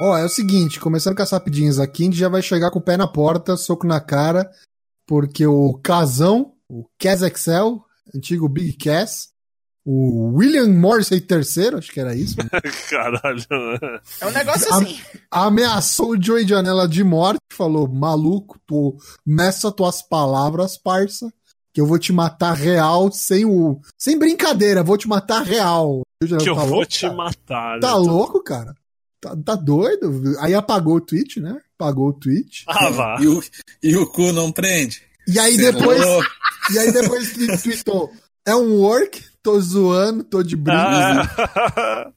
Ó, 0.00 0.12
oh, 0.12 0.16
é 0.16 0.24
o 0.24 0.30
seguinte, 0.30 0.80
começando 0.80 1.14
com 1.14 1.22
as 1.22 1.30
rapidinhas 1.30 1.78
aqui, 1.78 2.02
a 2.02 2.06
gente 2.06 2.16
já 2.16 2.30
vai 2.30 2.40
chegar 2.40 2.70
com 2.70 2.78
o 2.78 2.82
pé 2.82 2.96
na 2.96 3.06
porta, 3.06 3.54
soco 3.54 3.86
na 3.86 4.00
cara, 4.00 4.50
porque 5.06 5.46
o 5.46 5.78
Casão, 5.82 6.54
o 6.70 6.86
Cas 6.98 7.20
Excel, 7.20 7.84
antigo 8.14 8.48
Big 8.48 8.78
Cass, 8.78 9.28
o 9.84 10.36
William 10.36 10.68
Morrissey 10.68 11.18
III, 11.18 11.76
acho 11.76 11.92
que 11.92 12.00
era 12.00 12.14
isso. 12.14 12.34
Né? 12.38 12.48
Caralho. 12.88 13.44
É 14.22 14.26
um 14.26 14.30
negócio 14.30 14.72
assim. 14.72 14.98
A, 15.30 15.44
ameaçou 15.44 16.12
o 16.12 16.22
Joey 16.22 16.48
Janela 16.48 16.88
de 16.88 17.04
morte, 17.04 17.40
falou: 17.52 17.86
maluco, 17.86 18.58
tu 18.66 18.96
meça 19.26 19.70
tuas 19.70 20.00
palavras, 20.00 20.78
parça, 20.78 21.30
que 21.74 21.80
eu 21.80 21.86
vou 21.86 21.98
te 21.98 22.10
matar 22.10 22.54
real, 22.54 23.12
sem 23.12 23.44
o. 23.44 23.78
Sem 23.98 24.18
brincadeira, 24.18 24.82
vou 24.82 24.96
te 24.96 25.06
matar 25.06 25.42
real. 25.42 26.00
que 26.22 26.32
eu 26.32 26.54
tá 26.54 26.64
vou 26.64 26.76
louco, 26.76 26.86
te 26.86 27.00
cara? 27.02 27.14
matar. 27.14 27.80
Tá 27.80 27.88
né? 27.88 27.94
louco, 27.94 28.42
cara? 28.42 28.74
Tá, 29.20 29.36
tá, 29.44 29.54
doido? 29.54 30.34
Aí 30.40 30.54
apagou 30.54 30.96
o 30.96 31.00
tweet, 31.00 31.40
né? 31.40 31.60
Apagou 31.78 32.08
o 32.08 32.12
tweet. 32.12 32.64
Ah, 32.66 32.88
vá. 32.90 33.18
E 33.20 33.28
o, 33.28 33.42
e 33.82 33.96
o 33.96 34.06
cu 34.06 34.32
não 34.32 34.50
prende. 34.50 35.02
E 35.28 35.38
aí 35.38 35.54
Cê 35.56 35.72
depois. 35.72 36.00
E 36.72 36.78
aí 36.78 36.90
depois 36.92 37.32
tweetou. 37.62 38.10
É 38.46 38.54
um 38.54 38.80
work, 38.80 39.22
tô 39.42 39.60
zoando, 39.60 40.24
tô 40.24 40.42
de 40.42 40.56
brinco. 40.56 40.78
Ah. 40.78 42.10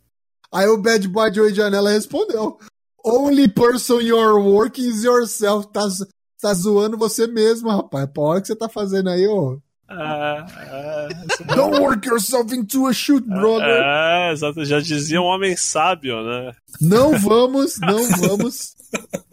Aí 0.54 0.68
o 0.68 0.78
Bad 0.78 1.08
Boy 1.08 1.32
de 1.32 1.54
Janela 1.54 1.92
respondeu: 1.92 2.58
Only 3.04 3.50
person 3.50 4.00
you're 4.00 4.40
working 4.40 4.88
is 4.88 5.04
yourself. 5.04 5.68
Tá, 5.74 5.82
tá 6.40 6.54
zoando 6.54 6.98
você 6.98 7.28
mesmo, 7.28 7.70
rapaz. 7.70 8.08
Pra 8.14 8.24
hora 8.24 8.42
que 8.42 8.48
você 8.48 8.56
tá 8.56 8.70
fazendo 8.70 9.10
aí, 9.10 9.28
ó. 9.28 9.58
Ah, 9.96 10.46
ah, 10.58 11.56
Don't 11.56 11.80
work 11.80 12.08
yourself 12.08 12.54
into 12.54 12.88
a 12.88 12.94
shoot, 12.94 13.26
brother. 13.28 13.82
É, 13.84 14.32
exato. 14.32 14.66
Já 14.66 14.80
dizia 14.80 15.22
um 15.22 15.26
homem 15.26 15.56
sábio, 15.56 16.24
né? 16.24 16.52
Não 16.82 17.18
vamos, 17.20 17.80
não 17.80 18.08
vamos 18.18 18.76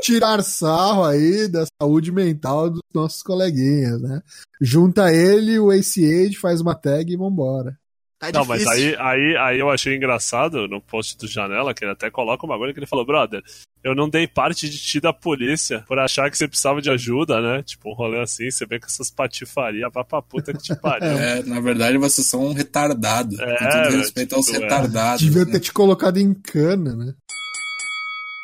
tirar 0.01 0.43
sarro 0.43 1.05
aí 1.05 1.49
da 1.49 1.65
saúde 1.81 2.13
mental 2.13 2.71
dos 2.71 2.83
nossos 2.95 3.23
coleguinhas, 3.23 4.01
né? 4.01 4.23
Junta 4.61 5.13
ele, 5.13 5.59
o 5.59 5.73
Ace 5.73 6.05
Age, 6.05 6.37
faz 6.37 6.61
uma 6.61 6.75
tag 6.75 7.13
e 7.13 7.17
vambora. 7.17 7.79
Tá 8.21 8.31
não, 8.33 8.45
mas 8.45 8.67
aí, 8.67 8.95
aí, 8.99 9.37
aí 9.39 9.59
eu 9.59 9.71
achei 9.71 9.97
engraçado 9.97 10.69
no 10.69 10.79
post 10.79 11.17
do 11.17 11.27
Janela, 11.27 11.73
que 11.73 11.83
ele 11.83 11.93
até 11.93 12.11
coloca 12.11 12.45
uma 12.45 12.59
coisa 12.59 12.75
que 12.75 12.79
ele 12.79 12.87
falou, 12.87 13.07
brother, 13.07 13.43
eu 13.83 13.95
não 13.95 14.11
dei 14.11 14.29
parte 14.29 14.69
de 14.69 14.79
ti 14.79 15.01
da 15.01 15.11
polícia 15.11 15.83
por 15.89 15.99
achar 15.99 16.31
que 16.31 16.37
você 16.37 16.47
precisava 16.47 16.83
de 16.83 16.91
ajuda, 16.91 17.41
né? 17.41 17.63
Tipo, 17.63 17.89
um 17.89 17.95
rolê 17.95 18.21
assim, 18.21 18.51
você 18.51 18.67
vê 18.67 18.79
com 18.79 18.85
essas 18.85 19.11
patifarias, 19.11 19.91
vá 19.91 20.05
pra 20.05 20.21
puta 20.21 20.53
que 20.53 20.63
te 20.63 20.77
pariu. 20.77 21.09
É, 21.09 21.43
na 21.45 21.61
verdade 21.61 21.97
vocês 21.97 22.27
são 22.27 22.45
um 22.45 22.53
retardado. 22.53 23.41
É, 23.41 23.57
com 23.57 23.65
todo 23.65 23.97
respeito 23.97 24.29
tipo, 24.29 24.37
aos 24.37 24.49
é. 24.51 24.59
retardados. 24.59 25.23
Devia 25.23 25.47
ter 25.47 25.61
te 25.61 25.73
colocado 25.73 26.19
em 26.19 26.35
cana, 26.35 26.95
né? 26.95 27.15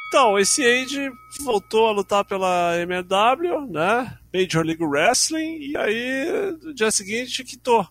Então, 0.09 0.39
esse 0.39 0.65
Age 0.65 1.11
voltou 1.43 1.89
a 1.89 1.93
lutar 1.93 2.25
pela 2.25 2.81
MLW, 2.81 3.67
né? 3.71 4.17
Major 4.33 4.65
League 4.65 4.83
Wrestling, 4.83 5.59
e 5.59 5.77
aí 5.77 6.57
no 6.63 6.73
dia 6.73 6.91
seguinte 6.91 7.45
quitou. 7.45 7.87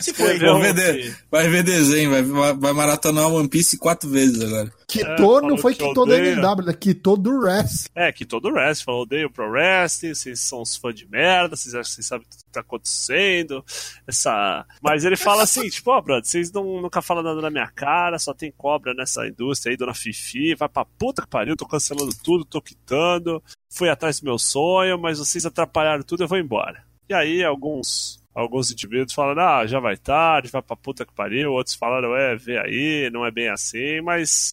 Se 0.00 0.12
foi, 0.12 0.38
vai, 0.38 0.72
ver 0.72 0.74
de, 0.74 1.16
vai 1.30 1.48
ver 1.48 1.62
desenho, 1.62 2.10
vai, 2.10 2.52
vai 2.52 2.72
maratonar 2.72 3.28
One 3.28 3.48
Piece 3.48 3.78
quatro 3.78 4.08
vezes 4.08 4.40
agora. 4.42 4.72
Quitou, 4.86 5.38
é, 5.38 5.42
não 5.42 5.56
foi 5.56 5.74
que 5.74 5.84
quitou 5.84 6.06
da 6.06 6.18
MW, 6.18 6.66
né? 6.66 6.72
Quitou 6.72 7.16
do 7.16 7.38
Wrestling. 7.38 7.88
É, 7.94 8.12
quitou 8.12 8.40
do 8.40 8.50
Wrestling, 8.50 8.84
falou, 8.84 9.02
odeio 9.02 9.30
pro 9.30 9.50
Wrestling, 9.50 10.14
vocês 10.14 10.40
são 10.40 10.62
os 10.62 10.76
fãs 10.76 10.94
de 10.94 11.08
merda, 11.08 11.56
vocês 11.56 11.74
acham 11.74 11.82
que 11.82 11.94
vocês 11.94 12.06
sabem 12.06 12.26
o 12.26 12.30
que 12.30 12.44
tá 12.52 12.60
acontecendo, 12.60 13.64
essa... 14.06 14.64
Mas 14.82 15.04
ele 15.04 15.16
fala 15.16 15.42
assim, 15.42 15.68
tipo, 15.68 15.90
ó, 15.90 15.98
oh, 15.98 16.02
brother, 16.02 16.24
vocês 16.24 16.52
não, 16.52 16.80
nunca 16.80 17.02
falam 17.02 17.22
nada 17.22 17.40
na 17.40 17.50
minha 17.50 17.68
cara, 17.68 18.18
só 18.18 18.32
tem 18.32 18.52
cobra 18.56 18.94
nessa 18.94 19.26
indústria 19.26 19.72
aí, 19.72 19.76
dona 19.76 19.94
Fifi, 19.94 20.54
vai 20.54 20.68
pra 20.68 20.84
puta 20.84 21.22
que 21.22 21.28
pariu, 21.28 21.56
tô 21.56 21.66
cancelando 21.66 22.12
tudo, 22.22 22.44
tô 22.44 22.60
quitando, 22.60 23.42
fui 23.68 23.88
atrás 23.88 24.20
do 24.20 24.24
meu 24.24 24.38
sonho, 24.38 24.98
mas 24.98 25.18
vocês 25.18 25.44
atrapalharam 25.44 26.02
tudo, 26.02 26.24
eu 26.24 26.28
vou 26.28 26.38
embora. 26.38 26.84
E 27.08 27.12
aí, 27.12 27.44
alguns 27.44 28.23
alguns 28.34 28.70
indivíduos 28.70 29.12
falaram, 29.12 29.42
ah, 29.42 29.66
já 29.66 29.78
vai 29.78 29.96
tarde, 29.96 30.50
vai 30.50 30.60
pra 30.60 30.76
puta 30.76 31.06
que 31.06 31.14
pariu. 31.14 31.52
Outros 31.52 31.76
falaram, 31.76 32.16
é, 32.16 32.34
vê 32.36 32.58
aí, 32.58 33.10
não 33.12 33.24
é 33.24 33.30
bem 33.30 33.48
assim, 33.48 34.00
mas 34.02 34.52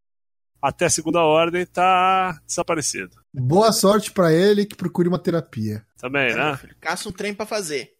até 0.61 0.87
segunda 0.87 1.21
ordem 1.21 1.65
tá 1.65 2.39
desaparecido. 2.45 3.17
Boa 3.33 3.71
sorte 3.71 4.11
para 4.11 4.31
ele 4.31 4.65
que 4.65 4.75
procure 4.75 5.07
uma 5.07 5.17
terapia. 5.17 5.83
Também, 5.97 6.31
é, 6.31 6.35
né? 6.35 6.59
Caça 6.79 7.09
um 7.09 7.11
trem 7.11 7.33
para 7.33 7.45
fazer. 7.45 7.91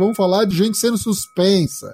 Vamos 0.00 0.16
falar 0.16 0.44
de 0.44 0.56
gente 0.56 0.78
sendo 0.78 0.96
suspensa. 0.96 1.92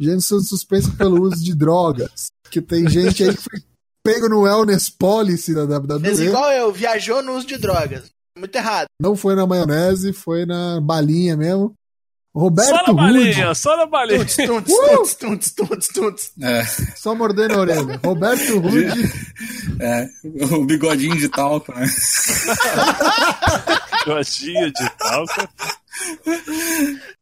Gente 0.00 0.22
sendo 0.22 0.42
suspensa 0.42 0.90
pelo 0.96 1.22
uso 1.22 1.44
de 1.44 1.54
drogas. 1.54 2.28
Que 2.50 2.60
tem 2.60 2.88
gente 2.88 3.22
aí 3.22 3.36
que 3.36 3.42
foi 3.42 3.60
pego 4.02 4.28
no 4.28 4.40
wellness 4.42 4.90
policy 4.90 5.54
da 5.54 5.64
WWE. 5.64 6.00
Fez 6.00 6.20
igual 6.20 6.50
eu, 6.50 6.72
viajou 6.72 7.22
no 7.22 7.36
uso 7.36 7.46
de 7.46 7.58
drogas. 7.58 8.10
Muito 8.36 8.56
errado. 8.56 8.86
Não 9.00 9.14
foi 9.14 9.34
na 9.34 9.46
maionese, 9.46 10.12
foi 10.12 10.46
na 10.46 10.80
balinha 10.80 11.36
mesmo. 11.36 11.74
Roberto 12.34 12.70
só 12.70 12.86
na 12.86 12.92
balinha, 12.94 13.46
Rude. 13.48 13.58
só 13.58 13.76
na 13.76 13.84
balinha. 13.86 14.18
Tunts, 14.20 14.36
tunts, 14.36 14.72
uh! 14.72 15.16
tunts, 15.18 15.50
tunts, 15.52 15.88
tunts, 15.88 16.32
É. 16.40 16.64
Só 16.96 17.14
mordendo 17.14 17.54
a 17.54 17.58
orelha. 17.58 18.00
Roberto 18.02 18.56
Rude. 18.58 19.12
É, 19.78 20.08
o 20.54 20.64
bigodinho 20.64 21.14
de 21.18 21.28
talco, 21.28 21.74
né? 21.74 21.84
bigodinho 24.06 24.72
de 24.72 24.90
talco. 24.96 25.48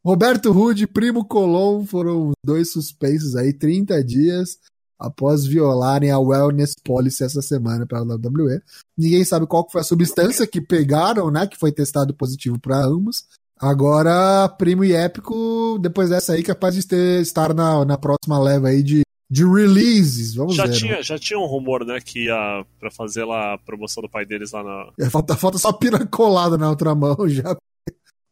Roberto 0.04 0.52
Rude, 0.52 0.86
Primo 0.86 1.24
Colom 1.24 1.84
foram 1.84 2.28
os 2.28 2.34
dois 2.44 2.70
suspensos 2.70 3.34
aí, 3.34 3.52
30 3.52 4.04
dias 4.04 4.58
após 5.00 5.46
violarem 5.46 6.10
a 6.10 6.18
Wellness 6.18 6.74
Policy 6.84 7.24
essa 7.24 7.40
semana 7.40 7.86
pela 7.86 8.02
WWE. 8.02 8.60
Ninguém 8.96 9.24
sabe 9.24 9.46
qual 9.46 9.66
foi 9.70 9.80
a 9.80 9.84
substância 9.84 10.46
que 10.46 10.60
pegaram, 10.60 11.30
né? 11.30 11.46
Que 11.46 11.56
foi 11.56 11.72
testado 11.72 12.12
positivo 12.12 12.58
para 12.60 12.84
ambos. 12.84 13.24
Agora, 13.58 14.48
Primo 14.58 14.84
e 14.84 14.92
Épico, 14.92 15.78
depois 15.80 16.10
dessa 16.10 16.34
aí, 16.34 16.42
capaz 16.42 16.74
de 16.74 16.86
ter, 16.86 17.20
estar 17.20 17.52
na, 17.54 17.84
na 17.84 17.98
próxima 17.98 18.38
leva 18.38 18.68
aí 18.68 18.82
de, 18.82 19.02
de 19.30 19.44
releases. 19.44 20.34
Vamos 20.34 20.56
já 20.56 20.66
ver. 20.66 20.72
Tinha, 20.72 20.96
né? 20.96 21.02
Já 21.02 21.18
tinha 21.18 21.38
um 21.38 21.46
rumor, 21.46 21.84
né, 21.84 22.00
que 22.00 22.24
ia 22.24 22.64
pra 22.78 22.90
fazer 22.90 23.24
lá 23.24 23.54
a 23.54 23.58
promoção 23.58 24.02
do 24.02 24.08
pai 24.08 24.24
deles 24.24 24.52
lá 24.52 24.62
na. 24.62 24.92
É, 24.98 25.10
falta, 25.10 25.36
falta 25.36 25.58
só 25.58 25.72
pira 25.72 26.06
colada 26.06 26.56
na 26.56 26.70
outra 26.70 26.94
mão, 26.94 27.16
já. 27.28 27.56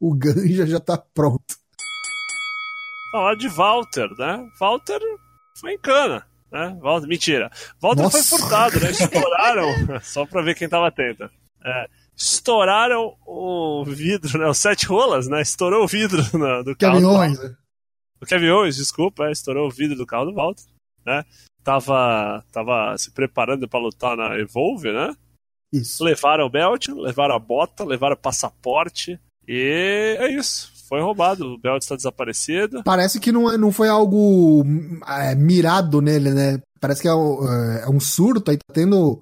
O 0.01 0.15
ganja 0.15 0.67
já 0.67 0.81
tá 0.81 0.97
pronto. 0.97 1.57
Falar 3.13 3.35
de 3.35 3.49
Walter, 3.49 4.09
né? 4.19 4.49
Walter 4.61 5.01
foi 5.61 5.73
em 5.73 5.79
cana. 5.79 6.25
Né? 6.51 6.77
Walter, 6.81 7.07
mentira. 7.07 7.51
Walter 7.81 8.03
Nossa. 8.03 8.23
foi 8.23 8.39
furtado, 8.39 8.81
né? 8.81 8.91
Estouraram, 8.93 10.01
só 10.03 10.27
pra 10.27 10.43
ver 10.43 10.55
quem 10.55 10.69
tava 10.69 10.89
atento. 10.89 11.31
É, 11.65 11.89
estouraram 12.17 13.15
o 13.27 13.85
vidro, 13.85 14.39
né? 14.39 14.47
Os 14.49 14.59
sete 14.59 14.87
rolas, 14.87 15.29
né? 15.29 15.43
Estourou 15.43 15.85
o 15.85 15.89
vidro 15.89 16.23
do 16.65 16.77
carro. 16.77 16.95
Kevin 16.95 17.05
Owens. 17.05 17.39
O 18.21 18.27
Kevin 18.27 18.49
Owens, 18.51 18.77
desculpa, 18.77 19.27
é, 19.27 19.33
estourou 19.33 19.69
o 19.69 19.71
vidro 19.71 19.97
do 19.97 20.07
carro 20.07 20.27
do 20.27 20.35
Walter, 20.35 20.65
né? 21.05 21.25
tava, 21.69 22.43
tava 22.51 22.97
se 22.97 23.11
preparando 23.11 23.69
para 23.69 23.79
lutar 23.79 24.17
na 24.17 24.39
Evolve, 24.39 24.91
né? 24.91 25.15
Isso. 25.71 26.03
Levaram 26.03 26.47
o 26.47 26.51
belt, 26.51 26.89
levaram 26.89 27.35
a 27.35 27.39
bota, 27.39 27.85
levaram 27.85 28.15
o 28.15 28.19
passaporte. 28.19 29.21
E 29.47 30.17
é 30.19 30.29
isso. 30.33 30.73
Foi 30.89 31.01
roubado. 31.01 31.45
O 31.55 31.59
belt 31.59 31.83
está 31.83 31.95
desaparecido. 31.97 32.83
Parece 32.83 33.21
que 33.21 33.31
não, 33.31 33.51
é- 33.53 33.59
não 33.59 33.71
foi 33.71 33.89
algo 33.89 34.65
é, 35.07 35.35
mirado 35.35 36.01
nele, 36.01 36.31
né? 36.31 36.61
Parece 36.81 37.03
que 37.03 37.09
é, 37.09 37.15
um- 37.15 37.47
é 37.85 37.89
um 37.91 38.01
surto 38.01 38.51
aí, 38.51 38.57
tá 38.57 38.73
tendo 38.73 39.21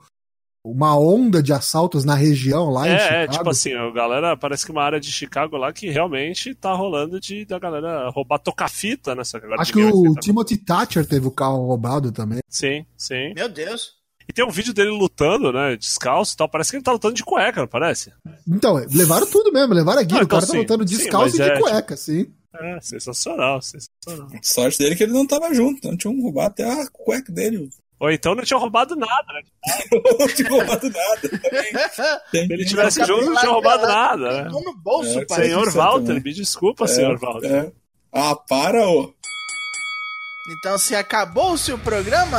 uma 0.65 0.99
onda 0.99 1.43
de 1.43 1.53
assaltos 1.53 2.05
na 2.05 2.15
região 2.15 2.71
lá 2.71 2.89
em 2.89 2.91
É, 2.91 2.95
é, 2.95 2.99
Chicago. 3.21 3.33
tipo 3.33 3.51
assim, 3.51 3.73
a 3.75 3.91
galera, 3.93 4.37
parece 4.37 4.67
que 4.67 4.73
uma 4.73 4.83
área 4.83 4.99
de 4.99 5.13
Chicago 5.13 5.57
lá 5.57 5.73
que 5.73 5.89
realmente 5.89 6.55
tá 6.57 6.73
rolando 6.73 7.21
de 7.21 7.45
da 7.45 7.57
galera 7.59 8.09
roubar 8.11 8.39
tocar 8.41 8.69
fita, 8.69 9.15
né? 9.15 9.23
Só 9.23 9.39
que 9.39 9.47
agora 9.47 9.63
Acho 9.63 9.73
que 9.73 9.83
o. 9.85 10.15
Timothy 10.17 10.57
Thatcher 10.57 11.07
teve 11.07 11.27
o 11.27 11.31
carro 11.31 11.67
roubado 11.67 12.11
também. 12.11 12.41
Sim, 12.49 12.85
sim. 12.97 13.33
Meu 13.35 13.49
Deus. 13.49 13.96
E 14.29 14.33
tem 14.33 14.45
um 14.45 14.51
vídeo 14.51 14.75
dele 14.75 14.91
lutando, 14.91 15.53
né? 15.53 15.77
Descalço 15.77 16.35
e 16.35 16.37
tal. 16.37 16.49
Parece 16.49 16.71
que 16.71 16.77
ele 16.77 16.85
tá 16.85 16.93
lutando 16.93 17.15
de 17.15 17.25
cueca, 17.25 17.61
não 17.61 17.69
parece? 17.69 18.13
Então, 18.49 18.75
levaram 18.93 19.27
tudo 19.31 19.53
mesmo, 19.53 19.73
levaram 19.75 20.01
a 20.01 20.03
guia. 20.03 20.19
Ah, 20.19 20.21
o 20.21 20.25
então 20.25 20.39
cara 20.39 20.47
tá 20.47 20.53
sim, 20.53 20.59
lutando 20.59 20.89
sim, 20.89 20.97
descalço 20.97 21.37
mas 21.39 21.47
e 21.47 21.51
de 21.51 21.57
é, 21.57 21.61
cueca, 21.61 21.97
sim. 21.97 22.27
É, 22.59 22.79
sensacional, 22.81 23.61
sensacional. 23.63 24.29
Sorte 24.43 24.79
dele 24.79 24.97
que 24.97 25.03
ele 25.05 25.13
não 25.13 25.27
tava 25.27 25.53
junto, 25.55 25.87
não 25.87 25.97
tinham 25.97 26.21
roubado 26.21 26.49
até 26.49 26.65
a 26.65 26.89
cueca 26.91 27.31
dele. 27.31 27.69
Ou 28.01 28.11
então 28.11 28.35
não 28.35 28.43
tinha 28.45 28.59
roubado 28.59 28.95
nada, 28.97 29.27
né? 29.33 29.41
não 30.19 30.27
tinha 30.29 30.51
roubado 30.51 30.91
nada 30.91 31.21
também. 31.29 31.63
Se 32.47 32.53
ele 32.53 32.65
tivesse 32.65 33.05
junto, 33.05 33.27
não 33.27 33.37
tinha 33.37 33.51
roubado 33.53 33.87
nada, 33.87 34.43
né? 34.43 34.49
Mão 34.51 34.63
no 34.63 34.75
bolso, 34.77 35.19
É, 35.21 35.25
pai. 35.25 35.45
Senhor 35.45 35.71
Walter, 35.73 36.07
também. 36.07 36.23
me 36.23 36.33
desculpa, 36.35 36.85
É, 36.85 36.89
senhor 36.89 37.19
Walter. 37.19 37.51
é. 37.51 37.73
Ah, 38.13 38.35
para, 38.35 38.87
ô. 38.89 39.15
Então, 40.59 40.79
se 40.79 40.95
acabou-se 40.95 41.73
o 41.73 41.79
programa, 41.79 42.39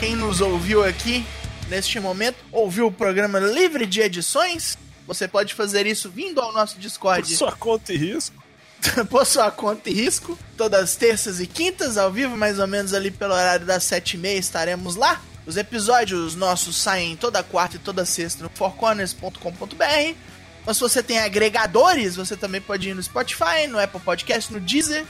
quem 0.00 0.16
nos 0.16 0.40
ouviu 0.40 0.82
aqui 0.82 1.26
neste 1.68 2.00
momento, 2.00 2.38
ouviu 2.50 2.86
o 2.86 2.92
programa 2.92 3.38
livre 3.38 3.84
de 3.84 4.00
edições, 4.00 4.78
você 5.06 5.28
pode 5.28 5.52
fazer 5.52 5.86
isso 5.86 6.08
vindo 6.08 6.40
ao 6.40 6.54
nosso 6.54 6.76
Por 6.76 6.80
Discord 6.80 7.36
sua 7.36 7.52
conta 7.52 7.92
e 7.92 7.98
risco. 7.98 8.42
por 9.10 9.26
sua 9.26 9.50
conta 9.50 9.90
e 9.90 9.92
risco. 9.92 10.38
Todas 10.56 10.84
as 10.84 10.96
terças 10.96 11.38
e 11.38 11.46
quintas, 11.46 11.98
ao 11.98 12.10
vivo, 12.10 12.34
mais 12.34 12.58
ou 12.58 12.66
menos 12.66 12.94
ali 12.94 13.10
pelo 13.10 13.34
horário 13.34 13.66
das 13.66 13.84
sete 13.84 14.14
e 14.14 14.18
meia, 14.18 14.38
estaremos 14.38 14.96
lá. 14.96 15.20
Os 15.46 15.58
episódios 15.58 16.34
nossos 16.34 16.76
saem 16.78 17.14
toda 17.14 17.42
quarta 17.42 17.76
e 17.76 17.78
toda 17.78 18.06
sexta 18.06 18.42
no 18.42 18.50
fourcorners.com.br. 18.54 20.14
Mas 20.64 20.76
se 20.78 20.80
você 20.80 21.02
tem 21.02 21.18
agregadores, 21.18 22.16
você 22.16 22.38
também 22.38 22.62
pode 22.62 22.88
ir 22.88 22.94
no 22.94 23.02
Spotify, 23.02 23.66
no 23.68 23.78
Apple 23.78 24.00
Podcast, 24.00 24.50
no 24.50 24.60
Deezer. 24.60 25.04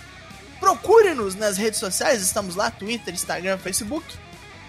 Procure-nos 0.59 1.37
nas 1.37 1.57
redes 1.57 1.79
sociais, 1.79 2.21
estamos 2.21 2.57
lá, 2.57 2.73
Twitter, 2.73 3.15
Instagram, 3.15 3.57
Facebook. 3.57 4.05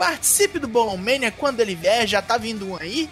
Participe 0.02 0.58
do 0.58 0.68
Bolão 0.68 0.97
Mania 0.97 1.32
quando 1.32 1.60
ele 1.60 1.76
vier, 1.76 2.08
já 2.08 2.24
tá 2.24 2.36
vindo 2.36 2.68
um 2.68 2.76
aí 2.76 3.08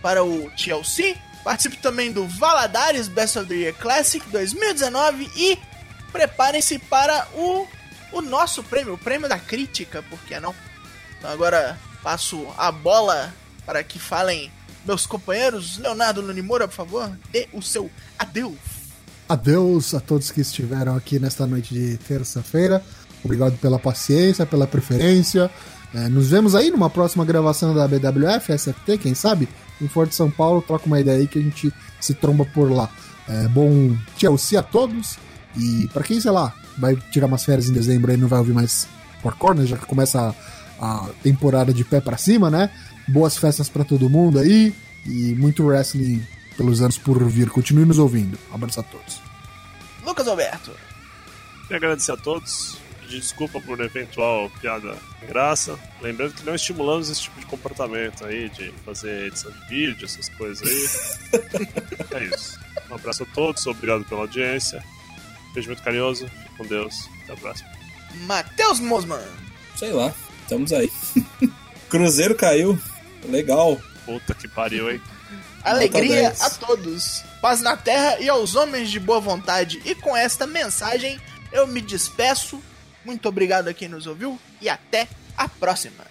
para 0.00 0.24
o 0.24 0.50
TLC. 0.52 1.14
Participe 1.44 1.76
também 1.76 2.10
do 2.10 2.26
Valadares 2.26 3.08
Best 3.08 3.38
of 3.38 3.46
the 3.46 3.54
Year 3.54 3.74
Classic 3.74 4.26
2019 4.30 5.30
e 5.36 5.58
preparem-se 6.10 6.78
para 6.78 7.28
o, 7.34 7.66
o 8.10 8.22
nosso 8.22 8.62
prêmio, 8.62 8.94
o 8.94 8.98
prêmio 8.98 9.28
da 9.28 9.38
crítica, 9.38 10.02
por 10.08 10.18
que 10.20 10.40
não? 10.40 10.54
Então 11.18 11.30
agora 11.30 11.78
passo 12.02 12.48
a 12.56 12.72
bola 12.72 13.34
para 13.66 13.84
que 13.84 13.98
falem 13.98 14.50
meus 14.86 15.04
companheiros. 15.04 15.76
Leonardo 15.76 16.22
Lunimura, 16.22 16.66
por 16.66 16.74
favor, 16.74 17.18
dê 17.30 17.50
o 17.52 17.60
seu 17.60 17.90
adeus. 18.18 18.56
Adeus 19.28 19.92
a 19.92 20.00
todos 20.00 20.30
que 20.30 20.40
estiveram 20.40 20.96
aqui 20.96 21.18
nesta 21.18 21.46
noite 21.46 21.74
de 21.74 21.98
terça-feira. 21.98 22.82
Obrigado 23.22 23.58
pela 23.58 23.78
paciência, 23.78 24.46
pela 24.46 24.66
preferência. 24.66 25.50
É, 25.94 26.08
nos 26.08 26.30
vemos 26.30 26.54
aí 26.54 26.70
numa 26.70 26.88
próxima 26.88 27.24
gravação 27.24 27.74
da 27.74 27.86
BWF, 27.86 28.52
SFT, 28.52 28.98
quem 28.98 29.14
sabe? 29.14 29.48
Em 29.80 29.88
Forte 29.88 30.14
São 30.14 30.30
Paulo, 30.30 30.62
troca 30.62 30.86
uma 30.86 31.00
ideia 31.00 31.18
aí 31.18 31.26
que 31.26 31.38
a 31.38 31.42
gente 31.42 31.72
se 32.00 32.14
tromba 32.14 32.44
por 32.44 32.70
lá. 32.70 32.88
É, 33.28 33.48
bom 33.48 33.96
Chelsea 34.16 34.58
a 34.58 34.62
todos. 34.62 35.18
E 35.56 35.88
pra 35.92 36.02
quem, 36.02 36.20
sei 36.20 36.30
lá, 36.30 36.54
vai 36.78 36.96
tirar 37.10 37.26
umas 37.26 37.44
férias 37.44 37.68
em 37.68 37.72
dezembro 37.72 38.10
aí 38.10 38.16
não 38.16 38.28
vai 38.28 38.38
ouvir 38.38 38.52
mais 38.52 38.86
Four 39.20 39.34
já 39.66 39.76
que 39.76 39.86
começa 39.86 40.34
a, 40.80 41.04
a 41.04 41.08
temporada 41.22 41.72
de 41.72 41.84
pé 41.84 42.00
pra 42.00 42.16
cima, 42.16 42.50
né? 42.50 42.70
Boas 43.06 43.36
festas 43.36 43.68
pra 43.68 43.84
todo 43.84 44.08
mundo 44.08 44.38
aí. 44.38 44.74
E 45.06 45.34
muito 45.34 45.64
wrestling 45.64 46.22
pelos 46.56 46.80
anos 46.80 46.98
por 46.98 47.22
vir. 47.28 47.50
Continue 47.50 47.84
nos 47.84 47.98
ouvindo. 47.98 48.38
Abraço 48.52 48.80
a 48.80 48.82
todos. 48.82 49.20
Lucas 50.04 50.26
Alberto. 50.28 50.72
Queria 51.62 51.76
agradecer 51.76 52.12
a 52.12 52.16
todos. 52.16 52.79
Pedir 53.10 53.22
desculpa 53.22 53.60
por 53.60 53.80
eventual 53.80 54.48
piada 54.60 54.96
graça. 55.26 55.76
Lembrando 56.00 56.32
que 56.32 56.44
não 56.44 56.54
estimulamos 56.54 57.10
esse 57.10 57.22
tipo 57.22 57.40
de 57.40 57.46
comportamento 57.46 58.24
aí, 58.24 58.48
de 58.50 58.70
fazer 58.84 59.26
edição 59.26 59.50
de 59.50 59.66
vídeo, 59.66 60.04
essas 60.04 60.28
coisas 60.28 60.62
aí. 60.62 61.40
é 62.22 62.24
isso. 62.26 62.56
Um 62.88 62.94
abraço 62.94 63.24
a 63.24 63.26
todos, 63.34 63.66
obrigado 63.66 64.04
pela 64.04 64.20
audiência. 64.20 64.80
Beijo 65.52 65.70
muito 65.70 65.82
carinhoso, 65.82 66.28
fique 66.28 66.56
com 66.56 66.64
Deus. 66.66 67.08
Até 67.24 67.32
a 67.32 67.36
próxima. 67.36 67.68
Matheus 68.26 68.78
Mosman. 68.78 69.18
Sei 69.74 69.90
lá, 69.92 70.14
estamos 70.42 70.72
aí. 70.72 70.88
Cruzeiro 71.90 72.36
caiu. 72.36 72.78
Legal. 73.28 73.76
Puta 74.06 74.34
que 74.34 74.46
pariu, 74.46 74.88
hein? 74.88 75.02
Alegria 75.64 76.30
10. 76.30 76.42
a 76.42 76.50
todos. 76.50 77.24
Paz 77.42 77.60
na 77.60 77.76
terra 77.76 78.20
e 78.20 78.28
aos 78.28 78.54
homens 78.54 78.88
de 78.88 79.00
boa 79.00 79.18
vontade. 79.18 79.82
E 79.84 79.96
com 79.96 80.16
esta 80.16 80.46
mensagem 80.46 81.20
eu 81.50 81.66
me 81.66 81.80
despeço. 81.80 82.62
Muito 83.04 83.28
obrigado 83.28 83.68
a 83.68 83.74
quem 83.74 83.88
nos 83.88 84.06
ouviu 84.06 84.38
e 84.60 84.68
até 84.68 85.08
a 85.36 85.48
próxima. 85.48 86.09